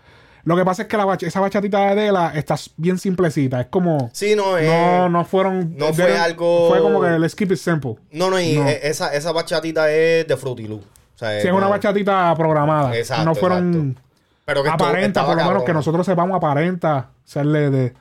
[0.44, 3.60] lo que pasa es que la bach- esa bachatita de Dela está bien simplecita.
[3.62, 4.10] Es como.
[4.14, 5.76] Sí, no, eh, no, no fueron.
[5.78, 7.96] no fue algo- Fue como que el skip is simple.
[8.12, 8.68] No, no, y No.
[8.68, 10.82] eh, Esa, esa bachatita es de Fruity Loop.
[10.82, 12.96] O sea, Sí, es una bachatita programada.
[12.96, 14.00] Exacto, no fueron.
[14.46, 15.66] Pero que Aparenta, por lo menos cabrón.
[15.66, 17.94] que nosotros sepamos, aparenta serle de.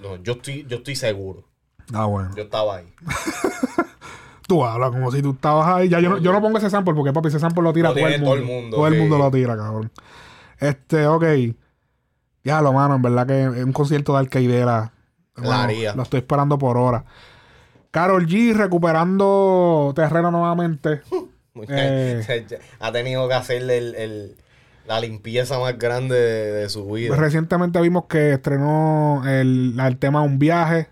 [0.00, 1.44] No, yo estoy, yo estoy seguro.
[1.92, 2.30] Ah, bueno.
[2.36, 2.94] Yo estaba ahí.
[4.52, 5.88] Tú hablas como si tú estabas ahí.
[5.88, 7.94] Ya yo no, yo no pongo ese sample porque, papi, ese sample lo tira Lo
[7.94, 8.26] todo el mundo.
[8.26, 9.00] todo el mundo, Todo el sí.
[9.00, 9.90] mundo lo tira, cabrón.
[10.58, 11.24] Este, ok.
[12.44, 14.92] Ya lo, mano, en verdad que es un concierto de Alcaidera.
[15.36, 15.94] La haría.
[15.94, 17.04] Lo estoy esperando por hora.
[17.90, 21.00] Carol G recuperando terreno nuevamente.
[21.68, 22.22] Eh.
[22.80, 24.36] ha tenido que hacerle el, el-
[24.86, 27.14] la limpieza más grande de, de su vida.
[27.14, 30.88] Recientemente vimos que estrenó el, el tema Un viaje.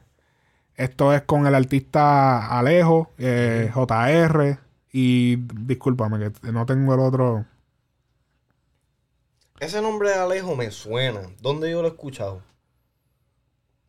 [0.80, 4.58] Esto es con el artista Alejo, eh, JR.
[4.92, 7.44] Y discúlpame que no tengo el otro.
[9.60, 11.20] Ese nombre de Alejo me suena.
[11.42, 12.40] ¿Dónde yo lo he escuchado?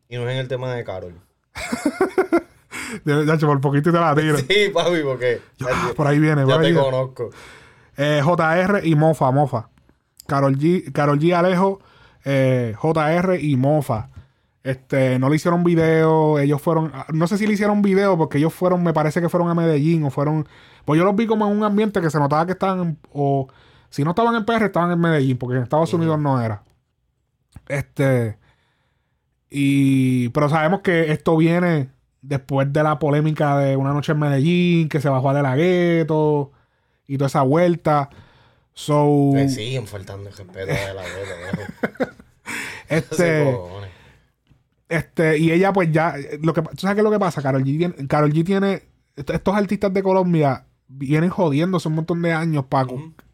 [0.09, 1.15] Y no es en el tema de Carol.
[3.05, 4.37] Hecho, por poquito te la tiro.
[4.37, 6.81] Sí, papi, porque ya, por ahí viene, ya por ahí te viene.
[6.81, 7.29] conozco.
[7.95, 9.69] Eh, JR y Mofa, Mofa.
[10.27, 11.79] Carol G, Carol G Alejo,
[12.25, 14.09] eh, JR y Mofa.
[14.63, 18.37] Este, no le hicieron video, ellos fueron, ah, no sé si le hicieron video porque
[18.37, 20.47] ellos fueron, me parece que fueron a Medellín o fueron,
[20.85, 23.47] pues yo los vi como en un ambiente que se notaba que estaban, en- o
[23.89, 26.63] si no estaban en PR, estaban en Medellín, porque en Estados Unidos no era.
[27.67, 28.37] Este,
[29.49, 31.89] y, pero sabemos que esto viene
[32.21, 36.51] después de la polémica de una noche en Medellín, que se bajó de la gueto
[37.07, 38.09] y toda esa vuelta.
[38.73, 42.13] So, Me siguen faltando el respeto de la gueta,
[42.89, 43.43] este,
[44.91, 47.41] este, y ella pues ya, lo que, ¿tú sabes qué es lo que pasa?
[47.41, 48.83] Carol G, tiene- Karol G tiene,
[49.15, 52.87] est- estos artistas de Colombia vienen jodiéndose un montón de años para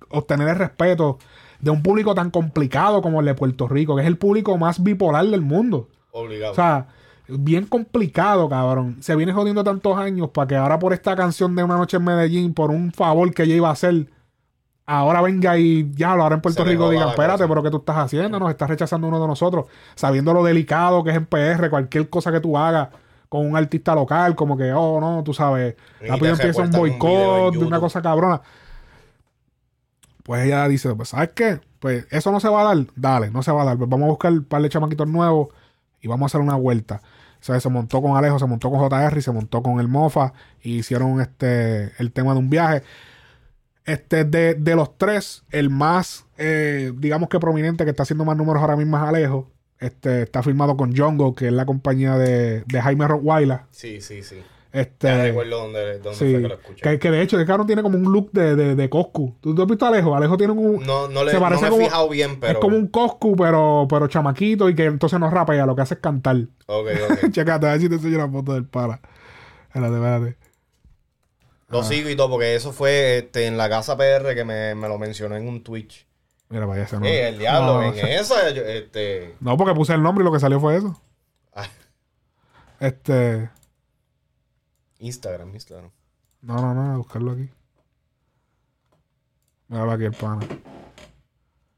[0.10, 1.18] obtener el respeto
[1.60, 4.82] de un público tan complicado como el de Puerto Rico, que es el público más
[4.84, 5.90] bipolar del mundo.
[6.12, 6.52] Obligado.
[6.52, 6.88] O sea,
[7.28, 8.98] bien complicado, cabrón.
[9.02, 12.04] Se viene jodiendo tantos años para que ahora por esta canción de Una Noche en
[12.04, 14.08] Medellín, por un favor que ella iba a hacer,
[14.88, 17.48] ahora venga y ya, ahora en Puerto Se Rico digan, espérate, cosa".
[17.48, 18.40] pero ¿qué tú estás haciendo?
[18.40, 19.66] Nos estás rechazando uno de nosotros,
[19.96, 22.90] sabiendo lo delicado que es en PR, cualquier cosa que tú hagas
[23.30, 27.66] con un artista local, como que, oh, no, tú sabes, rápido empieza un boicot de
[27.66, 28.42] una cosa cabrona.
[30.24, 31.60] Pues ella dice, pues, ¿sabes qué?
[31.80, 32.86] Pues eso no se va a dar.
[32.96, 33.78] Dale, no se va a dar.
[33.78, 35.50] Pues vamos a buscar un par de chamaquitos nuevos
[36.02, 37.02] y vamos a hacer una vuelta.
[37.40, 40.34] O sea, se montó con Alejo, se montó con JR se montó con el Mofa
[40.62, 42.84] y hicieron este el tema de un viaje.
[43.88, 48.38] Este, de, de los tres, el más, eh, digamos que prominente, que está haciendo más
[48.38, 49.50] números ahora mismo es Alejo.
[49.80, 53.62] Este, está firmado con Jongo, que es la compañía de, de Jaime Rottweiler.
[53.72, 54.36] Sí, sí, sí.
[54.74, 56.82] Este, Ya recuerdo dónde, dónde Sí, fue que lo escuché.
[56.82, 59.36] que, que de hecho, el cabrón tiene como un look de, de, de Coscu.
[59.40, 60.14] ¿Tú, tú has visto a Alejo?
[60.16, 60.86] Alejo tiene un.
[60.86, 62.54] No, no, le, se no he fijado bien, pero...
[62.54, 65.94] Es como un Coscu, pero, pero chamaquito y que entonces no rapea, lo que hace
[65.94, 66.36] es cantar.
[66.66, 67.30] Ok, ok.
[67.32, 69.00] Checate, a ver si te enseño la foto del para.
[69.68, 70.38] Espérate, espérate.
[71.70, 74.88] Lo sigo y todo, porque eso fue este, en la casa PR que me, me
[74.88, 76.08] lo mencionó en un Twitch.
[76.50, 77.06] Mira, vaya, ese no.
[77.06, 79.36] Eh, el diablo, no, en esa, yo- este...
[79.42, 81.02] no, porque puse el nombre y lo que salió fue eso.
[81.54, 81.68] ah,
[82.80, 83.50] Este.
[85.00, 85.92] Instagram, Instagram.
[86.42, 87.50] No, no, no, a buscarlo aquí.
[89.68, 90.48] Mira aquí el pana.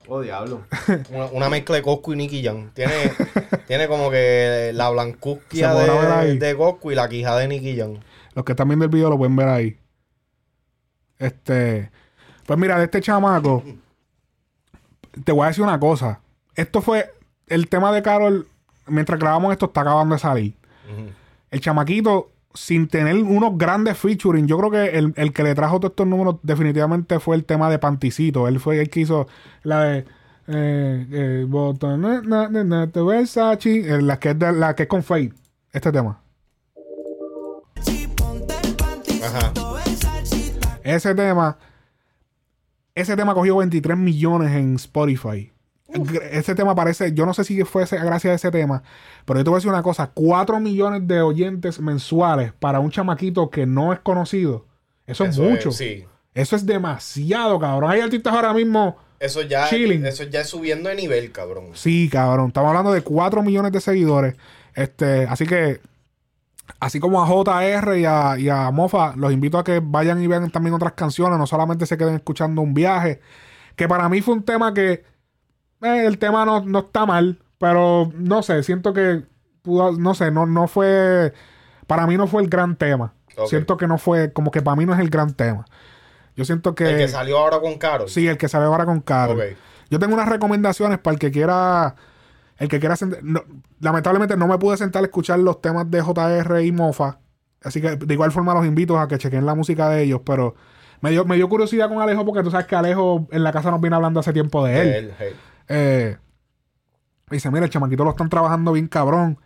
[0.07, 0.63] Oh, diablo.
[1.09, 2.71] una, una mezcla de Coscu y Nicky Jam.
[2.73, 2.93] Tiene,
[3.67, 7.99] tiene como que la blancuzquia de, de Coscu y la quija de Nicky Jam.
[8.35, 9.77] Los que están viendo el video lo pueden ver ahí.
[11.17, 11.91] Este.
[12.45, 13.63] Pues mira, de este chamaco.
[15.23, 16.21] Te voy a decir una cosa.
[16.55, 17.13] Esto fue.
[17.47, 18.47] El tema de Carol.
[18.87, 20.55] Mientras grabamos esto, está acabando de salir.
[21.51, 25.79] El chamaquito, sin tener unos grandes featuring, yo creo que el, el que le trajo
[25.79, 28.47] todos estos números definitivamente fue el tema de Panticito.
[28.47, 29.27] Él fue el que hizo
[29.63, 30.05] la de.
[30.51, 34.89] Eh, eh, botón, na, na, na, Versace, eh, la que es de- la que es
[34.89, 35.31] con Fade.
[35.71, 36.21] Este tema.
[39.35, 39.53] Ajá.
[40.83, 41.57] Ese tema.
[42.95, 45.51] Ese tema cogió 23 millones en Spotify.
[46.31, 48.83] Ese tema parece, yo no sé si fue gracias a ese tema,
[49.25, 52.91] pero yo te voy a decir una cosa: 4 millones de oyentes mensuales para un
[52.91, 54.65] chamaquito que no es conocido.
[55.07, 55.71] Eso, es mucho.
[55.71, 56.05] sí.
[56.35, 57.89] Eso es demasiado, cabrón.
[57.89, 58.97] Hay artistas ahora mismo.
[59.19, 60.05] Eso ya, Chilling.
[60.05, 61.71] eso ya es subiendo de nivel, cabrón.
[61.73, 62.49] Sí, cabrón.
[62.49, 64.35] Estamos hablando de 4 millones de seguidores.
[64.75, 65.81] Este, así que,
[66.79, 70.27] así como a JR y a, y a Mofa, los invito a que vayan y
[70.27, 71.37] vean también otras canciones.
[71.39, 73.21] No solamente se queden escuchando un viaje.
[73.75, 75.03] Que para mí fue un tema que.
[75.81, 77.39] eh, el tema no, no está mal.
[77.57, 79.23] Pero no sé, siento que.
[79.63, 81.33] pudo- no sé, no, no fue.
[81.87, 83.13] Para mí no fue el gran tema.
[83.47, 84.31] Siento que no fue.
[84.33, 85.65] Como que para mí no es el gran tema.
[86.35, 86.89] Yo siento que.
[86.91, 88.09] El que salió ahora con Carol.
[88.09, 89.37] Sí, el que sabe ahora con Carol.
[89.37, 89.43] Ok.
[89.89, 91.95] Yo tengo unas recomendaciones para el que quiera.
[92.59, 92.95] El que quiera.
[92.95, 93.43] sent- no-
[93.79, 97.17] lamentablemente no me pude sentar a escuchar los temas de JR y Mofa.
[97.63, 100.21] Así que de igual forma los invito a que chequen la música de ellos.
[100.25, 100.55] Pero
[101.01, 103.71] me dio, me dio curiosidad con Alejo porque tú sabes que Alejo en la casa
[103.71, 104.87] nos viene hablando hace tiempo de él.
[104.89, 105.33] Él, hey.
[105.69, 106.17] Eh,
[107.31, 109.39] dice, mira, el chamaquito lo están trabajando bien cabrón.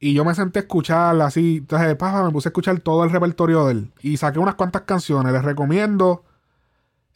[0.00, 1.56] Y yo me senté a escuchar así.
[1.58, 3.92] Entonces, paja, me puse a escuchar todo el repertorio de él.
[4.00, 5.32] Y saqué unas cuantas canciones.
[5.32, 6.24] Les recomiendo.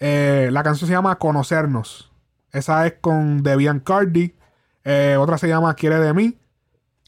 [0.00, 2.10] eh, la canción se llama Conocernos.
[2.50, 4.34] Esa es con Debian Cardi.
[4.84, 6.38] Eh, otra se llama Quiere de mí.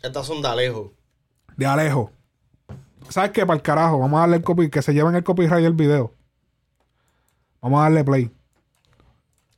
[0.02, 0.92] Estas son de Alejo.
[1.56, 2.10] De Alejo.
[3.08, 3.44] ¿Sabes qué?
[3.46, 3.98] Para el carajo.
[3.98, 4.70] Vamos a darle el copy.
[4.70, 6.12] Que se lleven el copyright del video.
[7.60, 8.30] Vamos a darle play.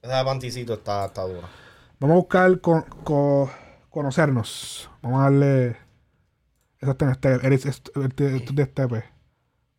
[0.02, 1.48] Esa de Panticito está, está dura.
[1.98, 3.48] Vamos a buscar con, con-
[3.90, 4.90] conocernos.
[5.02, 5.76] Vamos a darle.
[6.80, 7.28] Eso está en este.
[7.46, 9.04] Eres est- este- esto es de Estepe.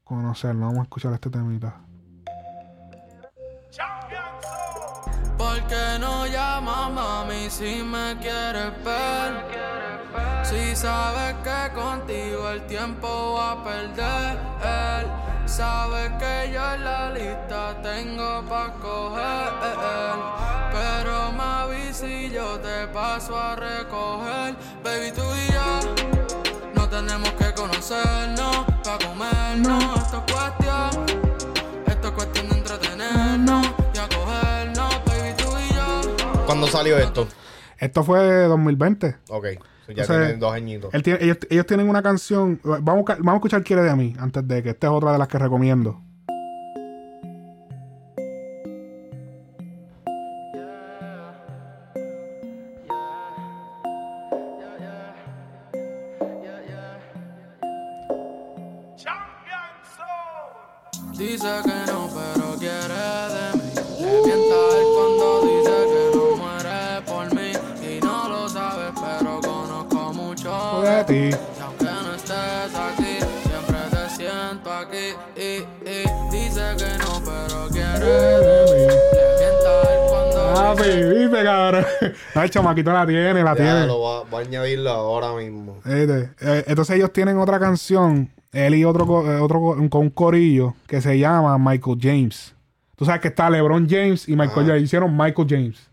[0.03, 0.63] Conocernos.
[0.67, 1.81] Vamos a escuchar este temita.
[6.57, 9.31] Llama mami si me quieres ver?
[10.43, 14.37] Si sabes que contigo el tiempo va a perder.
[15.45, 19.51] Sabes que yo en la lista tengo pa' coger.
[20.71, 24.55] Pero avisas si yo te paso a recoger.
[24.83, 25.69] Baby, tú y yo
[26.75, 29.83] no tenemos que conocernos pa' comernos.
[30.01, 31.05] Esto es cuestión
[31.85, 33.86] esto es cuestión de entretenernos
[36.47, 37.27] ¿Cuándo salió esto?
[37.77, 39.17] Esto fue 2020.
[39.29, 39.43] Ok.
[39.43, 39.57] Ya
[39.89, 40.93] Entonces, tiene dos añitos.
[40.93, 42.59] él tiene- ellos, ellos tienen una canción.
[42.63, 45.17] Vamos a, vamos a escuchar Quiere de mí antes de que esta es otra de
[45.17, 46.01] las que recomiendo.
[80.89, 81.85] Viste, cabrón.
[82.35, 83.85] No, el chamaquito la tiene, la Ya, tiene.
[83.87, 85.77] lo va, va a añadirlo ahora mismo.
[85.85, 90.09] Este, eh, entonces ellos tienen otra canción, él y otro, eh, otro co- con un
[90.09, 92.53] corillo que se llama Michael James.
[92.95, 94.65] Tú sabes que está LeBron James y Michael Ajá.
[94.67, 94.83] James.
[94.83, 95.87] Hicieron Michael James.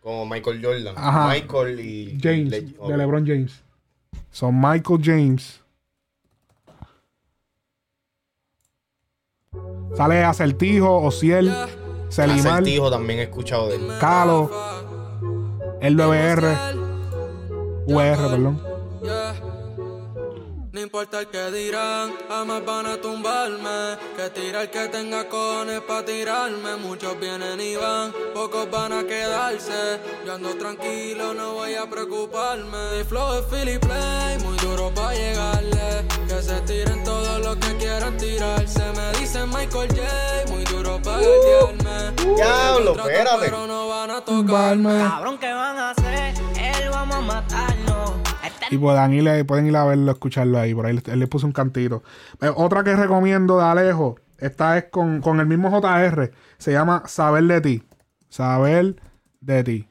[0.00, 0.94] Como Michael Jordan.
[0.96, 1.28] Ajá.
[1.28, 2.18] Michael y.
[2.22, 3.62] James, Le- de LeBron James.
[4.30, 5.60] Son Michael James.
[9.96, 11.50] Sale Acertijo, Ociel,
[12.08, 13.88] Selimar, Acertijo también he escuchado de él.
[14.00, 14.50] Calo,
[15.80, 16.74] el 9R,
[17.86, 18.60] UR, perdón.
[20.78, 23.98] No importa el que dirán, jamás van a tumbarme.
[24.16, 26.76] Que tira el que tenga cones pa' tirarme.
[26.76, 29.98] Muchos vienen y van, pocos van a quedarse.
[30.24, 32.96] Yo ando tranquilo, no voy a preocuparme.
[32.96, 36.06] Mi flow es Philly Play, muy duro pa' llegarle.
[36.28, 38.84] Que se tiren todos los que quieran tirarse.
[38.92, 42.36] Me dicen Michael J, muy duro pa' guiarme.
[42.36, 43.46] Diablo, espérate.
[43.46, 44.96] Pero no van a tocarme.
[44.96, 46.34] Cabrón, ¿qué van a hacer?
[46.56, 47.77] Él vamos a matarnos.
[48.70, 50.74] Y pueden ir, a- pueden ir a verlo, escucharlo ahí.
[50.74, 52.02] Por ahí él le puso un cantito.
[52.40, 54.16] Eh, otra que recomiendo de Alejo.
[54.38, 56.30] Esta es con, con el mismo JR.
[56.58, 57.82] Se llama Saber de ti.
[58.28, 58.96] Saber
[59.40, 59.88] de ti.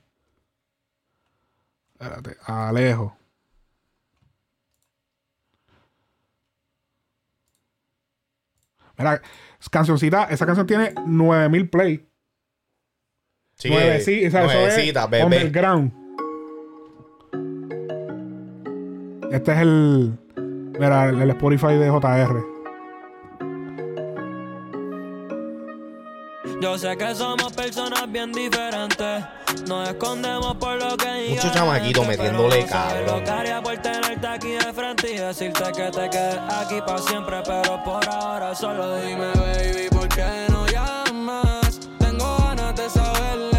[2.00, 3.18] Espérate, Alejo.
[8.98, 9.22] Mira,
[9.72, 12.08] cancioncita, esa canción tiene 9000 play.
[13.56, 15.24] Sí, Nueve, sí, o sea, eso es bebé.
[15.26, 16.07] underground.
[19.32, 20.18] Este es el.
[20.80, 22.58] Mira, el, el Spotify de JR.
[26.62, 29.24] Yo sé que somos personas bien diferentes.
[29.68, 33.06] Nos escondemos por lo que Mucho chamaquito metiéndole cabrón.
[33.06, 36.98] Lo que haría por tenerte aquí de frente y decirte que te quedes aquí para
[37.00, 37.38] siempre.
[37.46, 41.80] Pero por ahora solo dime, baby, ¿por qué no llamas?
[42.00, 43.57] Tengo ganas de saber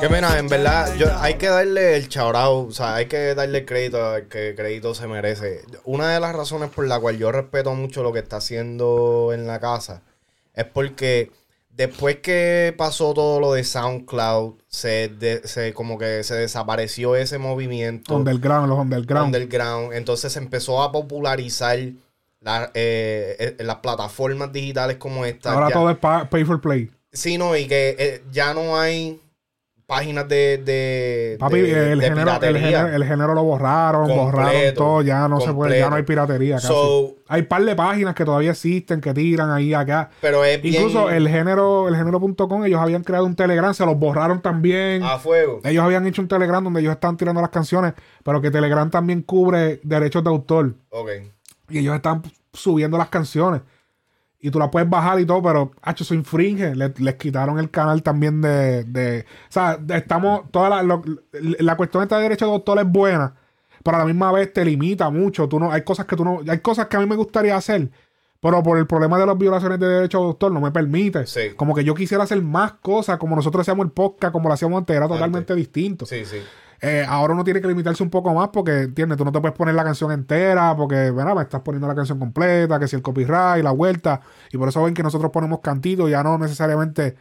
[0.00, 3.58] Que mira, en verdad, yo, hay que darle el chaurao, o sea, hay que darle
[3.58, 5.62] el crédito al que crédito se merece.
[5.84, 9.46] Una de las razones por la cual yo respeto mucho lo que está haciendo en
[9.46, 10.02] la casa
[10.54, 11.30] es porque
[11.70, 17.38] después que pasó todo lo de SoundCloud, se, de- se como que se desapareció ese
[17.38, 19.26] movimiento Underground, los underground.
[19.26, 21.78] underground, entonces se empezó a popularizar
[22.40, 25.52] la- eh, eh, las plataformas digitales como esta.
[25.54, 26.88] Ahora Ya- todo es pa- pay for play.
[27.12, 29.20] Sí, no, y que eh, ya no hay
[29.88, 34.22] páginas de, de, Papi, de- el, de género, el, género, el género lo borraron, Completo,
[34.36, 36.66] borraron todo, ya no se puede, ya no hay piratería casi.
[36.66, 40.10] So- hay par de páginas que todavía existen, que tiran ahí acá.
[40.20, 43.98] Pero es Incluso bien el género, el género.com, ellos habían creado un Telegram, se los
[43.98, 45.02] borraron también.
[45.02, 45.60] a fuego.
[45.64, 49.22] Ellos habían hecho un Telegram donde ellos estaban tirando las canciones, pero que Telegram también
[49.22, 50.74] cubre derechos de autor.
[50.90, 51.08] Ok.
[51.70, 52.22] Y ellos están
[52.52, 53.62] subiendo las canciones.
[54.40, 56.74] Y tú las puedes bajar y todo, pero, hacho, eso infringe.
[56.76, 58.84] Le- les quitaron el canal también de...
[58.84, 60.50] de- o sea, estamos...
[60.52, 63.34] Toda la, lo- la cuestión esta de derechos de autor es buena,
[63.82, 65.48] pero a la misma vez te limita mucho.
[65.48, 66.40] Tú no, hay cosas que tú no...
[66.48, 67.90] Hay cosas que a mí me gustaría hacer,
[68.40, 71.26] pero por el problema de las violaciones de derechos de autor no me permite.
[71.26, 71.50] Sí.
[71.56, 74.78] Como que yo quisiera hacer más cosas, como nosotros hacíamos el podcast, como lo hacíamos
[74.78, 75.18] antes, era Antes.
[75.18, 76.06] totalmente distinto.
[76.06, 76.38] Sí, sí.
[76.80, 79.18] Eh, ahora uno tiene que limitarse un poco más porque, ¿entiendes?
[79.18, 81.34] Tú no te puedes poner la canción entera porque, ¿verdad?
[81.34, 84.20] Me estás poniendo la canción completa, que si el copyright, la vuelta.
[84.52, 87.16] Y por eso ven que nosotros ponemos cantitos, ya no necesariamente...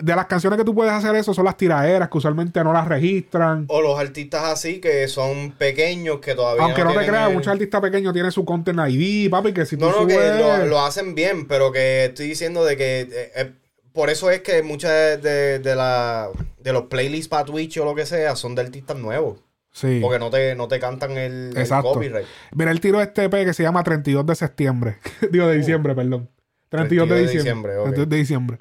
[0.00, 2.86] De las canciones que tú puedes hacer eso son las tiraderas que usualmente no las
[2.88, 3.64] registran.
[3.68, 7.34] O los artistas así que son pequeños que todavía Aunque no te tienen creas, el-
[7.34, 10.66] muchos artistas pequeños tienen su content ID, papi, que si tú No, no, que lo,
[10.66, 13.52] lo hacen bien, pero que estoy diciendo de que eh, eh,
[13.92, 16.28] por eso es que muchas de, de la
[16.58, 19.38] de los playlists para Twitch o lo que sea son de artistas nuevos.
[19.70, 19.98] Sí.
[20.00, 21.92] Porque no te, no te cantan el, el Exacto.
[21.94, 22.26] copyright.
[22.54, 24.98] Mira, el tiro este EP que se llama 32 de septiembre.
[25.32, 26.28] Digo, de diciembre, perdón.
[26.68, 27.72] 32 de 32 de diciembre.
[27.72, 27.84] diciembre, ok.
[27.84, 28.58] 32 de diciembre.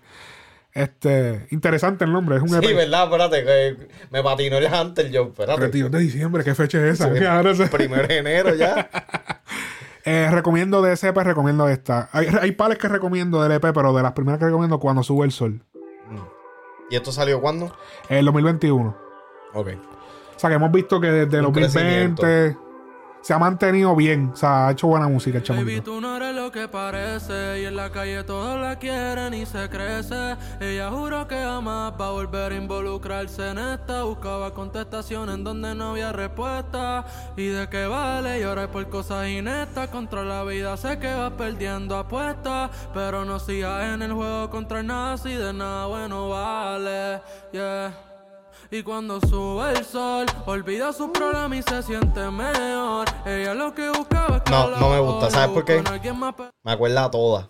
[0.74, 2.38] Este, interesante el nombre.
[2.38, 2.66] Es un EP.
[2.66, 3.04] Sí, ¿verdad?
[3.04, 5.26] Espérate, que me patinó el Hunter yo.
[5.26, 5.60] Espérate.
[5.60, 7.14] 32 de diciembre, ¿qué fecha es esa?
[7.16, 7.24] Sí.
[7.26, 7.54] Ahora.
[7.70, 8.90] Primero de enero ya.
[10.06, 12.10] Eh, recomiendo de ese EP, recomiendo esta.
[12.12, 15.24] Hay, hay pares que recomiendo del EP, pero de las primeras que recomiendo cuando sube
[15.24, 15.62] el sol.
[16.90, 17.74] ¿Y esto salió cuándo?
[18.10, 18.98] El 2021.
[19.54, 19.68] Ok.
[20.36, 22.58] O sea, que hemos visto que desde el Un 2020
[23.24, 24.32] se ha mantenido bien.
[24.34, 27.62] O sea, ha hecho buena música el Baby, tú no eres lo que parece.
[27.62, 30.36] Y en la calle todos la quieren y se crece.
[30.60, 34.04] Ella juró que jamás va a volver a involucrarse en esta.
[34.04, 37.06] Buscaba contestación en donde no había respuesta.
[37.38, 39.88] Y de qué vale llorar por cosas inestas.
[39.88, 42.72] Contra la vida sé que vas perdiendo apuestas.
[42.94, 47.22] Pero no sigas en el juego contra el nada si de nada bueno vale.
[47.54, 48.13] Yeah.
[48.74, 53.06] Y cuando sube el sol, olvida sus problemas y se siente mejor.
[53.24, 55.30] Ella lo que buscaba es No, no me gusta.
[55.30, 55.84] ¿Sabes por qué?
[56.64, 57.50] Me acuerda a todas.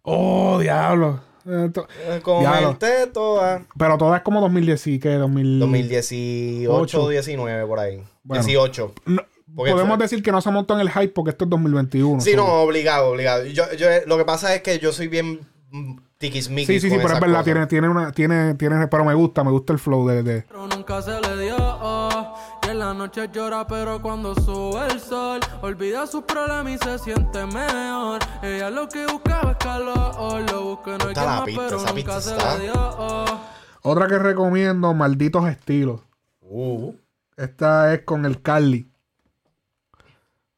[0.00, 1.20] Oh, diablo.
[1.46, 2.78] Eh, to- Eh, Diablo.
[3.12, 3.62] Todas.
[3.78, 5.60] Pero todas como 2010, y que 2000...
[5.60, 7.08] 2018, Ocho.
[7.10, 8.02] 19 por ahí.
[8.22, 8.42] Bueno.
[8.42, 8.94] 18.
[9.04, 9.22] No,
[9.54, 12.22] Porque podemos fue- decir que no se montó en el hype porque esto es 2021.
[12.22, 13.44] Sí, so- no, obligado, obligado.
[13.44, 15.96] Yo, yo, lo que pasa es que yo soy bien mm,
[16.30, 19.44] tiquismiquis Sí, sí, sí, pero es verdad, tiene, tiene una, tiene, tiene, pero me gusta,
[19.44, 21.56] me gusta el flow de, de- Pero nunca se le dio.
[21.58, 22.34] oh.
[22.66, 26.98] Y en la noche llora, pero cuando sube el sol, olvida sus problemas y se
[26.98, 28.20] siente mejor.
[28.42, 30.50] Ella lo que buscaba es calor.
[30.50, 32.56] Lo busca en alguien la más, pista, pero esa nunca pista se está.
[32.58, 32.72] le dio.
[32.74, 33.40] oh.
[33.82, 36.00] Otra que recomiendo, Malditos Estilos.
[36.40, 36.92] Uh,
[37.36, 38.88] Esta es con el Carly.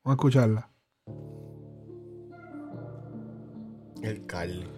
[0.04, 0.68] Vamos a escucharla.
[4.02, 4.68] el Carly.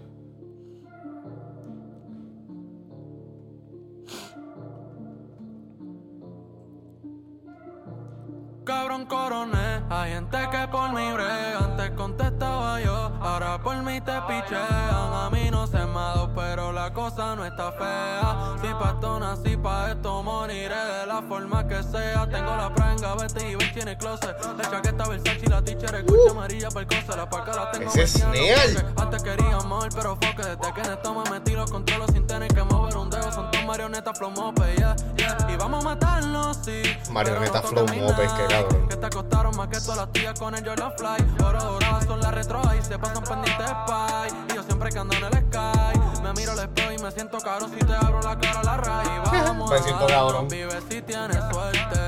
[8.69, 11.59] Cabrón coroné, hay gente que por mi brega.
[11.59, 16.35] Antes contestaba yo, ahora por mí te pichean A mí no se me ha dado,
[16.35, 18.57] pero la cosa no está fea.
[18.61, 20.69] Si pa' esto nací, pa' esto moriré.
[20.69, 24.37] De la forma que sea Tengo la pranga, vete y Verchi en el closet.
[24.59, 27.91] La chaqueta Versace y la teacher escucha amarilla para el coser La paca la tengo
[27.95, 28.85] Ese es.
[28.99, 32.53] Antes quería amor, pero foque Desde que en esto me metí los controlo sin tener
[32.53, 33.33] que mover un dedo
[33.69, 38.47] Marionetas flow mope, yeah, yeah Y vamos a matarnos, sí Marioneta flow mope, es que
[38.47, 38.89] cabrón.
[38.89, 41.45] Que te acostaron más que todas las tías con el Jordan Fly.
[41.45, 44.29] Oro doradas son las retro y se pasan pendientes spy.
[44.49, 46.23] Y yo siempre que ando en el sky.
[46.23, 48.77] Me miro al espejo y me siento caro si te abro la cara a la
[48.79, 49.31] raíz.
[49.45, 50.49] Vamos, Me siento cabrón.
[50.49, 51.99] Vive si tienes suerte.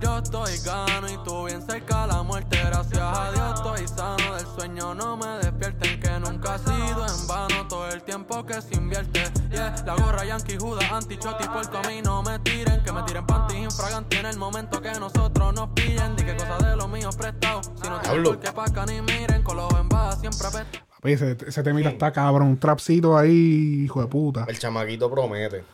[0.00, 2.58] Yo estoy gano y tú bien cerca a la muerte.
[2.62, 4.94] Gracias a Dios estoy sano del sueño.
[4.94, 9.24] No me despierten que nunca ha sido en vano todo el tiempo que se invierte.
[9.84, 12.22] La gorra Yankee Judas, anti-choti por camino.
[12.22, 16.14] Me tiren, que me tiren panty infraganti en el momento que nosotros nos pillen.
[16.16, 17.70] Di que cosa de los míos prestados.
[17.82, 20.86] Si no tienen por qué paca ni miren, con los embajas siempre apesta.
[20.96, 22.48] Papi, ese, ese temita está cabrón.
[22.48, 24.44] Un trapcito ahí, hijo de puta.
[24.48, 25.64] El chamaquito promete.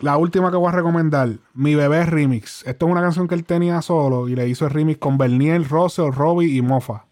[0.00, 2.66] La última que voy a recomendar, Mi Bebé Remix.
[2.66, 5.66] Esto es una canción que él tenía solo y le hizo el remix con Berniel,
[5.66, 7.06] Russell, Robbie y Mofa.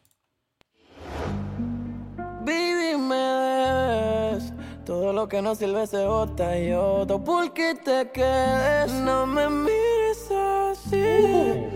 [5.25, 8.93] Lo que no sirve se bota y otro porque te quedes.
[8.93, 11.67] No me mires así.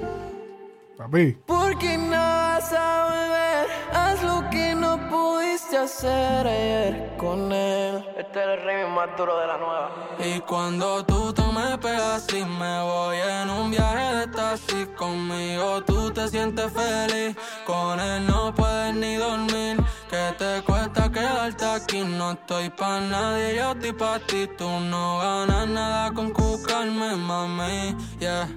[0.98, 3.66] Papi, Porque no vas a volver.
[3.94, 8.04] Haz lo que no pudiste hacer ayer con él.
[8.18, 9.90] Este es el remix más duro de la nueva.
[10.18, 15.82] Y cuando tú te me pegas y me voy en un viaje de taxi conmigo,
[15.84, 17.36] tú te sientes feliz.
[17.64, 19.78] Con él no puedes ni dormir.
[20.10, 24.48] Que te cuesta quedarte aquí, no estoy pa' nadie, yo estoy pa' ti.
[24.56, 28.48] Tú no ganas nada con cucarme, mami, yeah.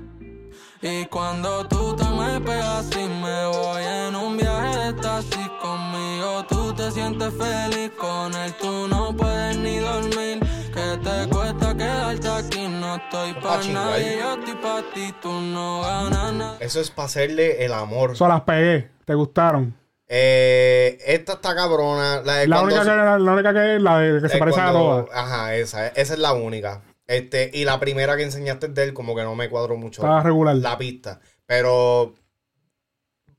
[0.82, 6.46] Y cuando tú te me pegas y me voy en un viaje de taxi conmigo,
[6.48, 7.92] tú te sientes feliz.
[8.00, 10.40] Con él tú no puedes ni dormir.
[10.74, 13.86] Que te cuesta quedarte aquí, no estoy pa' Pa' chingar.
[13.92, 16.58] nadie, yo estoy pa' ti, tú no ganas nada.
[16.62, 18.14] Eso es para hacerle el amor.
[18.14, 18.90] eso las pegué.
[19.04, 19.81] ¿Te gustaron?
[20.14, 22.22] Eh, esta está cabrona.
[22.26, 24.38] La, de La cuando- única, que, la, la única que es la de que se
[24.38, 25.06] parece a todas.
[25.14, 25.88] Ajá, esa.
[25.88, 26.82] Esa es la única.
[27.08, 30.22] Este, y la primera que enseñaste de él, como que no me cuadró mucho Estaba
[30.22, 30.56] regular.
[30.58, 31.22] la pista.
[31.46, 32.14] Pero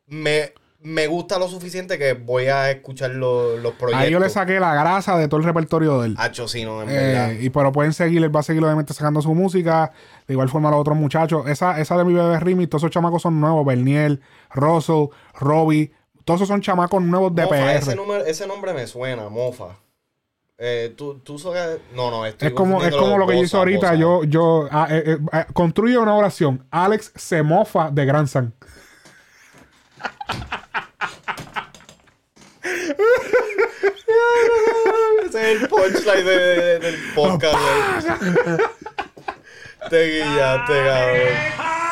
[0.07, 4.05] me, me gusta lo suficiente que voy a escuchar lo- los proyectos.
[4.07, 6.15] Ahí yo le saqué la grasa de todo el repertorio de él.
[6.19, 7.31] Hacho, sí, no, en Eh, verdad.
[7.39, 9.93] y pero pueden seguir, él va a seguir obviamente sacando su música.
[10.27, 11.47] De igual forma los otros muchachos.
[11.49, 13.65] Esa, esa de mi bebé Remix, todos esos chamacos son nuevos.
[13.67, 14.21] Berniel,
[14.55, 15.93] Russell, Robbie.
[16.25, 17.71] Todos esos son chamacos nuevos de Mofa, PR.
[17.79, 19.79] ese, número- ese nombre me suena, Mofa.
[20.59, 23.57] Eh, tú, tú sabes- No, no, estoy Es como, es como lo que yo hice
[23.57, 23.89] ahorita.
[23.89, 23.95] bossa.
[24.01, 26.65] Yo, yo ah, eh, eh, ah, construye una oración.
[26.71, 28.55] Alex se mofa de Gran San.
[35.27, 37.57] Ese es el punchline de- de- del podcast.
[39.91, 41.92] Te guillaste, cabrón.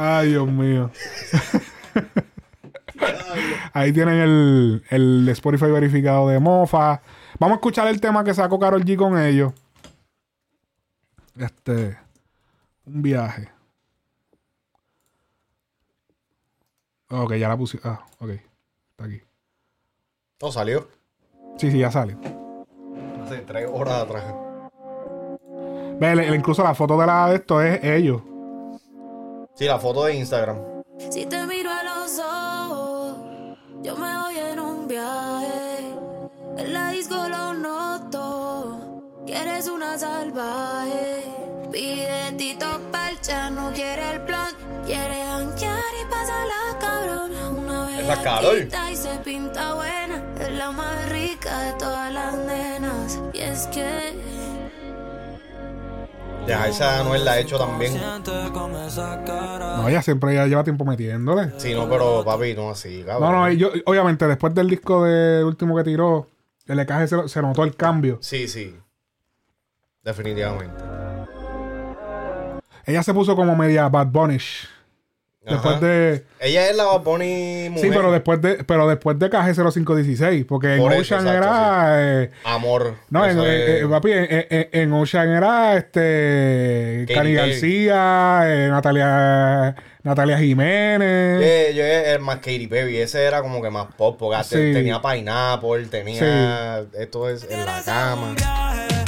[0.00, 0.92] Ay, Dios mío.
[3.72, 7.02] Ahí tienen el, el Spotify verificado de Mofa.
[7.40, 9.52] Vamos a escuchar el tema que sacó Carol G con ellos.
[11.36, 11.98] Este.
[12.86, 13.48] Un viaje.
[17.10, 17.80] Ok, ya la puse.
[17.82, 18.30] Ah, ok.
[18.30, 19.20] Está aquí.
[20.40, 20.88] No salió.
[21.56, 22.16] Sí, sí, ya sale.
[23.24, 24.32] Hace tres horas atrás.
[25.98, 28.22] Ve, incluso la foto de la de esto es ellos.
[29.58, 30.56] Sí, la foto de Instagram.
[31.10, 33.16] Si te miro a los ojos,
[33.82, 35.96] yo me voy en un viaje.
[36.58, 41.24] En la disco lo noto, que eres una salvaje.
[41.72, 44.54] Pide tito parcha, no quiere el plan.
[44.86, 47.32] Quiere janguear y pasarla cabrón.
[47.58, 48.54] Una Esa es Karol.
[48.54, 50.34] bellaquita y se pinta buena.
[50.40, 53.18] Es la más rica de todas las nenas.
[53.32, 54.27] Y es que...
[56.48, 57.92] Ya, esa Anuel la ha hecho también.
[58.24, 61.52] No, ella siempre ya lleva tiempo metiéndole.
[61.58, 63.32] Sí, no, pero papi, no así, No, cabrón.
[63.32, 66.26] no, yo, obviamente después del disco de último que tiró,
[66.66, 68.18] el EKG se, se notó el cambio.
[68.22, 68.74] Sí, sí.
[70.02, 70.82] Definitivamente.
[72.86, 74.66] Ella se puso como media Bad Bunnish.
[75.48, 75.86] Después Ajá.
[75.86, 76.24] de.
[76.40, 77.84] Ella es la Bad Bunny mujer.
[77.84, 80.44] Sí, pero después de, pero después de KG 0516.
[80.46, 82.22] Porque en Por eso, Ocean exacto, era.
[82.22, 82.94] eh, Amor.
[83.10, 87.06] no, en, eh, es- eh, papi, en, en- en Ocean era este.
[87.12, 87.32] Cani.
[87.34, 89.74] García, eh, Natalia.
[90.04, 91.40] Natalia Jiménez.
[91.42, 94.54] Eh, yo es más Katy Perry, ese era como que más pop, porque Sí.
[94.54, 98.34] te- tenía Pineapple, tenía esto es en la cama.
[98.36, 99.04] Viaje,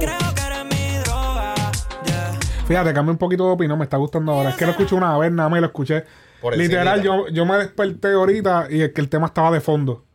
[0.00, 0.31] yeah.
[2.72, 4.48] Fíjate, cambia un poquito de opinión, me está gustando ahora.
[4.48, 6.04] Es que lo escuché una vez, nada más y lo escuché.
[6.40, 10.06] Por Literal, yo, yo me desperté ahorita y es que el tema estaba de fondo.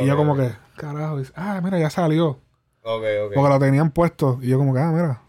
[0.00, 2.40] Y yo como que, carajo, dice, ah, mira, ya salió.
[2.82, 4.40] Porque lo tenían puesto.
[4.42, 5.22] Y yo como que, ah, mira.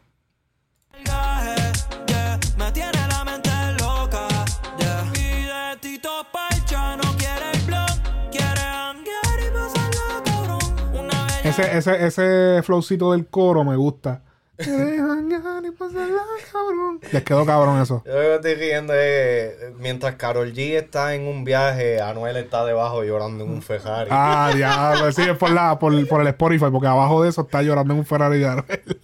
[11.43, 14.24] El Ese, ese, ese flowcito del coro me gusta.
[14.58, 16.99] ¿Quieres janguear y pasarla, cabrón?
[17.12, 18.04] Les quedó cabrón eso.
[18.06, 22.64] Yo lo que estoy riendo es, mientras Carol G está en un viaje, Anuel está
[22.64, 24.10] debajo llorando en un Ferrari.
[24.12, 25.12] Ah, diablo.
[25.12, 27.99] Sí, es por, la, por, por el Spotify, porque abajo de eso está llorando en
[27.99, 29.01] un Ferrari de Anuel.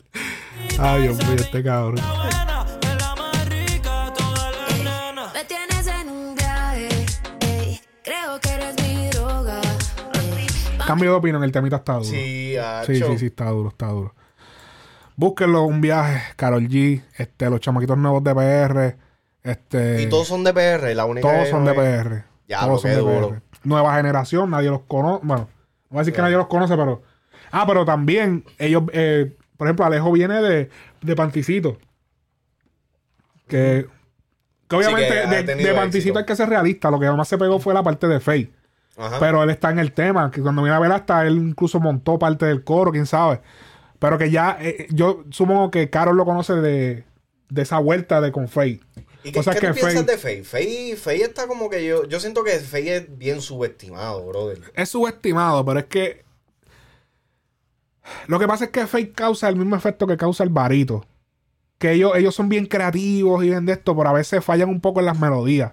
[0.77, 1.99] Ay, Dios mío, este cabrón.
[10.85, 12.05] Cambio de opinión, el temita está duro.
[12.05, 14.13] Sí, Sí, sí, sí, está duro, está duro.
[15.19, 18.95] Búsquenlo, un viaje, Carol G, este, los chamaquitos nuevos de PR,
[19.43, 22.23] este, Y todos son de PR, la única todos son de PR.
[22.47, 23.29] Ya, todos son de duro.
[23.31, 23.41] PR.
[23.65, 25.25] Nueva generación, nadie los conoce.
[25.25, 27.01] Bueno, no voy a decir que nadie los conoce, pero.
[27.51, 30.69] Ah, pero también ellos, eh, por ejemplo, Alejo viene de,
[31.01, 31.77] de Panticito.
[33.49, 33.87] Que,
[34.69, 36.19] que obviamente que de Panticito éxito.
[36.19, 36.89] hay que ser realista.
[36.89, 38.53] Lo que más se pegó fue la parte de Faye.
[38.95, 39.17] Ajá.
[39.19, 42.17] Pero él está en el tema, que cuando viene a ver hasta él incluso montó
[42.17, 43.41] parte del coro, quién sabe.
[43.99, 47.03] Pero que ya, eh, yo supongo que Carol lo conoce de,
[47.49, 48.79] de esa vuelta de con Faye.
[49.23, 50.43] ¿Y qué, O sea qué que tú piensas de Faye?
[50.43, 50.95] Faye?
[50.95, 52.05] Faye está como que yo...
[52.05, 54.61] Yo siento que Faye es bien subestimado, brother.
[54.73, 56.23] Es subestimado, pero es que.
[58.27, 61.05] Lo que pasa es que Faye causa el mismo efecto que causa el barito.
[61.77, 64.81] Que ellos, ellos son bien creativos y bien de esto, pero a veces fallan un
[64.81, 65.71] poco en las melodías.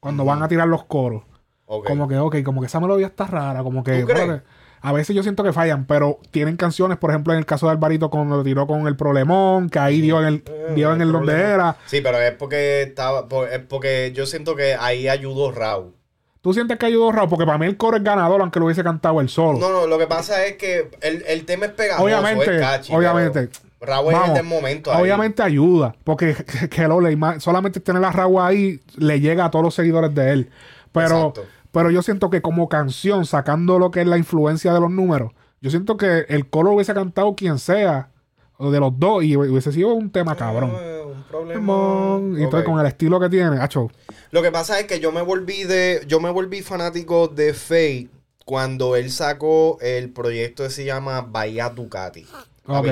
[0.00, 1.22] Cuando van a tirar los coros.
[1.64, 3.62] Como que, ok, como que esa melodía está rara.
[3.62, 4.00] Como que.
[4.00, 4.20] ¿Tú crees?
[4.20, 4.63] espérate.
[4.84, 7.72] A veces yo siento que fallan, pero tienen canciones, por ejemplo, en el caso de
[7.72, 11.00] Alvarito, cuando lo tiró con el problemón, que ahí dio en el, Eh, dio en
[11.00, 11.78] el donde era.
[11.86, 13.26] Sí, pero es porque estaba...
[13.50, 15.94] Es porque yo siento que ahí ayudó Raúl.
[16.42, 17.30] ¿Tú sientes que ayudó Raúl?
[17.30, 19.58] Porque para mí el coro es ganador, aunque lo hubiese cantado él solo.
[19.58, 22.94] No, no, lo que pasa es que el, el tema es pegajoso, Obviamente, es catchy,
[22.94, 23.48] obviamente.
[23.80, 25.00] Raúl es el Vamos, del momento ahí.
[25.00, 27.00] Obviamente ayuda, porque que, que lo
[27.40, 30.50] solamente tener a Raúl ahí le llega a todos los seguidores de él.
[30.92, 31.46] Pero, Exacto.
[31.74, 35.32] Pero yo siento que como canción, sacando lo que es la influencia de los números,
[35.60, 38.10] yo siento que el coro hubiese cantado quien sea,
[38.56, 40.70] o de los dos, y hubiese sido un tema cabrón.
[40.80, 42.38] Eh, un problema.
[42.38, 43.90] Y entonces con el estilo que tiene, hacho,
[44.30, 48.08] Lo que pasa es que yo me volví de, yo me volví fanático de Faye
[48.44, 52.24] cuando él sacó el proyecto que se llama Bahía Ducati.
[52.68, 52.86] ok,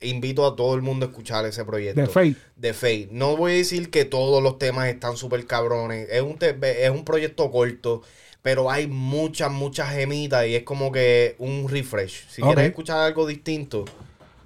[0.00, 2.00] Invito a todo el mundo a escuchar ese proyecto.
[2.00, 2.36] de Fate.
[2.56, 3.08] De Faye.
[3.12, 6.08] No voy a decir que todos los temas están súper cabrones.
[6.10, 8.02] Es un, es un proyecto corto.
[8.42, 12.26] pero hay muchas, muchas gemitas y es como que un refresh.
[12.30, 13.84] Si quieres escuchar algo distinto,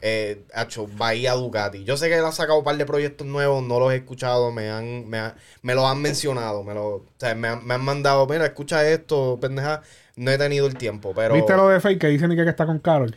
[0.00, 1.84] eh, hacho, Bahía Ducati.
[1.84, 4.52] Yo sé que él ha sacado un par de proyectos nuevos, no los he escuchado,
[4.52, 7.74] me han, me, ha- me los han mencionado, me, lo, o sea, me, han, me
[7.74, 9.82] han mandado, mira, escucha esto, pendeja.
[10.16, 12.78] No he tenido el tiempo, pero ¿Viste lo de Fake que dicen que está con
[12.80, 13.16] Carol?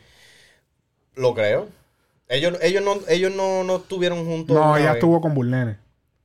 [1.15, 1.67] lo creo.
[2.29, 4.55] Ellos, ellos no, ellos no, no estuvieron juntos.
[4.55, 4.95] No, ella vez.
[4.95, 5.77] estuvo con Burnene.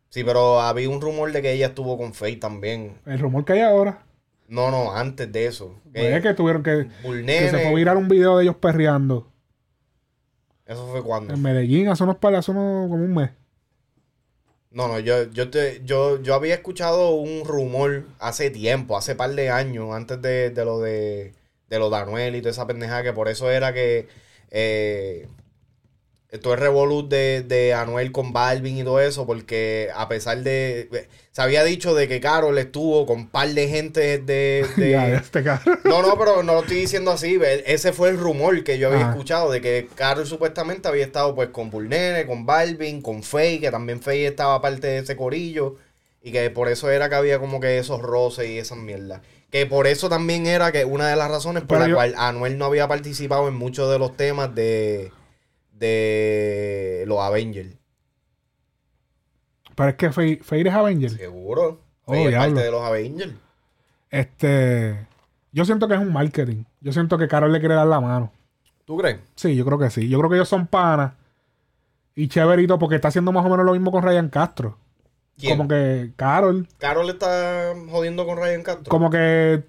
[0.08, 2.98] Sí, pero había un rumor de que ella estuvo con Faye también.
[3.06, 4.04] El rumor que hay ahora
[4.48, 5.80] No, no, antes de eso.
[5.92, 8.56] pues, es que tuvieron que, Bulnene, que se fue a virar un video de ellos
[8.56, 9.30] perreando
[10.66, 11.32] Eso fue cuando.
[11.34, 13.30] en Medellín hace unos unos como un mes.
[14.70, 19.30] No, no, yo, yo, te, yo, yo había escuchado un rumor hace tiempo, hace par
[19.34, 21.34] de años, antes de, de lo de,
[21.68, 24.08] de lo de Anuel y toda esa pendejada, que por eso era que
[24.50, 25.28] eh,
[26.40, 31.08] todo el revolut de, de Anuel con Balvin y todo eso, porque a pesar de...
[31.30, 34.66] Se había dicho de que Carol estuvo con par de gente de...
[34.76, 35.42] de- Ya, este.
[35.84, 37.38] No, no, pero no lo estoy diciendo así.
[37.66, 39.10] Ese fue el rumor que yo había Ajá.
[39.10, 43.70] escuchado de que Carol supuestamente había estado pues con Bulnene, con Balvin, con Faye, que
[43.70, 45.76] también Faye estaba parte de ese corillo.
[46.22, 49.22] Y que por eso era que había como que esos roces y esas mierdas.
[49.50, 52.14] Que por eso también era que una de las razones por Pero la yo- cual
[52.16, 55.10] Anuel no había participado en muchos de los temas de,
[55.82, 57.76] de los Avengers.
[59.74, 61.10] Pero es que Fake es Avenger.
[61.10, 61.80] Seguro.
[62.04, 63.32] Oh, es parte de los Avengers.
[64.10, 65.06] Este.
[65.50, 66.64] Yo siento que es un marketing.
[66.80, 68.32] Yo siento que Carol le quiere dar la mano.
[68.84, 69.18] ¿Tú crees?
[69.34, 70.08] Sí, yo creo que sí.
[70.08, 71.14] Yo creo que ellos son panas.
[72.14, 74.76] Y chéverito porque está haciendo más o menos lo mismo con Ryan Castro.
[75.38, 75.56] ¿Quién?
[75.56, 76.68] Como que Carol.
[76.78, 78.90] Carol está jodiendo con Ryan Castro.
[78.90, 79.64] Como que.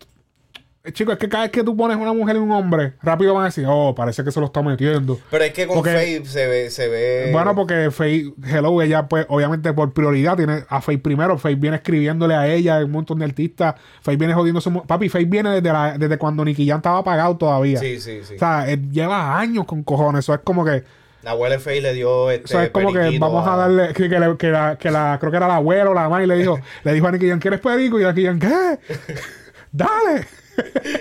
[0.85, 3.33] Eh, Chico, es que cada vez que tú pones una mujer y un hombre, rápido
[3.33, 5.17] van a decir, oh, parece que se lo está metiendo.
[5.31, 7.29] Pero es que con Porque- Faye se ve, se ve.
[7.31, 11.37] Bueno, porque Faye, Hello, ella, pues, obviamente por prioridad tiene a Faye primero.
[11.37, 13.75] Faye viene escribiéndole a ella, un montón de artistas.
[14.01, 14.73] Faye viene jodiendo su.
[14.83, 17.79] Papi, Faye viene desde, la- desde cuando Nicky Jam estaba apagado todavía.
[17.79, 18.35] Sí, sí, sí.
[18.35, 20.25] O sea, él lleva años con cojones.
[20.25, 20.83] Eso es como que.
[21.23, 22.45] La abuela Faye le dio este.
[22.47, 23.93] Eso es como que vamos a darle.
[23.93, 26.21] Que, que le- que la, que la- creo que era la abuela o la mamá
[26.21, 28.01] y le dijo, le dijo a Nicky Jam, ¿quieres perico?
[28.01, 28.49] Y Nicky Jam, ¿qué?
[29.71, 30.27] Dale.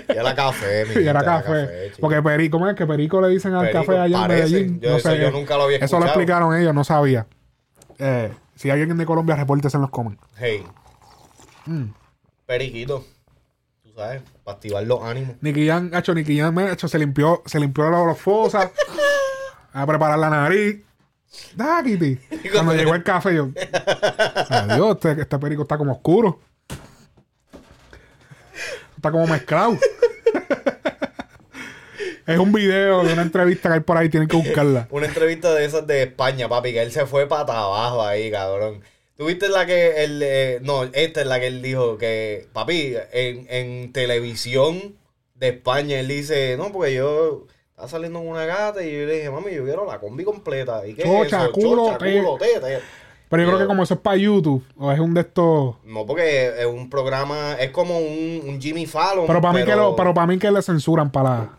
[0.09, 1.91] Y era café, mi y era café.
[1.99, 4.79] porque perico, ¿cómo es que perico le dicen al Perico, café allá en Medellín?
[4.79, 6.05] Yo eso yo nunca lo había Eso lo escuchado.
[6.21, 7.27] explicaron ellos, no sabía.
[7.99, 10.21] Eh, si hay alguien de Colombia, repórtese en los comments.
[10.37, 10.63] Hey.
[11.65, 11.85] Mm.
[12.45, 13.05] Periquito.
[13.83, 15.35] Tú sabes, para activar los ánimos.
[15.41, 18.71] Nicky Jam, hecho, Nicky me- hecho, se limpió, se limpió la los fosas,
[19.73, 20.81] a preparar la nariz.
[21.55, 22.15] Da, Kitty.
[22.51, 23.49] Cuando llegó el café, yo.
[24.49, 26.39] Adiós, este, este perico está como oscuro.
[29.03, 29.73] Está como mezclado.
[32.25, 34.87] es un video de una entrevista que hay por ahí, tienen que buscarla.
[34.91, 38.81] Una entrevista de esas de España, papi, que él se fue para abajo ahí, cabrón.
[39.17, 43.45] ¿Tuviste la que él, eh, no, esta es la que él dijo que, papi, en,
[43.49, 44.95] en televisión
[45.35, 49.15] de España, él dice, no, porque yo estaba saliendo con una gata y yo le
[49.15, 50.87] dije, mami, yo quiero la combi completa.
[50.87, 51.51] ¿Y qué Chocha, es eso?
[51.51, 52.79] culo, Chocha, culo, tete.
[53.37, 55.75] Pero yo creo que como eso es para YouTube, o es un de estos.
[55.85, 59.25] No, porque es un programa, es como un, un Jimmy Fallon.
[59.27, 61.49] Pero para mí que lo, pero para mí que le censuran para.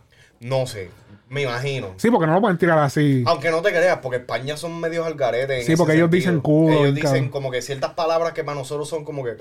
[0.41, 0.91] No sé,
[1.29, 1.95] me imagino.
[1.97, 3.25] Sí, porque no lo pueden tirar así.
[3.27, 5.61] Aunque no te creas, porque España son medios al garete.
[5.61, 6.21] en Sí, porque ellos sentido.
[6.33, 7.29] dicen culo, Ellos dicen cabrón.
[7.31, 9.37] como que ciertas palabras que para nosotros son como que.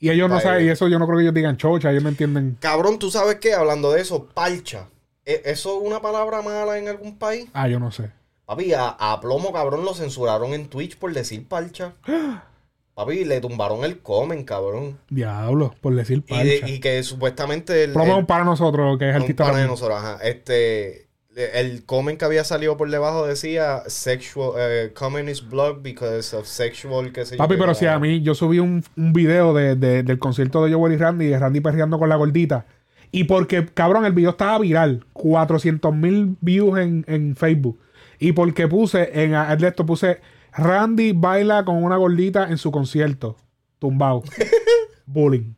[0.00, 2.08] Y ellos no saben, y eso yo no creo que ellos digan chocha, ellos no
[2.08, 2.56] entienden.
[2.60, 3.54] Cabrón, ¿tú sabes qué?
[3.54, 4.88] Hablando de eso, parcha.
[5.24, 7.46] ¿E- ¿Eso es una palabra mala en algún país?
[7.52, 8.10] Ah, yo no sé.
[8.56, 11.92] Papi, a, a Plomo, cabrón, lo censuraron en Twitch por decir parcha.
[12.94, 14.98] Papi, le tumbaron el comen, cabrón.
[15.08, 16.68] Diablo, por decir parcha.
[16.68, 19.44] y que supuestamente el, Promo el- para nosotros, que es un artista.
[19.46, 19.66] también.
[19.68, 20.18] nosotros, ajá.
[20.22, 26.36] Este, el comment que había salido por debajo decía sexual, eh, comment is blocked because
[26.36, 27.36] of sexual, sé yo.
[27.38, 30.74] Papi, pero si a mí, yo subí un, un video de, de- del concierto de
[30.74, 32.66] Joel y Randy, de Randy perreando con la gordita.
[33.10, 35.04] Y porque, cabrón, el video estaba viral.
[35.14, 37.78] 400 mil views en, en Facebook.
[38.22, 40.20] Y porque puse, en el esto puse,
[40.52, 43.34] Randy baila con una gordita en su concierto.
[43.80, 44.22] Tumbado.
[45.06, 45.54] bullying.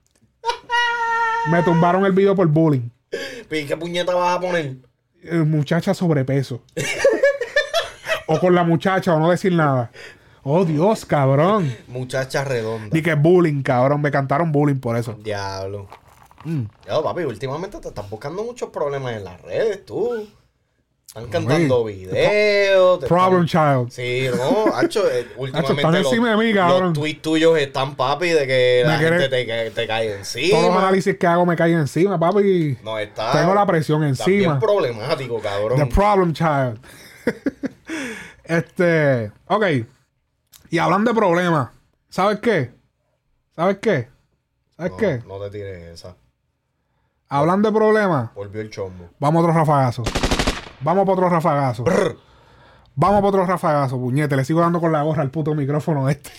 [1.50, 2.88] Me tumbaron el video por bullying.
[3.50, 4.78] ¿Y qué puñeta vas a poner?
[5.22, 6.62] Eh, muchacha sobrepeso.
[8.28, 9.90] o con la muchacha o no decir nada.
[10.42, 11.70] Oh, Dios, cabrón.
[11.88, 12.88] Muchacha redonda.
[12.90, 14.00] Di que bullying, cabrón.
[14.00, 15.12] Me cantaron bullying por eso.
[15.22, 15.86] Diablo.
[16.44, 16.62] Mm.
[16.86, 20.26] Ya, papi, últimamente te están buscando muchos problemas en las redes, tú.
[21.14, 23.04] Están cantando videos.
[23.04, 23.90] Problem están- child.
[23.92, 26.82] Sí, no, hacho, eh, últimamente están los, encima de mí, cabrón.
[26.86, 30.16] los tweets tuyos están, papi, de que Me la quiere- gente te, que- te cae
[30.16, 30.58] encima.
[30.58, 32.78] Todos los análisis que hago me caen encima, papi.
[32.82, 33.30] No, está...
[33.30, 34.58] Tengo la presión encima.
[34.58, 35.78] problemático, cabrón.
[35.78, 36.80] The problem child.
[38.44, 39.30] este.
[39.46, 39.64] Ok.
[40.70, 41.68] Y hablando de problemas.
[42.08, 42.72] ¿Sabes qué?
[43.54, 44.08] ¿Sabes qué?
[44.76, 45.22] ¿Sabes no, qué?
[45.28, 46.16] no te tires esa.
[47.28, 49.10] Hablando de problemas, Volvió el chombo.
[49.20, 50.02] vamos a otro rafagazo.
[50.84, 51.84] Vamos para otro rafagazo.
[52.96, 54.36] Vamos para otro rafagazo, puñete.
[54.36, 56.30] Le sigo dando con la gorra al puto micrófono este.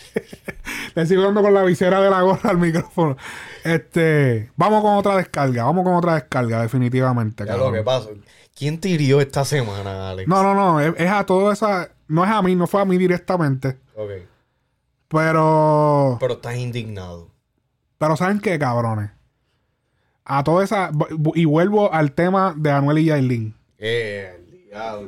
[0.95, 3.17] Le sigo dando con la visera de la gorra al micrófono.
[3.63, 4.51] Este.
[4.55, 5.65] Vamos con otra descarga.
[5.65, 7.45] Vamos con otra descarga, definitivamente.
[7.45, 8.09] Ya lo que pasa.
[8.55, 10.29] ¿Quién te hirió esta semana, Alex?
[10.29, 10.79] No, no, no.
[10.79, 11.89] Es, es a todo esa.
[12.07, 13.79] No es a mí, no fue a mí directamente.
[13.95, 14.11] Ok.
[15.09, 16.17] Pero.
[16.19, 17.31] Pero estás indignado.
[17.97, 19.11] Pero ¿saben qué, cabrones?
[20.23, 20.91] A toda esa.
[21.33, 23.54] Y vuelvo al tema de Anuel y Yailin.
[23.79, 24.41] Eh.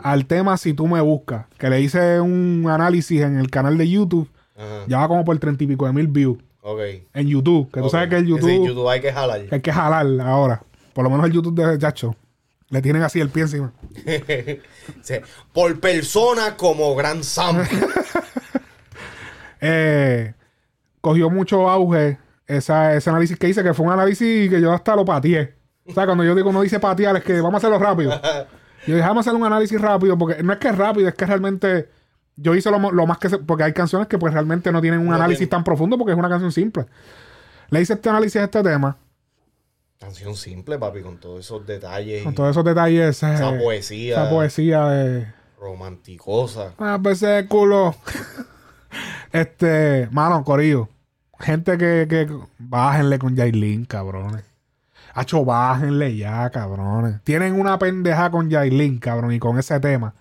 [0.03, 1.45] Al tema Si tú me buscas.
[1.57, 4.29] Que le hice un análisis en el canal de YouTube.
[4.55, 4.85] Ajá.
[4.87, 6.37] Ya va como por treinta y pico de mil views.
[7.13, 7.71] En YouTube.
[7.71, 7.91] Que tú Ok.
[7.91, 8.49] sabes que el YouTube.
[8.49, 9.45] Sí, YouTube hay que jalar.
[9.45, 10.63] que hay que jalar ahora.
[10.93, 12.15] Por lo menos el YouTube de Chacho.
[12.69, 13.71] Le tienen así el pie encima.
[15.01, 15.15] Sí.
[15.53, 17.63] Por persona como Gran Sam.
[19.59, 20.33] Eh,
[21.01, 24.95] cogió mucho auge esa, ese análisis que hice, que fue un análisis que yo hasta
[24.95, 25.55] lo pateé.
[25.85, 28.11] O sea, cuando yo digo no dice patear, es que vamos a hacerlo rápido.
[28.87, 31.89] Vamos a hacer un análisis rápido, porque no es que es rápido, es que realmente
[32.35, 34.99] yo hice lo, lo más que se, porque hay canciones que pues realmente no tienen
[35.01, 36.85] un No análisis tan profundo porque es una canción simple.
[37.69, 38.97] Le hice este análisis a este tema,
[39.99, 42.23] Canción simple, papi, con todos esos detalles.
[42.23, 43.23] con y todos esos detalles.
[43.23, 44.13] eh, esa poesía.
[44.13, 45.27] Esa poesía de...
[45.59, 46.73] romanticosa.
[46.77, 47.95] Ah, pues ese culo.
[49.31, 50.89] este, mano, Corillo.
[51.39, 52.27] Gente que, que
[52.59, 54.43] bájenle con Yailin, cabrones.
[55.19, 57.21] Hacho, bájenle ya, cabrones.
[57.23, 60.13] Tienen una pendeja con Yailin, cabrón, y con ese tema.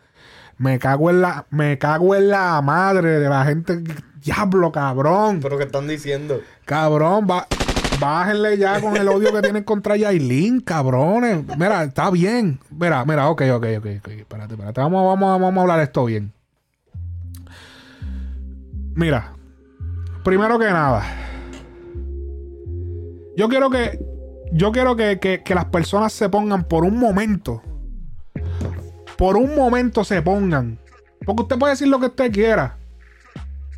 [0.57, 3.83] Me cago en la, me cago en la madre de la gente.
[4.25, 5.41] Diablo, cabrón.
[5.43, 6.41] Pero que están diciendo.
[6.65, 7.47] Cabrón, ba-
[8.01, 11.45] bájenle ya con el odio que tienen contra Yailin, cabrones.
[11.59, 12.59] Mira, está bien.
[12.71, 14.09] Mira, mira, ok, ok, ok, ok.
[14.09, 14.81] Espérate, espérate.
[14.81, 16.33] Vamos, vamos, vamos a hablar esto bien.
[18.95, 19.35] Mira,
[20.25, 21.03] primero que nada,
[23.37, 24.16] yo quiero que.
[24.53, 27.63] Yo quiero que, que- que las personas se pongan por un momento.
[29.19, 30.79] Por un momento se pongan.
[31.25, 32.77] Porque usted puede decir lo que usted quiera.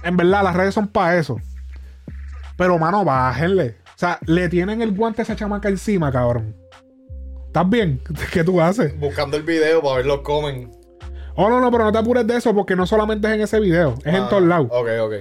[0.05, 1.37] En verdad, las redes son para eso.
[2.57, 3.77] Pero, mano, bájenle.
[3.87, 6.55] O sea, le tienen el guante a esa chamaca encima, cabrón.
[7.47, 8.01] ¿Estás bien?
[8.33, 8.99] ¿Qué tú haces?
[8.99, 10.71] Buscando el video para ver los comen.
[11.35, 13.61] Oh, no, no, pero no te apures de eso porque no solamente es en ese
[13.61, 14.67] video, es en Ah, todos lados.
[14.71, 15.13] Ok, ok.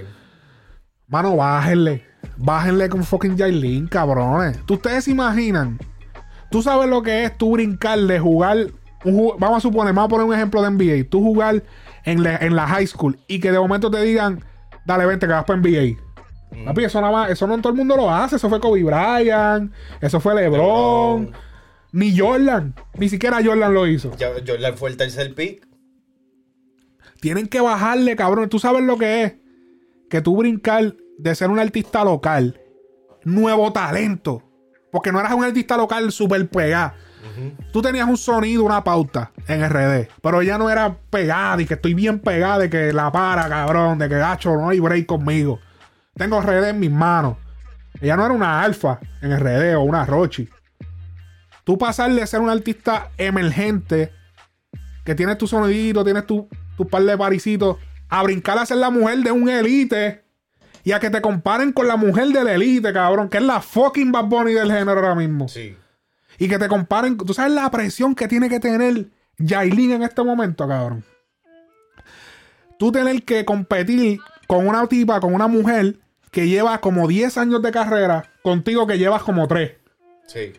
[1.06, 2.04] Mano, bájenle.
[2.40, 4.64] Bájenle con fucking Yailin, cabrones.
[4.64, 5.78] ¿Tú ustedes se imaginan?
[6.50, 8.68] ¿Tú sabes lo que es tú brincar de jugar?
[9.04, 11.08] un vamos a suponer, vamos a poner un ejemplo de NBA.
[11.08, 11.62] Tú jugar
[12.04, 14.42] en, la- en la high school y que de momento te digan,
[14.86, 15.96] dale, vente que vas para NBA.
[16.64, 18.36] Papi, eso, nada más- eso no todo el mundo lo hace.
[18.36, 21.32] Eso fue Kobe Bryant, eso fue LeBron, LeBron.
[21.92, 22.74] ni Jordan.
[22.98, 24.16] Ni siquiera Jordan lo hizo.
[24.16, 25.66] Ya, Jordan fue el tercer pick.
[27.20, 28.48] Tienen que bajarle, cabrón.
[28.48, 29.34] Tú sabes lo que es.
[30.08, 32.60] Que tú brincar de ser un artista local,
[33.24, 34.42] nuevo talento.
[34.90, 36.92] Porque no eras un artista local super pegado.
[37.72, 40.08] Tú tenías un sonido, una pauta en RD.
[40.22, 43.98] Pero ella no era pegada y que estoy bien pegada de que la para, cabrón.
[43.98, 45.60] De que gacho, no hay break conmigo.
[46.14, 47.36] Tengo RD en mis manos.
[48.00, 50.48] Ella no era una alfa en RD o una Rochi.
[51.64, 54.12] Tú pasar de ser un artista emergente
[55.04, 57.76] que tienes tu sonidito, tienes tu, tu par de parisitos,
[58.08, 60.27] a brincar a ser la mujer de un elite
[60.88, 64.10] y a que te comparen con la mujer del elite, cabrón, que es la fucking
[64.10, 65.46] Bad Bunny del género ahora mismo.
[65.46, 65.76] Sí.
[66.38, 69.04] Y que te comparen, tú sabes la presión que tiene que tener
[69.36, 71.04] Yailin en este momento, cabrón.
[72.78, 75.96] Tú tener que competir con una tipa, con una mujer
[76.30, 79.72] que lleva como 10 años de carrera, contigo que llevas como 3
[80.26, 80.54] Sí.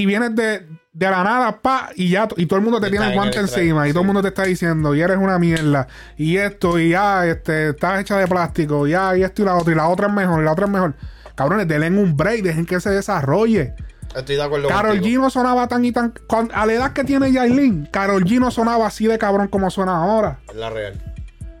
[0.00, 3.06] Y vienes de, de la nada, pa, y ya, y todo el mundo te tiene
[3.06, 6.36] el guante encima, y todo el mundo te está diciendo, y eres una mierda, y
[6.36, 9.72] esto, y ya, este, estás hecha de plástico, y ya, y esto y la otra,
[9.72, 10.94] y la otra es mejor, y la otra es mejor.
[11.34, 13.74] Cabrones, denle un break, dejen que se desarrolle.
[14.14, 16.14] Estoy de acuerdo Carol G no sonaba tan y tan.
[16.26, 19.70] con- a la edad que tiene Yailin, Carol G no sonaba así de cabrón como
[19.70, 20.38] suena ahora.
[20.48, 20.94] Es la real.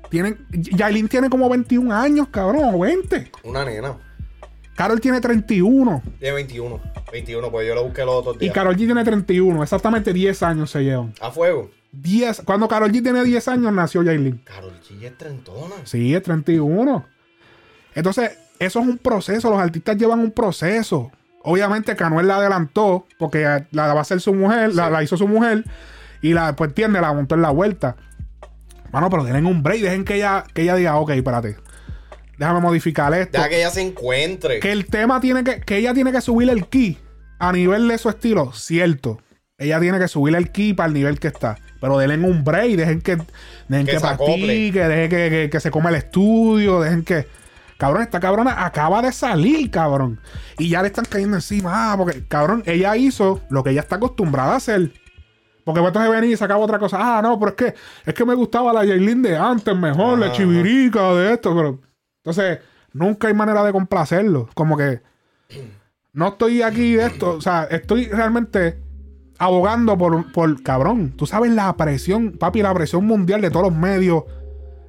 [0.08, 3.30] Tienen, Yailin tiene como 21 años, cabrón, o 20.
[3.44, 3.96] Una nena.
[4.76, 6.02] Carol tiene 31.
[6.18, 6.80] Tiene 21.
[7.10, 8.54] 21, pues yo lo busqué los otros Y días.
[8.54, 9.62] Carol G tiene 31.
[9.62, 11.14] Exactamente 10 años se llevan.
[11.20, 11.70] A fuego.
[11.92, 12.42] 10.
[12.44, 14.38] Cuando Carol G tenía 10 años nació Yailin.
[14.44, 15.74] Carol G es trentona.
[15.84, 17.06] Sí, es 31.
[17.94, 19.48] Entonces, eso es un proceso.
[19.50, 21.10] Los artistas llevan un proceso.
[21.42, 25.26] Obviamente, Canuel la adelantó porque la va a hacer su mujer, la, la hizo su
[25.26, 25.64] mujer
[26.20, 27.96] y la, pues entiende, la montó en la vuelta.
[28.90, 31.56] Bueno, pero denle un break, dejen que ella, que ella diga, ok, espérate,
[32.38, 33.38] déjame modificar esto.
[33.38, 34.60] Deja que ella se encuentre.
[34.60, 36.98] Que el tema tiene que, que ella tiene que subir el ki
[37.38, 39.20] a nivel de su estilo, cierto.
[39.58, 41.56] Ella tiene que subir el ki para el nivel que está.
[41.80, 43.16] Pero denle un break, dejen que,
[43.68, 47.26] dejen Que que, practique, dejen que, que- que se coma el estudio, dejen que.
[47.78, 50.18] Cabrón, esta cabrona acaba de salir, cabrón.
[50.58, 51.92] Y ya le están cayendo encima.
[51.92, 54.92] Ah, porque, cabrón, ella hizo lo que ella está acostumbrada a hacer.
[55.62, 56.96] Porque vos entonces venir y sacaba otra cosa.
[57.00, 57.74] Ah, no, pero es que,
[58.06, 61.80] es que me gustaba la Jaylin de antes, mejor, la chivirica, de esto, pero.
[62.26, 62.58] Entonces,
[62.92, 64.48] nunca hay manera de complacerlo.
[64.54, 65.00] Como que.
[66.12, 67.34] No estoy aquí de esto.
[67.34, 68.80] O sea, estoy realmente
[69.38, 71.12] abogando por, por cabrón.
[71.16, 74.24] Tú sabes la presión, papi, la presión mundial de todos los medios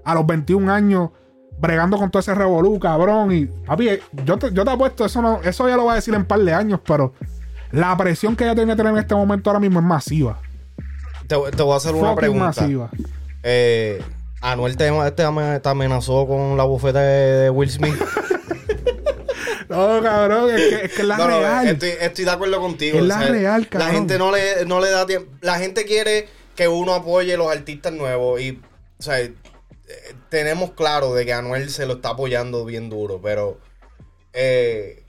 [0.03, 1.11] a los 21 años,
[1.59, 3.31] bregando con todo ese revolú, cabrón.
[3.31, 5.95] Y, papi, eh, yo te, yo te apuesto, eso no, eso ya lo voy a
[5.95, 7.13] decir en un par de años, pero
[7.71, 10.39] la presión que ella tiene que tener en este momento ahora mismo es masiva.
[11.27, 12.45] Te, te voy a hacer una pregunta.
[12.45, 12.89] masiva.
[13.43, 14.01] Eh,
[14.41, 17.95] Anuel te, te, ame- te amenazó con la bufeta de, de Will Smith.
[19.69, 21.67] No, cabrón, es que es, que la No, no, real.
[21.67, 22.99] estoy, estoy de acuerdo contigo.
[22.99, 23.91] Es la real, La cabrón.
[23.91, 25.29] gente no le, no le da tiempo.
[25.41, 28.39] La gente quiere que uno apoye los artistas nuevos.
[28.39, 28.61] Y,
[28.97, 29.33] o sea, eh,
[30.29, 33.59] tenemos claro de que Anuel se lo está apoyando bien duro, pero.
[34.31, 35.03] eh,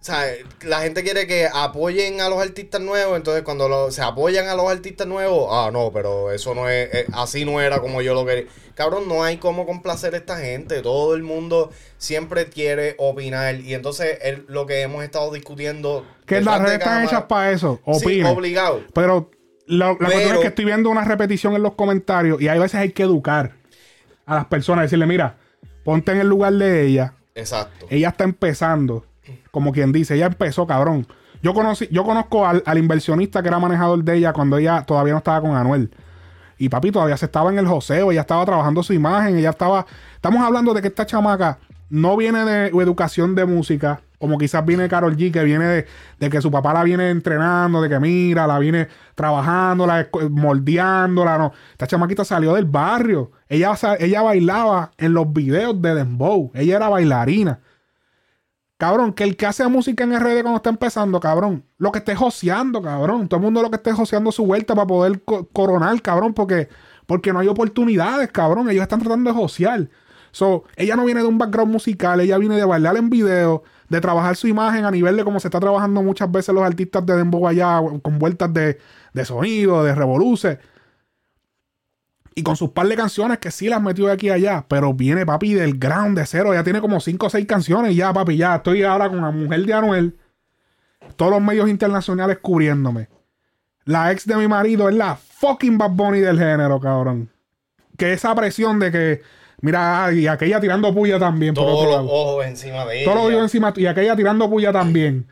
[0.00, 0.24] o sea,
[0.62, 4.54] la gente quiere que apoyen a los artistas nuevos, entonces cuando lo- se apoyan a
[4.54, 8.14] los artistas nuevos, ah, no, pero eso no es, eh, así no era como yo
[8.14, 8.44] lo quería.
[8.74, 13.74] Cabrón, no hay cómo complacer a esta gente, todo el mundo siempre quiere opinar y
[13.74, 16.06] entonces es lo que hemos estado discutiendo.
[16.24, 17.78] que las de redes están hechas para eso.
[17.84, 18.26] Sí, Opinen.
[18.26, 18.82] obligado.
[18.94, 19.30] Pero
[19.66, 22.76] la, la cuestión es que estoy viendo una repetición en los comentarios y hay veces
[22.80, 23.52] hay que educar
[24.24, 25.36] a las personas, decirle, mira,
[25.84, 27.12] ponte en el lugar de ella.
[27.34, 27.86] Exacto.
[27.90, 29.04] Ella está empezando,
[29.50, 31.06] como quien dice, ella empezó, cabrón.
[31.42, 35.12] Yo conocí, yo conozco al, al inversionista que era manejador de ella cuando ella todavía
[35.12, 35.90] no estaba con Anuel.
[36.58, 39.86] Y papi todavía se estaba en el joseo, ella estaba trabajando su imagen, ella estaba.
[40.14, 41.58] Estamos hablando de que esta chamaca
[41.88, 45.86] no viene de educación de música, como quizás viene Carol G, que viene
[46.18, 51.38] de, que su papá la viene entrenando, de que mira, la viene trabajando, la moldeándola.
[51.38, 51.52] No.
[51.72, 53.32] Esta chamaquita salió del barrio.
[53.48, 56.50] Ella, ella bailaba en los videos de Dembow.
[56.52, 57.60] Ella era bailarina.
[58.80, 62.16] Cabrón, que el que hace música en RD cuando está empezando, cabrón, lo que esté
[62.16, 63.28] joseando, cabrón.
[63.28, 66.70] Todo el mundo lo que esté joseando su vuelta para poder co- coronar, cabrón, porque,
[67.06, 68.70] porque no hay oportunidades, cabrón.
[68.70, 69.90] Ellos están tratando de josear.
[70.32, 74.00] So, ella no viene de un background musical, ella viene de bailar en video, de
[74.00, 77.16] trabajar su imagen a nivel de como se está trabajando muchas veces los artistas de
[77.16, 78.78] Dembow allá, con vueltas de,
[79.12, 80.58] de sonido, de revoluce.
[82.34, 84.64] Y con sus par de canciones que sí las metió de aquí a allá.
[84.68, 86.54] Pero viene papi del ground de cero.
[86.54, 87.92] Ya tiene como 5 o 6 canciones.
[87.92, 90.16] y Ya, papi, ya estoy ahora con la mujer de Anuel.
[91.16, 93.08] Todos los medios internacionales cubriéndome.
[93.84, 97.30] La ex de mi marido es la fucking Bad Bunny del género, cabrón.
[97.96, 99.22] Que esa presión de que.
[99.62, 101.54] Mira, y aquella tirando puya también.
[101.54, 103.12] por Todos los ojos encima de ella.
[103.12, 105.26] Todo lo digo encima y aquella tirando puya también.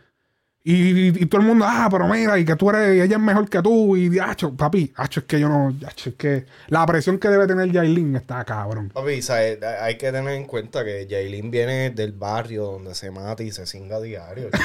[0.71, 3.23] Y, y- y todo el mundo, ah, pero mira, y que tú eres, ella es
[3.23, 3.97] mejor que tú.
[3.97, 7.47] Y, acho, papi, acho, es que yo no, acho, es que la presión que debe
[7.47, 8.91] tener Yailin está cabrón.
[8.91, 9.63] Papi, ¿sabes?
[9.63, 13.65] hay que tener en cuenta que Jailin viene del barrio donde se mata y se
[13.67, 14.51] cinga a diario.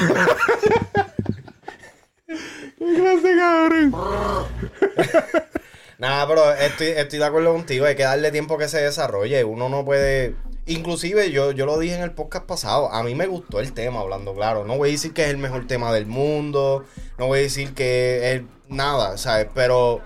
[2.28, 3.96] ¿Qué clase, cabrón?
[6.00, 7.86] Nada, pero estoy, estoy de acuerdo contigo.
[7.86, 9.44] Hay que darle tiempo que se desarrolle.
[9.46, 10.36] Uno no puede.
[10.66, 12.92] Inclusive yo, yo lo dije en el podcast pasado.
[12.92, 14.66] A mí me gustó el tema, hablando claro.
[14.66, 16.86] No voy a decir que es el mejor tema del mundo.
[17.18, 19.48] No voy a decir que es nada, ¿sabes?
[19.54, 20.02] Pero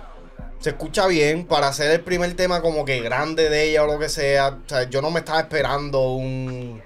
[0.60, 4.00] se escucha bien para hacer el primer tema como que grande de ella o lo
[4.00, 4.60] que sea.
[4.66, 6.82] O sea, yo no me estaba esperando un.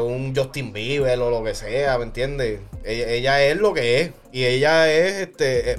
[0.00, 2.60] Un Justin Bieber o lo que sea, ¿me entiendes?
[2.82, 4.10] Ella, ella es lo que es.
[4.32, 5.72] Y ella es este.
[5.72, 5.76] eh,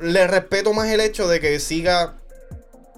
[0.00, 2.18] le respeto más el hecho de que siga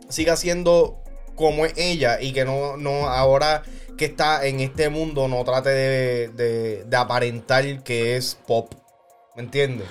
[0.09, 0.99] siga siendo
[1.39, 3.63] como es ella y que no, no ahora
[3.97, 6.29] que está en este mundo no trate de,
[6.87, 8.75] de- aparentar que es pop.
[9.37, 9.87] ¿Me entiendes?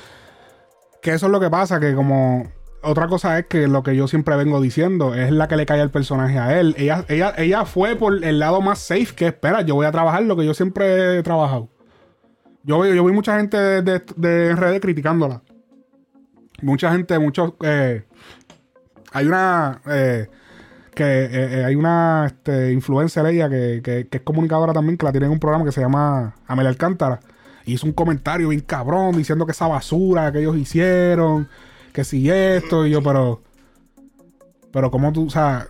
[1.02, 2.52] Que eso es lo que pasa, que como
[2.84, 5.82] otra cosa es que lo que yo siempre vengo diciendo es la que le cae
[5.82, 6.76] al personaje a él.
[6.78, 9.61] Ella, ella, ella fue por el lado más safe que espera.
[9.61, 11.69] Yo voy a trabajar lo que yo siempre he trabajado.
[12.64, 15.41] Yo, yo vi mucha gente de, de, de redes criticándola.
[16.61, 17.53] Mucha gente, muchos.
[17.61, 18.03] eh,
[19.14, 19.82] hay una.
[19.90, 20.28] eh,
[20.98, 21.30] que eh,
[21.60, 25.28] eh, hay una este, influencer ella que, que- que es comunicadora también, que la tiene
[25.28, 27.19] en un programa que se llama Amelia Alcántara.
[27.65, 31.48] Y hizo un comentario bien cabrón diciendo que esa basura que ellos hicieron,
[31.94, 33.41] que si esto, y yo, pero.
[34.72, 35.68] Pero como tú, o sea,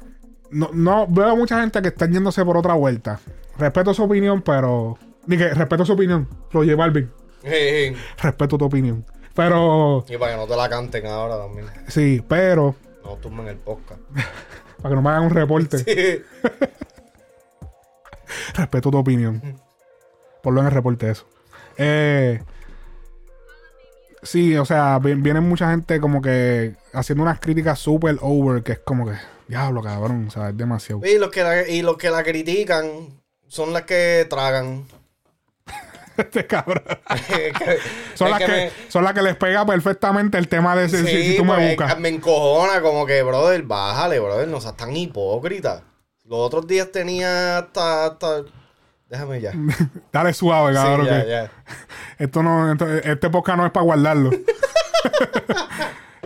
[0.52, 3.20] no, no veo mucha gente que está yéndose por otra vuelta.
[3.58, 4.98] Respeto su opinión, pero.
[5.26, 6.28] Ni que respeto su opinión.
[6.52, 7.10] Lo lleva Alvin.
[8.22, 9.06] Respeto tu opinión.
[9.34, 10.04] Pero.
[10.10, 11.66] Y para que no te la canten ahora también.
[11.88, 12.76] Sí, pero.
[13.04, 14.02] No tumben el podcast.
[14.78, 16.24] Para que no me hagan un reporte.
[18.56, 19.41] Respeto tu opinión.
[20.41, 21.26] Ponlo en el reporte eso.
[21.78, 22.41] Eh,
[24.24, 28.74] sí, o sea, vi- vienen mucha gente como que haciendo unas críticas super over, que
[28.74, 29.14] es como que,
[29.48, 31.02] diablo, cabrón, o sea, es demasiado.
[31.06, 33.10] y los que la, y los que la critican
[33.48, 34.86] son las que tragan.
[36.18, 36.84] Este cabrón.
[38.15, 41.23] Son las que, me- son las que les pega perfectamente el tema de si, si-
[41.31, 41.99] si tú me pues, buscas.
[41.99, 45.84] me encojona como que, brother, bájale, brother, no seas tan hipócrita.
[46.26, 48.06] Los otros días tenía hasta...
[48.07, 48.44] hasta...
[49.10, 49.53] Déjame ya.
[50.11, 51.06] Dale suave, Sí, cabrón.
[51.06, 51.52] ya, que ya.
[52.19, 54.31] Esto no, esto- este podcast no es para guardarlo.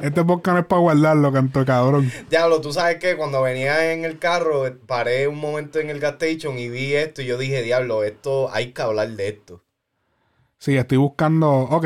[0.02, 2.12] este podcast no es para guardarlo, canto cabrón.
[2.30, 6.14] Diablo, tú sabes que cuando venía en el carro, paré un momento en el gas
[6.20, 9.64] station y vi esto y yo dije, diablo, esto, hay que hablar de esto.
[10.62, 11.50] Sí, estoy buscando.
[11.52, 11.86] Ok.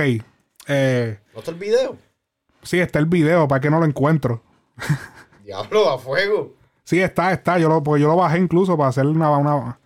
[0.67, 1.97] Eh, ¿No está el video?
[2.61, 4.43] sí, está el video, para que no lo encuentro.
[5.45, 6.57] Diablo, a fuego.
[6.83, 7.57] Sí, está, está.
[7.57, 9.79] Yo lo, porque yo lo bajé incluso para hacer una, una.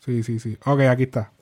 [0.00, 0.58] Sí, sí, sí.
[0.66, 1.32] Ok, aquí está.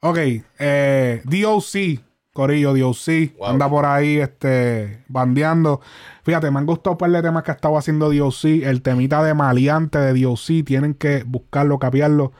[0.00, 0.18] Ok,
[0.58, 2.00] eh, DOC,
[2.36, 3.48] Corillo, DOC, Wow.
[3.48, 5.80] anda por ahí este, bandeando.
[6.22, 8.44] Fíjate, me han gustado un par de temas que ha estado haciendo DOC.
[8.62, 12.32] El temita de Maleante de DOC, tienen que buscarlo, capiarlo.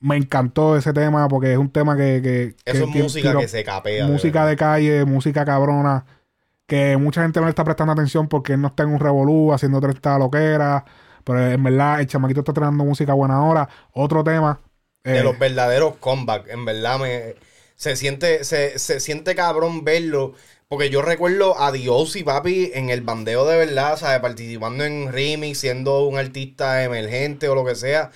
[0.00, 2.20] Me encantó ese tema porque es un tema que.
[2.22, 4.06] que que Eso es música tiro- que se capea.
[4.06, 6.04] música de calle, música cabrona,
[6.66, 9.52] que mucha gente no le está prestando atención porque él no está en un revolú
[9.52, 10.82] haciendo 30 loqueras,
[11.24, 13.66] pero en verdad el chamaquito está trayendo música buena ahora.
[13.92, 14.60] Otro tema.
[15.04, 16.50] de eh, los verdaderos comebacks.
[16.50, 17.34] En verdad, me,
[17.76, 20.34] se, siente, se, se siente cabrón verlo.
[20.68, 24.20] Porque yo recuerdo a Dios y papi en el bandeo de verdad, ¿sabes?
[24.20, 28.10] Participando en remix, siendo un artista emergente o lo que sea.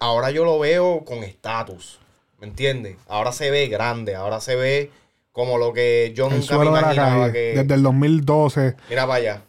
[0.00, 2.00] Ahora- yo lo veo con estatus.
[2.40, 2.96] ¿Me entiendes?
[3.08, 4.90] Ahora se ve grande, ahora se ve
[5.32, 7.60] como lo que yo el nunca me imaginaba calle, que.
[7.62, 9.42] desde el 2012, Mira para allá.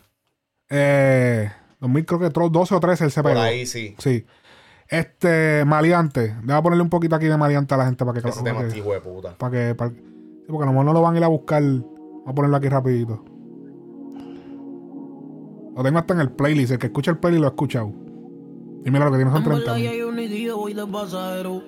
[0.69, 3.41] eh, 2000 creo que tro- 12 o 13 él se Por pegó.
[3.43, 3.95] ahí sí.
[3.99, 4.25] Sí.
[4.87, 6.35] Este, Maleante.
[6.43, 8.27] Déjame ponerle un poquito aquí de Maleante a la gente para que...
[8.29, 9.35] Ese para tema que- hijo de puta.
[9.37, 11.63] para que, para- sí, porque a lo mejor no lo van a ir a buscar.
[11.63, 13.23] Vamos a ponerlo aquí rapidito.
[15.75, 16.71] Lo tengo hasta en el playlist.
[16.73, 17.91] El que escucha el playlist lo ha escuchado.
[18.85, 19.99] Y mira lo que tiene son En 30 verdad ya mil.
[19.99, 21.63] yo ni día voy de pasajero.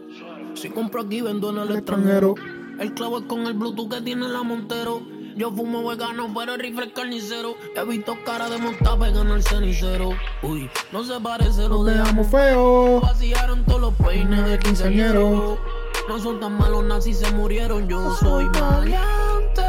[0.53, 2.31] Si compro aquí, vendo en el extranjero.
[2.31, 2.81] extranjero.
[2.81, 5.01] El clavo es con el Bluetooth que tiene la Montero.
[5.37, 7.55] Yo fumo vegano, pero el rifle es carnicero.
[7.75, 10.09] He visto cara de monta pegando el cenicero.
[10.41, 13.01] Uy, no se parece, lo dejamos feo.
[13.01, 15.59] Vaciaron todos los peines de quinceañero.
[16.09, 17.87] No son tan malos, nazis se murieron.
[17.87, 19.61] Yo soy maleante.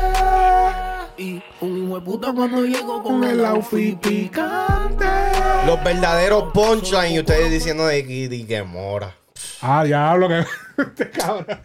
[1.18, 5.04] Y un hijo de puta cuando llego con el outfit picante.
[5.66, 9.14] Los verdaderos punchline y ustedes diciendo de que, de que mora.
[9.60, 10.46] Ah, diablo, que.
[10.82, 11.60] este cabrón.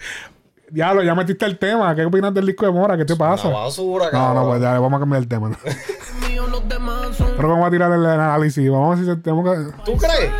[0.73, 1.93] Diablo, ya metiste el tema.
[1.93, 2.97] ¿Qué opinas del disco de Mora?
[2.97, 3.47] ¿Qué te pasa?
[3.47, 4.35] Una basura, No, cabrón.
[4.43, 5.51] no, pues dale, vamos a cambiar el tema.
[7.15, 8.71] Son Pero vamos a tirar el análisis.
[8.71, 9.71] Vamos a ver si tenemos que.
[9.85, 10.31] ¿Tú crees?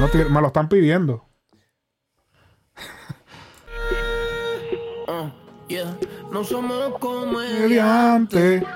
[0.00, 1.22] no, me lo están pidiendo.
[5.06, 5.30] Ah,
[5.68, 5.94] yeah.
[6.32, 8.66] No somos comediantes, Mediante,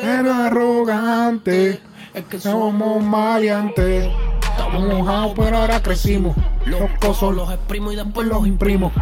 [0.00, 1.80] pero arrogante.
[2.14, 4.08] es que Somos somos maleantes.
[4.42, 6.36] Estamos mojados, pero ahora crecimos.
[6.66, 8.92] Los cosos los exprimo y después los imprimo.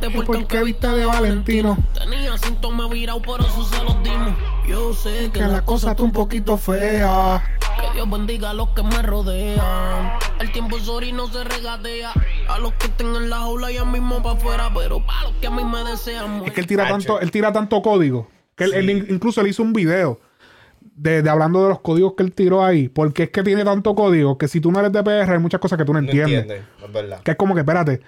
[0.00, 1.76] Gente por Porque vista de Valentino.
[1.94, 4.34] Tenía síntomas virados, por eso se los dimos.
[4.68, 7.42] Yo sé que, Que la cosa está un poquito fea.
[7.80, 10.12] Que Dios bendiga a los que me rodean.
[10.40, 12.12] El tiempo sorry no se regatea.
[12.48, 14.70] A los que estén en la jaula ya mismo para afuera.
[14.74, 17.52] Pero para los que a mí me desean Es que él tira tanto, él tira
[17.52, 18.28] tanto código.
[18.56, 20.20] Que él, él in- incluso le hizo un video
[20.80, 22.88] de, de hablando de los códigos que él tiró ahí.
[22.88, 25.60] Porque es que tiene tanto código que si tú no eres de PR hay muchas
[25.60, 26.46] cosas que tú no entiendes.
[26.80, 27.20] no es verdad.
[27.22, 28.00] Que es como que, espérate.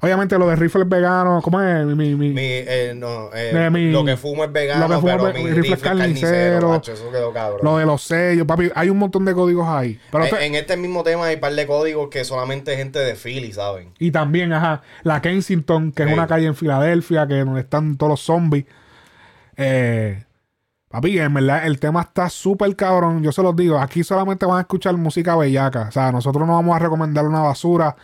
[0.00, 1.84] Obviamente lo de rifles veganos, ¿cómo es?
[1.84, 5.06] Mi, mi- Mi, eh, no, eh, mi- lo que fumo es vegano, lo que fumo
[5.16, 6.30] pero es mi rifle rifle es es carnicero.
[6.32, 6.68] carnicero.
[6.68, 7.60] macho, eso quedó cabrón.
[7.62, 8.70] lo de los sellos, papi.
[8.76, 9.98] Hay un montón de códigos ahí.
[10.12, 13.00] Pero en, te- en este mismo tema hay un par de códigos que solamente gente
[13.00, 13.92] de Philly saben.
[13.98, 18.10] Y también, ajá, la Kensington, que es una calle en Filadelfia, que donde están todos
[18.10, 18.66] los zombies.
[19.56, 20.22] Eh,
[20.88, 23.22] papi, en verdad, el tema está súper cabrón.
[23.22, 25.86] Yo se los digo, aquí solamente van a escuchar música bellaca.
[25.88, 27.96] O sea, nosotros no vamos a recomendar una basura.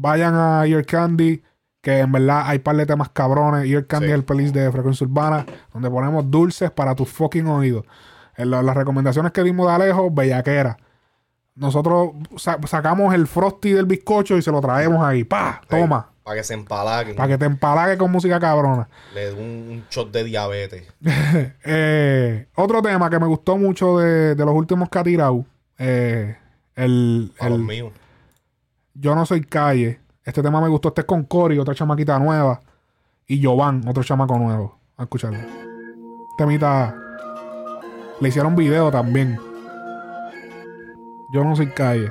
[0.00, 1.42] Vayan a Ear Candy,
[1.80, 3.68] que en verdad hay par de temas cabrones.
[3.68, 4.12] Ear Candy Sí.
[4.12, 7.84] es el playlist de Frecuencia Urbana, donde ponemos dulces para tus fucking oídos.
[8.36, 10.76] En la- las recomendaciones que dimos de Alejo, bellaquera.
[11.56, 15.24] Nosotros sa- sacamos el frosty del bizcocho y se lo traemos ahí.
[15.24, 15.60] ¡Pa!
[15.68, 16.10] Toma.
[16.22, 17.16] Para que se empalaguen.
[17.16, 18.88] Para que te empalague con música cabrona.
[19.14, 20.84] Le dé un, shot de diabetes.
[21.64, 25.44] Eh, otro tema que me gustó mucho de, de los últimos que ha tirado.
[25.78, 26.36] eh,
[26.76, 27.92] el, A los el míos.
[29.00, 30.00] Yo no soy calle.
[30.24, 30.88] Este tema me gustó.
[30.88, 32.60] Este es con Cory, otra chamaquita nueva.
[33.28, 34.78] Y Jovan, otro chamaco nuevo.
[34.96, 35.38] A escucharlo.
[36.36, 36.96] Temita.
[38.20, 39.38] Le hicieron video también.
[41.32, 42.10] Yo no soy calle.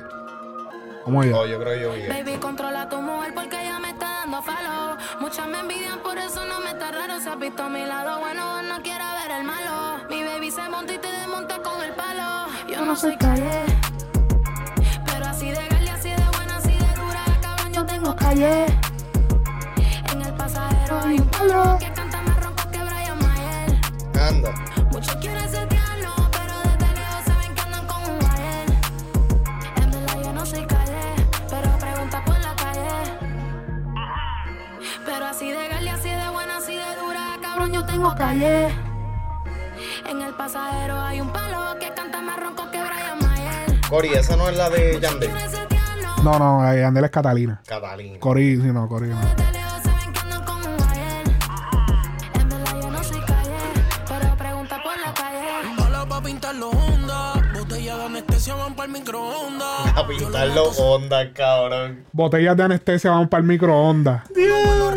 [1.04, 1.36] ¿Cómo ella?
[1.38, 2.24] Oh, yo creo que yo vi.
[2.24, 4.98] Baby, controla a tu mujer porque ella me está dando follow.
[5.20, 7.20] Muchas me envidian, por eso no me está raro.
[7.20, 10.08] Se ha visto a mi lado bueno, no quiere ver el malo.
[10.10, 12.48] Mi baby se monta y te desmonta con el palo.
[12.70, 13.66] Yo no soy calle,
[18.28, 18.66] calle.
[20.12, 23.70] En el pasajero hay un palo que canta más ronco que Brian Mayer.
[24.30, 24.52] Anda.
[24.92, 28.70] Muchos quieren setearlo, pero desde lejos saben que andan con un guayel.
[29.82, 31.04] En verdad yo no soy calle,
[31.50, 32.90] pero pregunta por la calle.
[35.06, 38.76] Pero así de gal y así de buena, así de dura, cabrón, yo tengo calle.
[40.10, 43.82] En el pasajero hay un palo que canta más ronco que Brian Mayer.
[43.90, 45.32] Cori, esa no es la de Yandel.
[46.28, 47.62] No, no, ahí Andel es Catalina.
[47.66, 48.20] Catalina.
[48.20, 49.18] Cori, sí, no, Cori no.
[59.96, 62.04] A pintarlo onda, cabrón.
[62.12, 64.24] Botellas de anestesia van para el microondas.
[64.36, 64.92] Lo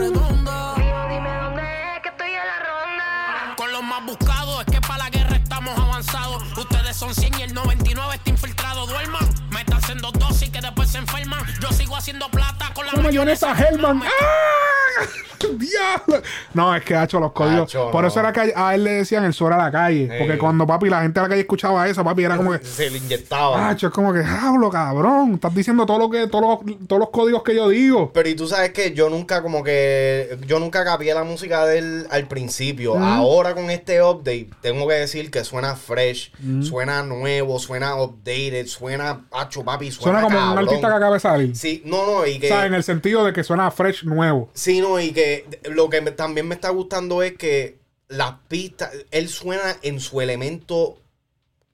[4.40, 6.42] es que para la guerra estamos avanzados.
[6.56, 8.86] Ustedes son 100 y el 99 está infiltrado.
[8.86, 11.40] Duerman, métanse en dos dosis que después se enferman.
[11.60, 14.02] Yo sigo haciendo plata con la La mayonesa Hellman.
[14.02, 15.06] ¡Ah!
[15.40, 16.22] ¡Diablo!
[16.52, 17.62] No, es que ha hecho los códigos.
[17.62, 18.08] Hacho, Por no.
[18.08, 20.08] eso era que a él le decían el suelo a la calle.
[20.18, 22.64] Porque cuando papi, la gente de la calle escuchaba eso, papi, era como que.
[22.64, 23.68] Se le inyectaba.
[23.70, 25.34] Hacho, es como que, hablo, cabrón.
[25.34, 28.10] Estás diciendo todo lo que, todos los, todos los códigos que yo digo.
[28.12, 31.78] Pero y tú sabes que yo nunca como que yo nunca capié la música de
[31.78, 32.98] él al principio.
[32.98, 34.29] Ahora con este update
[34.60, 36.32] tengo que decir que suena fresh,
[36.62, 40.64] suena nuevo, suena updated, suena acho papi, suena, Suena como un cabrón.
[40.68, 41.56] artista que acaba de salir.
[41.56, 44.50] Sí, no, no, y O sea, en el sentido de que suena fresh nuevo.
[44.54, 47.78] sí, no, y que lo que me- también me está gustando es que
[48.08, 50.98] las pistas, él suena en su elemento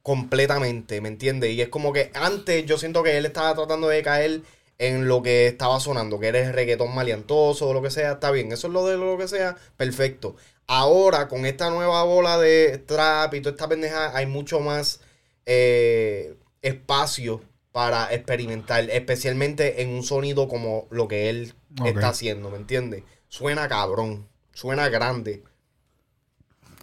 [0.02, 1.50] completamente, ¿me entiendes?
[1.52, 4.42] Y es como que antes yo siento que él estaba tratando de caer
[4.78, 8.30] en lo que estaba sonando, que era el reggaetón maleantoso o lo que sea, está
[8.30, 10.36] bien, eso es lo de lo que sea, perfecto.
[10.66, 15.00] Ahora, con esta nueva bola de trap y toda esta pendeja, hay mucho más
[15.44, 17.40] eh, espacio
[17.70, 23.04] para experimentar, especialmente en un sonido como lo que él está haciendo, ¿me entiendes?
[23.28, 25.44] Suena cabrón, suena grande.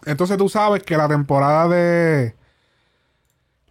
[0.06, 2.36] Entonces tú sabes que la temporada de.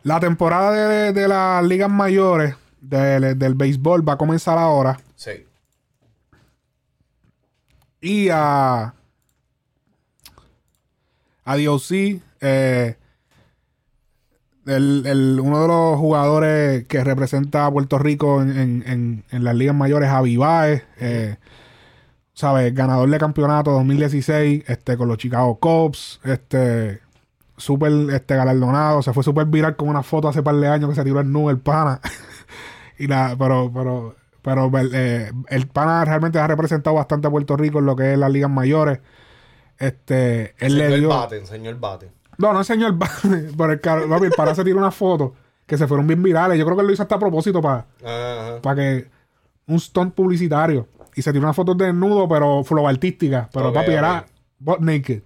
[0.02, 5.00] La temporada de, de las ligas mayores del, del béisbol va a comenzar ahora.
[5.14, 5.46] Sí.
[8.00, 8.94] Y a.
[11.44, 12.96] A DOC, eh,
[14.66, 19.54] el, el- uno de los jugadores que representa a Puerto Rico en, en- en- las
[19.54, 21.36] ligas mayores, Javi Baez, eh,
[22.34, 22.74] ¿sabes?
[22.74, 27.00] Ganador de campeonato 2016 este, con los Chicago Cubs, este,
[27.56, 30.96] súper este, galardonado, se fue súper viral con una foto hace par de años que
[30.96, 32.00] se tiró el nube el pana.
[32.98, 37.80] y la, pero, pero, pero eh, el pana realmente ha representado bastante a Puerto Rico
[37.80, 39.00] en lo que es las ligas mayores.
[39.82, 41.08] Este, él Enseñó le el dio.
[41.08, 42.10] bate, enseñó el bate.
[42.38, 43.50] No, no enseñó el bate.
[43.56, 45.34] Pero el, papi, el pana se tiró una foto
[45.66, 46.58] que se fueron bien virales.
[46.58, 48.60] Yo creo que lo hizo hasta a propósito para Ajá.
[48.62, 49.10] para que
[49.66, 53.74] un stunt publicitario y se tiró una foto de desnudo pero flow artística pero Ok,
[53.74, 54.26] papi era
[54.58, 55.22] butt naked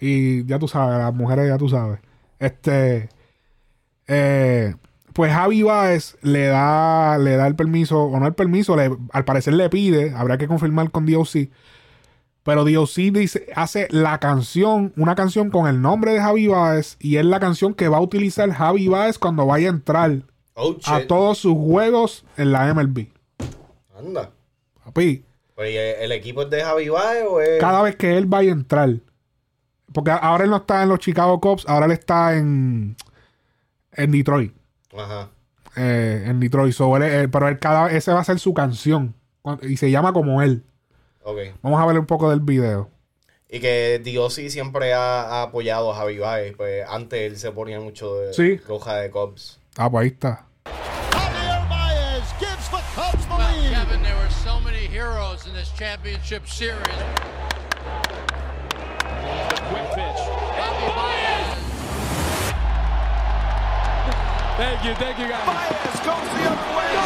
[0.00, 1.98] y ya tú sabes las mujeres ya tú sabes
[2.38, 3.08] este
[4.06, 4.74] eh,
[5.12, 9.24] pues Javi Baez le da le da el permiso o no el permiso le- al
[9.24, 11.48] parecer le pide habrá que confirmar con DOC
[12.42, 17.16] pero DOC dice hace la canción una canción con el nombre de Javi Baez y
[17.16, 20.22] es la canción que va a utilizar Javi Baez cuando vaya a entrar
[20.54, 23.06] Oh, a todos sus juegos en la MLB.
[23.96, 24.30] Anda.
[24.84, 27.60] Papi, Pues, ¿y ¿el equipo es de Javi Baez o es...?
[27.60, 28.90] cada vez que él vaya a entrar.
[29.92, 32.96] Porque ahora él no está en los Chicago Cubs, ahora él está en,
[33.92, 34.52] en Detroit.
[34.96, 35.28] Ajá.
[35.76, 36.72] eh, en Detroit.
[36.74, 39.14] So, él- él- pero él cada ese va a ser su canción.
[39.62, 40.62] Y se llama como él.
[41.22, 41.38] Ok.
[41.62, 42.90] Vamos a ver un poco del video.
[43.48, 46.56] Y que Diossi siempre ha, ha apoyado a Javi Baez.
[46.56, 48.56] Pues antes él se ponía mucho de Sí.
[48.68, 49.58] roja de Cubs.
[49.76, 50.46] Ah, pues ahí está.
[51.12, 53.72] Javier Baez gives the Cubs the Well, lead.
[53.72, 56.78] Kevin, there were so many heroes in this championship series.
[59.68, 60.20] Quick pitch.
[60.56, 61.56] Javi Baez.
[64.56, 65.46] Thank you, thank you guys.
[65.46, 66.99] Baez goes the other way.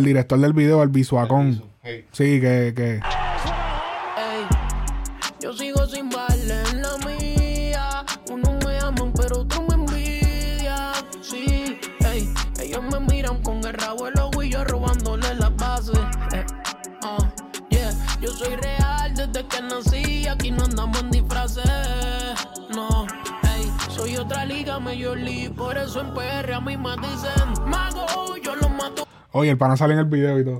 [0.00, 1.62] El director del video, el Visuacón.
[1.82, 2.06] Hey.
[2.10, 2.94] Sí, que, que.
[2.94, 4.46] Ey,
[5.42, 8.06] yo sigo sin baile en la mía.
[8.30, 10.94] Unos me aman, pero otros me envidian.
[11.20, 11.78] Sí,
[12.10, 12.32] ey,
[12.62, 16.00] ellos me miran con el rabo el ojo y yo robándole las bases.
[16.32, 16.46] Eh,
[17.02, 17.30] ah,
[17.68, 20.26] yeah, yo soy real desde que nací.
[20.28, 21.66] Aquí no andamos en disfraces.
[22.74, 23.06] No,
[23.54, 25.50] ey, soy otra liga, Major League.
[25.50, 28.06] Por eso en PR a mí me dicen mago.
[28.42, 30.58] Yo lo mato Oye, el pana sale en el video y todo.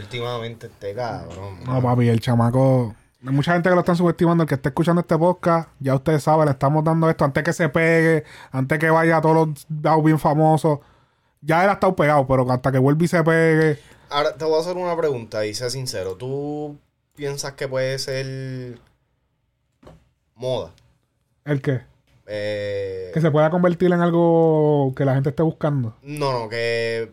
[0.00, 1.64] Últimamente este cabrón.
[1.64, 2.94] No, papi, el chamaco.
[3.24, 4.42] Hay mucha gente que lo están subestimando.
[4.44, 7.52] El que esté escuchando este podcast, ya ustedes saben, le estamos dando esto antes que
[7.52, 10.78] se pegue, antes que vaya a todos los dados bien famosos.
[11.42, 13.78] Ya él ha estado pegado, pero hasta que vuelva y se pegue.
[14.08, 16.16] Ahora te voy a hacer una pregunta y sé sincero.
[16.16, 16.78] ¿Tú
[17.14, 18.78] piensas que puede ser
[20.34, 20.72] moda?
[21.44, 21.82] ¿El qué?
[22.26, 25.96] Eh, Que se pueda convertir en algo que la gente esté buscando.
[26.02, 27.10] No, no, que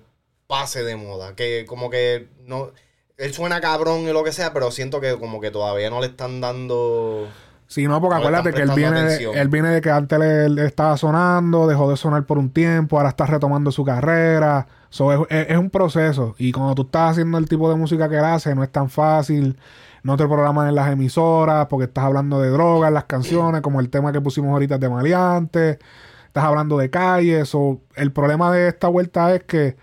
[0.47, 1.35] pase de moda.
[1.35, 2.71] Que como que no.
[3.17, 6.07] Él suena cabrón y lo que sea, pero siento que como que todavía no le
[6.07, 7.27] están dando.
[7.69, 10.47] Sí, no, porque No acuérdate que él viene, de, él viene de que antes le,
[10.47, 14.67] le estaba sonando, dejó de sonar por un tiempo, ahora está retomando su carrera.
[14.89, 16.33] So, es, es- es un proceso.
[16.37, 18.89] Y cuando tú estás haciendo el tipo de música que él hace, no es tan
[18.89, 19.57] fácil.
[20.03, 23.89] No te programan en las emisoras porque estás hablando de drogas las canciones, como el
[23.89, 25.79] tema que pusimos ahorita de Maleante.
[26.27, 27.53] Estás hablando de calles.
[27.55, 29.75] o el problema de esta vuelta es que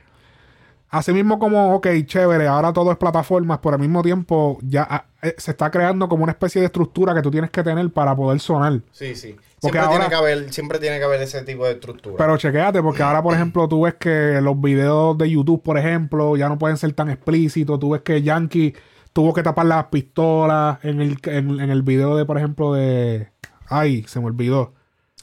[0.94, 5.04] Así mismo como, ok, chévere, ahora todo es plataformas, pero al mismo tiempo ya ah,
[5.22, 8.14] eh, se está creando como una especie de estructura que tú tienes que tener para
[8.14, 8.80] poder sonar.
[8.92, 9.34] Sí, sí.
[9.60, 12.14] Porque Siempre, ahora- tiene que haber, siempre tiene que haber ese tipo de estructura.
[12.16, 16.36] Pero chequéate, porque ahora, por ejemplo, tú ves que los videos de YouTube, por ejemplo,
[16.36, 17.80] ya no pueden ser tan explícitos.
[17.80, 18.72] Tú ves que Yankee
[19.12, 23.30] tuvo que tapar las pistolas en el, en, en el video de, por ejemplo, de...
[23.68, 24.74] Ay, se me olvidó.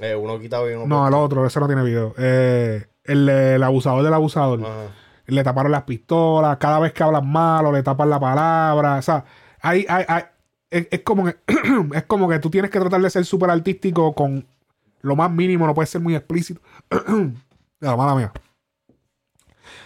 [0.01, 2.13] Eh, uno quitado y uno No, el otro, ese no tiene video.
[2.17, 4.59] Eh, el, el abusador del abusador.
[4.61, 4.95] Ajá.
[5.27, 6.57] Le taparon las pistolas.
[6.57, 8.95] Cada vez que hablan malo, le tapan la palabra.
[8.97, 9.23] O sea,
[9.61, 10.23] hay, hay, hay-
[10.69, 11.37] es, es como que,
[11.95, 14.45] es como que tú tienes que tratar de ser súper artístico con
[15.01, 15.67] lo más mínimo.
[15.67, 16.61] No puedes ser muy explícito.
[17.79, 18.31] la mala mía.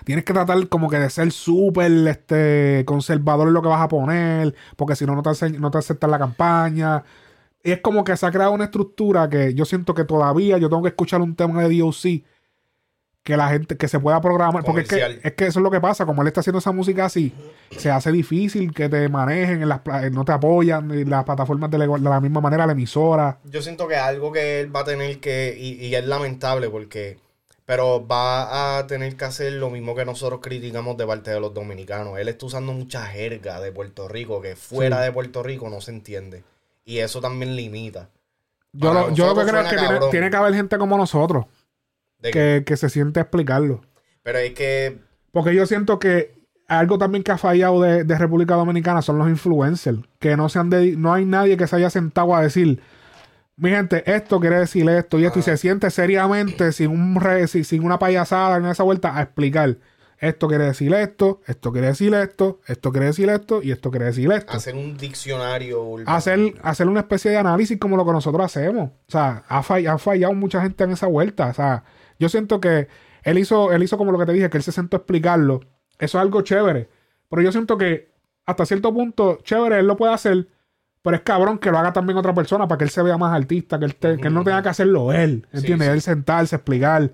[0.03, 3.87] Tienes que tratar como que de ser súper este, conservador en lo que vas a
[3.87, 7.03] poner, porque si no, no te, no te aceptan la campaña.
[7.63, 10.69] Y es como que se ha creado una estructura que yo siento que todavía yo
[10.69, 12.23] tengo que escuchar un tema de DOC
[13.25, 15.71] que la gente, que se pueda programar, porque es que, es que eso es lo
[15.71, 17.33] que pasa, como él está haciendo esa música así,
[17.75, 21.71] se hace difícil que te manejen, en las, pla- no te apoyan, y las plataformas
[21.71, 23.39] de la, misma manera, la emisora.
[23.45, 27.17] Yo siento que algo que él va a tener que, y, y es lamentable porque,
[27.65, 31.51] pero va a tener que hacer lo mismo que nosotros criticamos de parte de los
[31.51, 32.19] dominicanos.
[32.19, 35.03] Él está usando mucha jerga de Puerto Rico que fuera Sí.
[35.05, 36.43] de Puerto Rico no se entiende.
[36.85, 38.07] Y eso también limita.
[38.71, 41.45] Yo, lo, yo lo que creo es que tiene, que haber gente como nosotros
[42.21, 43.81] que, que se siente a explicarlo.
[44.23, 44.99] Pero es que
[45.31, 46.33] Porque yo siento que
[46.67, 49.99] algo también que ha fallado de, de República Dominicana son los influencers.
[50.19, 52.81] Que no se han dedi- no hay nadie que se haya sentado a decir,
[53.57, 57.47] mi gente, esto quiere decir esto y esto, y se siente seriamente, sin un re-
[57.47, 59.77] sin, sin una payasada en esa vuelta, a explicar.
[60.17, 64.05] Esto quiere decir esto, esto quiere decir esto, esto quiere decir esto y esto quiere
[64.05, 64.53] decir esto.
[64.53, 66.09] hacer un diccionario urbano.
[66.17, 68.89] Hacer, hacer una especie de análisis como lo que nosotros hacemos.
[68.89, 71.47] O sea, ha, fall- ha fallado mucha gente en esa vuelta.
[71.47, 71.83] O sea,
[72.19, 72.87] yo siento que
[73.23, 75.61] él hizo, él hizo como lo que te dije, que él se sentó a explicarlo.
[75.99, 76.89] Eso es algo chévere.
[77.29, 78.11] Pero yo siento que
[78.45, 80.47] hasta cierto punto, chévere, él lo puede hacer.
[81.01, 83.33] Pero es cabrón que lo haga también otra persona para que él se vea más
[83.33, 85.47] artista, que él, te- que él no tenga que hacerlo él.
[85.51, 85.87] Sí, ¿Entiendes?
[85.87, 85.93] sí.
[85.93, 87.11] Él sentarse, explicar.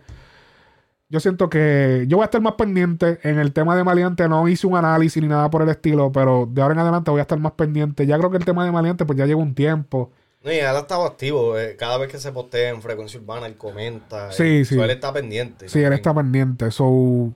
[1.10, 4.30] Yo siento que yo voy a estar más pendiente en el tema de Maleante.
[4.30, 7.20] No hice un análisis ni nada por el estilo, pero de ahora en adelante voy
[7.20, 8.06] a estar más pendiente.
[8.06, 10.12] Ya creo que el tema de Maleante, pues ya lleva un tiempo.
[10.44, 11.58] No, y él ha estado activo.
[11.58, 14.32] eh, Cada vez que se postea en frecuencia urbana, él comenta.
[14.32, 14.76] Sí, sí.
[14.76, 15.70] so, él está pendiente.
[15.70, 16.72] Sí, él está pendiente.
[16.72, 17.34] So,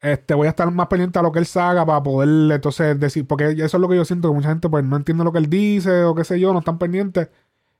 [0.00, 3.26] este, voy a estar más pendiente a lo que él haga para poder entonces decir,
[3.26, 5.38] porque eso es lo que yo siento, que mucha gente pues no entiende lo que
[5.38, 7.28] él dice o qué sé yo, no están pendientes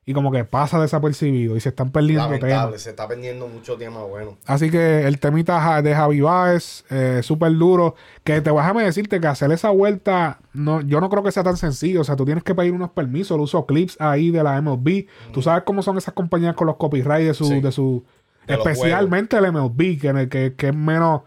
[0.09, 2.81] y como que pasa desapercibido y se están perdiendo temas.
[2.81, 4.39] se está perdiendo mucho tiempo bueno.
[4.47, 7.95] Así que el temita de Javi Baez, eh, súper duro.
[8.25, 11.59] Que te déjame decirte que hacer esa vuelta, no, yo no creo que sea tan
[11.59, 12.01] sencillo.
[12.01, 15.09] O sea, tú tienes que pedir unos permisos, el uso clips ahí de la MLB.
[15.31, 17.61] Tú sabes cómo son esas compañías con los copyrights de su, Sí.
[17.61, 18.03] de su,
[18.47, 21.21] De especialmente el MLB, que, que, que es menos.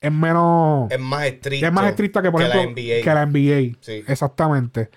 [0.00, 0.90] es menos.
[0.90, 1.66] Es más estricto.
[1.66, 3.04] Es más estricta que, por ejemplo, la NBA.
[3.04, 3.76] que la NBA.
[3.82, 4.02] Sí.
[4.08, 4.88] Exactamente.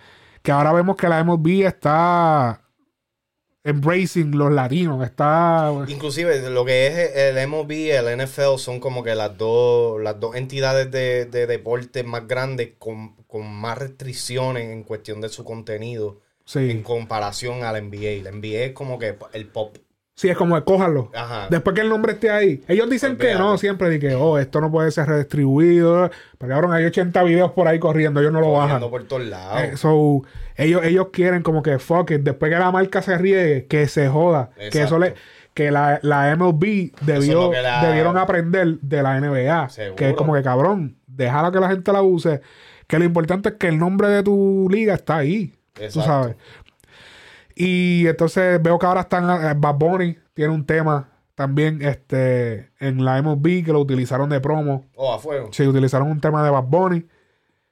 [0.41, 2.61] Que ahora vemos que la MLB está
[3.65, 5.03] embracing los latinos.
[5.03, 5.73] Está.
[5.87, 10.17] Inclusive lo que es el MLB y el NFL son como que las dos, las
[10.19, 15.43] dos entidades de, de deporte más grandes con, con más restricciones en cuestión de su
[15.43, 16.69] contenido Sí.
[16.69, 18.23] en comparación a la NBA.
[18.23, 19.77] La NBA es como que el pop.
[20.15, 21.11] Sí, es como cójanlo.
[21.13, 21.47] Ajá.
[21.49, 22.63] Después que el nombre esté ahí.
[22.69, 26.09] Ellos dicen que no, siempre de que, oh, esto no puede ser redistribuido.
[26.37, 28.79] Pero cabrón, hay 80 videos por ahí corriendo, ellos no lo bajan.
[28.89, 29.61] Por todos lados.
[29.61, 30.21] Eh, so,
[30.55, 34.07] ellos, ellos quieren como que fuck it, después que la marca se riegue, que se
[34.07, 34.51] joda.
[34.71, 35.15] Que eso le,
[35.53, 39.67] que la, la MLB debió, la- debieron aprender de la NBA.
[39.69, 39.95] Seguro.
[39.97, 42.39] Que es como que cabrón, déjala que la gente la use.
[42.87, 45.53] Que lo importante es que el nombre de tu liga está ahí.
[45.73, 46.07] Tú Exacto.
[46.09, 46.35] sabes.
[47.55, 53.03] Y entonces veo que ahora están eh, Bad Bunny tiene un tema también este en
[53.03, 54.85] la MLB que lo utilizaron de promo.
[54.95, 55.49] Oh, a fuego.
[55.51, 57.05] Sí, utilizaron un tema de Bad Bunny.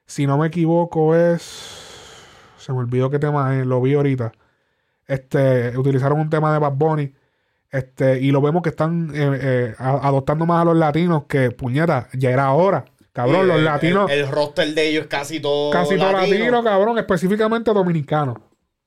[0.06, 1.42] Si no me equivoco, es.
[2.58, 4.32] Se me olvidó qué tema es, lo vi ahorita.
[5.06, 7.14] Este, utilizaron un tema de Bad Bunny.
[7.70, 12.08] Este, y lo vemos que están eh, eh, adoptando más a los latinos que, puñeta,
[12.14, 12.84] ya era hora.
[13.12, 15.70] Cabrón, los latinos, El, el roster de ellos es casi todo.
[15.70, 16.38] casi todos latino.
[16.38, 18.38] latinos, cabrón, específicamente dominicanos.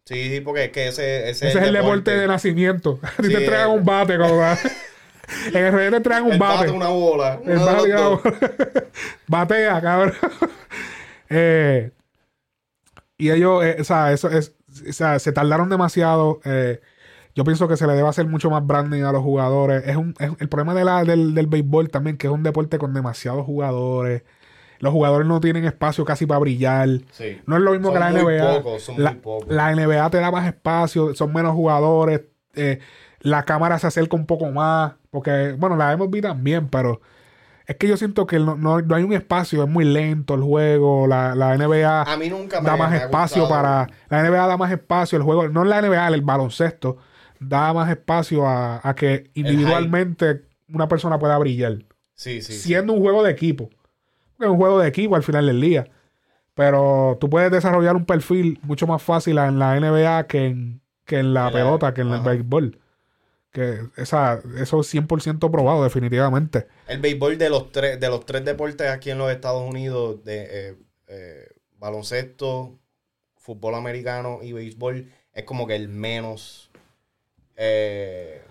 [0.07, 2.99] Sí, sí, porque es que ese, ese, Ese es el deporte de nacimiento.
[3.03, 4.57] A ti Sí, te entregan un bate, cabrón.
[5.53, 6.57] en el rey te entregan un El bate.
[6.59, 7.39] bate, una bola.
[7.45, 8.87] El bate.
[9.27, 10.13] Batea, cabrón.
[11.29, 11.91] Eh,
[13.17, 14.53] y ellos, eh, o sea, eso es,
[14.87, 16.39] o sea, se tardaron demasiado.
[16.45, 16.79] eh,
[17.35, 19.83] yo pienso que se le debe hacer mucho más branding a los jugadores.
[19.87, 22.77] Es un, es- el problema de la, del, del béisbol también, que es un deporte
[22.79, 24.23] con demasiados jugadores.
[24.79, 26.87] Los jugadores no tienen espacio casi para brillar.
[27.11, 27.39] Sí.
[27.45, 28.53] No es lo mismo Son que la muy NBA.
[28.57, 29.47] pocos, son la, muy pocos.
[29.49, 32.21] la NBA te da más espacio, son menos jugadores.
[32.55, 32.79] eh,
[33.21, 34.93] la cámara se acerca un poco más.
[35.09, 37.01] Porque, bueno, la MLB también, pero
[37.65, 40.41] es que yo siento que no, no- no hay un espacio, es muy lento el
[40.41, 41.07] juego.
[41.07, 43.61] La, la NBA A mí nunca me da más me espacio gustado.
[43.61, 43.87] para.
[44.09, 46.97] La NBA da más espacio, el juego, no la NBA, el baloncesto,
[47.39, 51.73] da más espacio a, a que individualmente una persona pueda brillar.
[52.13, 52.53] Sí, sí.
[52.53, 52.59] sí.
[52.59, 53.69] Siendo un juego de equipo.
[54.39, 55.87] Es un juego de equipo al final del día.
[56.53, 61.19] Pero tú puedes desarrollar un perfil mucho más fácil en la NBA que en, que
[61.19, 62.79] en la pelota, que en el béisbol.
[63.51, 66.67] Que esa, eso es 100% probado, definitivamente.
[66.87, 70.69] El béisbol de los tres, de los tres deportes aquí en los Estados Unidos, de
[70.71, 70.75] eh,
[71.07, 71.47] eh,
[71.79, 72.79] baloncesto,
[73.35, 76.71] fútbol americano y béisbol, es como que el menos.
[77.55, 78.46] eh,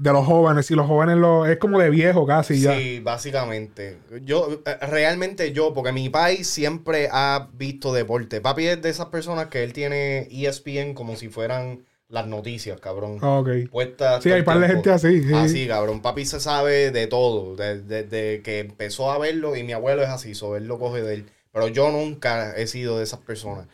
[0.00, 2.76] De los jóvenes, y los jóvenes lo, es como de viejo casi ya.
[2.76, 3.98] Sí, básicamente.
[4.24, 8.40] Yo, eh, realmente yo, porque mi país siempre ha visto deporte.
[8.40, 13.22] Papi es de esas personas que él tiene ESPN como si fueran las noticias, cabrón.
[13.22, 13.70] Ok.
[13.70, 15.22] Puestas Sí, hay par de gente así.
[15.22, 15.34] Sí.
[15.34, 16.00] Así, cabrón.
[16.02, 17.54] Papi se sabe de todo.
[17.56, 21.02] Desde de, que empezó a verlo y mi abuelo es así, so él lo coge
[21.02, 21.26] de él.
[21.52, 23.66] Pero yo nunca he sido de esas personas.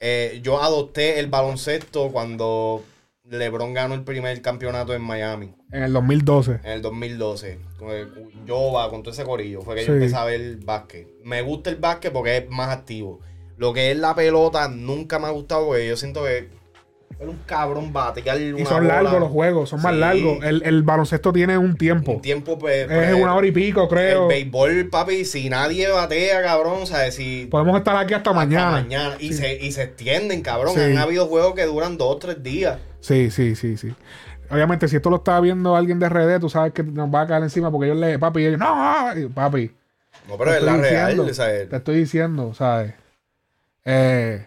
[0.00, 2.84] Eh, yo adopté el baloncesto cuando
[3.28, 6.60] LeBron ganó el primer campeonato en Miami En el 2012.
[6.62, 7.58] en el 2012.
[7.78, 8.08] Con el-
[8.46, 9.62] Yo va con todo ese corillo.
[9.62, 9.88] Fue que Sí.
[9.88, 11.08] yo empecé a ver básquet.
[11.24, 13.20] Me gusta el básquet porque es más activo.
[13.56, 16.38] Lo que es la pelota nunca me ha gustado porque yo siento que
[17.18, 20.44] es un cabrón batear Y son largos los juegos, son más largos.
[20.44, 22.12] El, el baloncesto tiene un tiempo.
[22.12, 24.24] Un tiempo, pues, es pues, una hora y pico, creo.
[24.24, 28.32] El béisbol, papi, si nadie batea, cabrón, o sea, si Podemos estar aquí hasta, hasta
[28.34, 28.70] mañana.
[28.72, 29.16] mañana.
[29.18, 29.34] Y, Sí.
[29.34, 30.78] se, y se extienden, cabrón.
[30.78, 32.78] Han habido juegos que duran dos o tres días.
[33.06, 33.94] Sí, sí, sí, sí.
[34.50, 37.26] Obviamente, si esto lo está viendo alguien de RD, tú sabes que nos va a
[37.28, 39.70] caer encima porque ellos le, papi, y ellos, no, y, papi.
[40.28, 42.94] No, pero es la real, diciendo, o sea, Te estoy diciendo, ¿sabes?
[43.84, 44.44] Eh,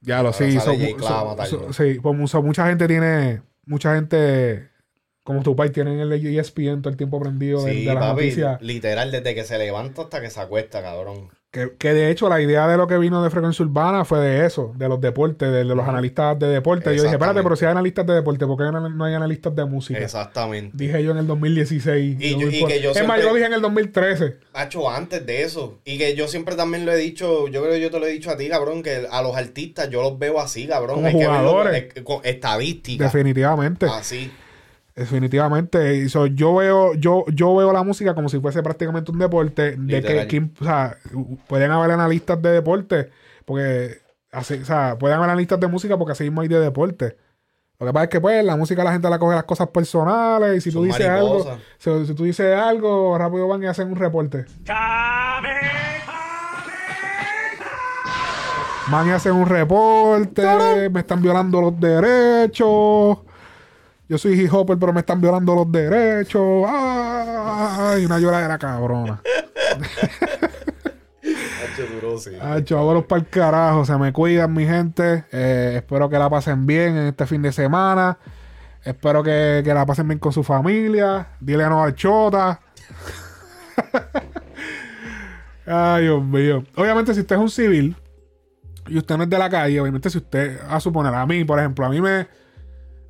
[0.00, 1.72] ya lo sí, sale so- Jay Cloud a so- matarlo.
[1.72, 4.68] so- sí, pues, mucha gente tiene, mucha gente
[5.22, 8.22] como tu país tienen el ESPN todo el tiempo prendido de, sí, de las papi,
[8.22, 8.60] noticias.
[8.62, 11.28] literal, desde que se levanta hasta que se acuesta, cabrón.
[11.56, 14.44] Que, que de hecho la idea de lo que vino de Frecuencia Urbana fue de
[14.44, 16.94] eso, de los deportes, de, de los analistas de deporte.
[16.94, 19.56] Yo dije, espérate, pero si hay analistas de deporte, ¿por qué no, no hay analistas
[19.56, 19.98] de música?
[19.98, 20.72] Exactamente.
[20.76, 22.16] Dije yo en el 2016.
[22.20, 24.36] Y Yo y por- que yo es más, siempre- yo lo dije en el 2013.
[24.52, 25.78] Hacho, antes de eso.
[25.86, 28.10] Y que yo siempre también lo he dicho, yo creo que yo te lo he
[28.10, 30.96] dicho a ti, cabrón, que a los artistas yo los veo así, cabrón.
[30.96, 33.04] Como Hay que verlo con estadística.
[33.04, 33.86] Definitivamente.
[33.86, 34.30] Así.
[34.96, 36.08] Definitivamente.
[36.08, 39.72] So, yo veo, yo, yo veo la música como si fuese prácticamente un deporte.
[39.72, 40.26] De que, Literal.
[40.26, 40.96] que- o sea,
[41.46, 43.10] pueden haber analistas de deporte.
[43.44, 43.98] Porque
[44.32, 47.16] así, o sea, pueden haber analistas de música porque así mismo hay de deporte.
[47.78, 50.56] Lo que pasa es que pues la música la gente la coge las cosas personales
[50.56, 53.88] y si tú Son dices algo, si, si tú dices algo, rápido van y hacen
[53.88, 54.46] un reporte.
[58.90, 63.18] Van y hacen un reporte, me están violando los derechos.
[64.08, 66.64] Yo soy hip hopper, pero me están violando los derechos.
[66.68, 69.20] Ay, una lloradera cabrona.
[71.64, 72.30] Hacho duro, sí.
[72.40, 73.84] Hacho, vámonos para el carajo.
[73.84, 75.24] Se me cuidan, mi gente.
[75.32, 78.16] Eh, espero que la pasen bien en este fin de semana.
[78.84, 81.26] Espero que, que la pasen bien con su familia.
[81.40, 82.60] Dile a no al chota.
[85.66, 86.62] Ay, Dios mío.
[86.76, 87.96] Obviamente, si usted es un civil
[88.86, 91.58] y usted no es de la calle, obviamente, si usted, a suponer, a mí, por
[91.58, 92.28] ejemplo, a mí me.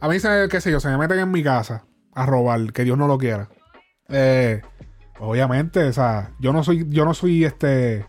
[0.07, 1.85] A mí, se, qué sé yo, se me meten en mi casa
[2.15, 3.49] a robar, que Dios no lo quiera.
[4.09, 4.63] Eh,
[5.19, 8.07] obviamente, o sea, yo no soy, yo no soy este.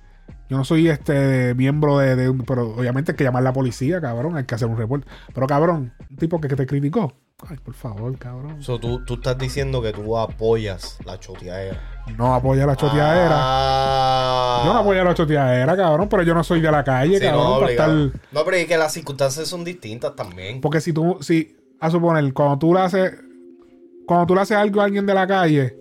[0.48, 2.42] Yo no soy este miembro de, de un.
[2.44, 4.38] Pero obviamente hay que llamar a la policía, cabrón.
[4.38, 5.08] Hay que hacer un reporte.
[5.34, 7.14] Pero cabrón, un tipo que, que te criticó.
[7.50, 8.62] Ay, por favor, cabrón.
[8.62, 12.04] So, tú, tú estás diciendo que tú apoyas la choteadera.
[12.16, 13.36] No apoya la choteadera.
[13.40, 14.62] Ah.
[14.66, 17.44] Yo no apoyo la choteadera, cabrón, pero yo no soy de la calle, Sí, cabrón,
[17.44, 18.06] no, para obligado.
[18.06, 18.22] estar.
[18.32, 20.62] No, pero es que las circunstancias son distintas también.
[20.62, 23.14] Porque si tú, si, a suponer, cuando tú le haces,
[24.06, 25.78] cuando tú le haces algo a alguien de la calle,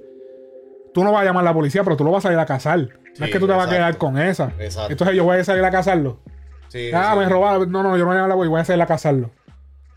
[0.92, 2.46] tú no vas a llamar a la policía, pero tú lo vas a ir a
[2.46, 2.78] cazar.
[2.78, 3.76] no Sí, es que tú te vas a exacto.
[3.76, 4.52] quedar con esa.
[4.58, 4.92] Exacto.
[4.92, 6.20] Entonces yo voy a salir a cazarlo.
[6.68, 7.18] Sí, ah, sí.
[7.20, 7.70] me robaron.
[7.70, 9.30] No, no, yo no voy a llamar a la voy a salir a cazarlo.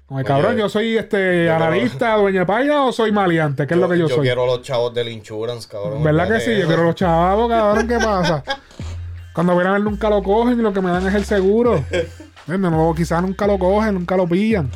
[0.06, 3.76] Como el Oye, cabrón, yo soy este yo analista, dueña de o soy maleante, ¿qué
[3.76, 4.24] es lo que yo, yo soy?
[4.24, 6.02] quiero los chavos del insurance, cabrón.
[6.02, 6.58] ¿Verdad que sí?
[6.58, 8.44] Yo quiero los chavos, cabrón, ¿qué pasa?
[9.34, 11.84] Cuando vienen a ver nunca lo cogen y lo que me dan es el seguro.
[12.48, 14.72] No, quizás nunca lo cogen, nunca lo pillan.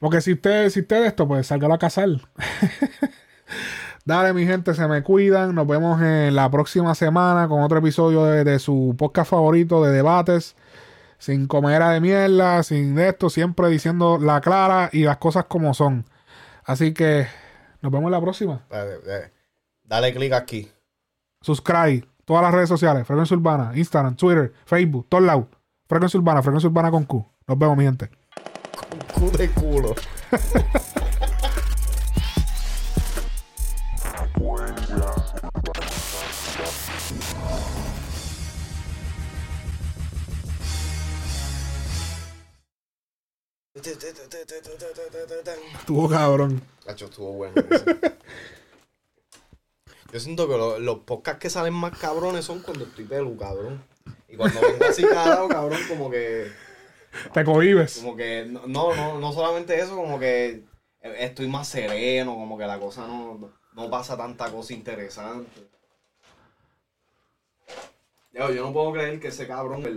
[0.00, 2.08] Porque si usted, si usted de esto, pues salga a cazar.
[4.06, 5.54] Dale, mi gente, se me cuidan.
[5.54, 9.92] Nos vemos en la próxima semana con otro episodio de, de su podcast favorito de
[9.92, 10.56] debates.
[11.18, 16.06] Sin comera de mierda, sin esto, siempre diciendo la clara y las cosas como son.
[16.64, 17.26] Así que
[17.82, 18.64] nos vemos en la próxima.
[18.70, 19.32] Dale, dale.
[19.84, 20.70] Dale clic aquí.
[21.42, 22.08] Subscribe.
[22.24, 23.06] Todas las redes sociales.
[23.06, 23.72] Frecuencia Urbana.
[23.74, 25.44] Instagram, Twitter, Facebook, todos lados.
[25.86, 26.42] Frecuencia Urbana.
[26.42, 27.26] Frecuencia Urbana con Q.
[27.46, 28.19] Nos vemos, mi gente.
[29.20, 29.94] Cu de culo.
[45.78, 46.62] Estuvo cabrón.
[46.86, 47.54] Hacho, estuvo bueno.
[50.12, 53.82] Yo siento que lo- los podcasts que salen más cabrones son cuando estoy pelu, cabrón.
[54.28, 56.50] Y cuando vengo así cagado, cabrón, como que.
[57.32, 57.98] Te cohibes.
[57.98, 58.46] Como que.
[58.46, 60.64] No, no, no solamente eso, como que
[61.00, 65.68] estoy más sereno, como que la cosa no, no pasa tanta cosa interesante.
[68.32, 69.82] Yo, yo no puedo creer que ese cabrón.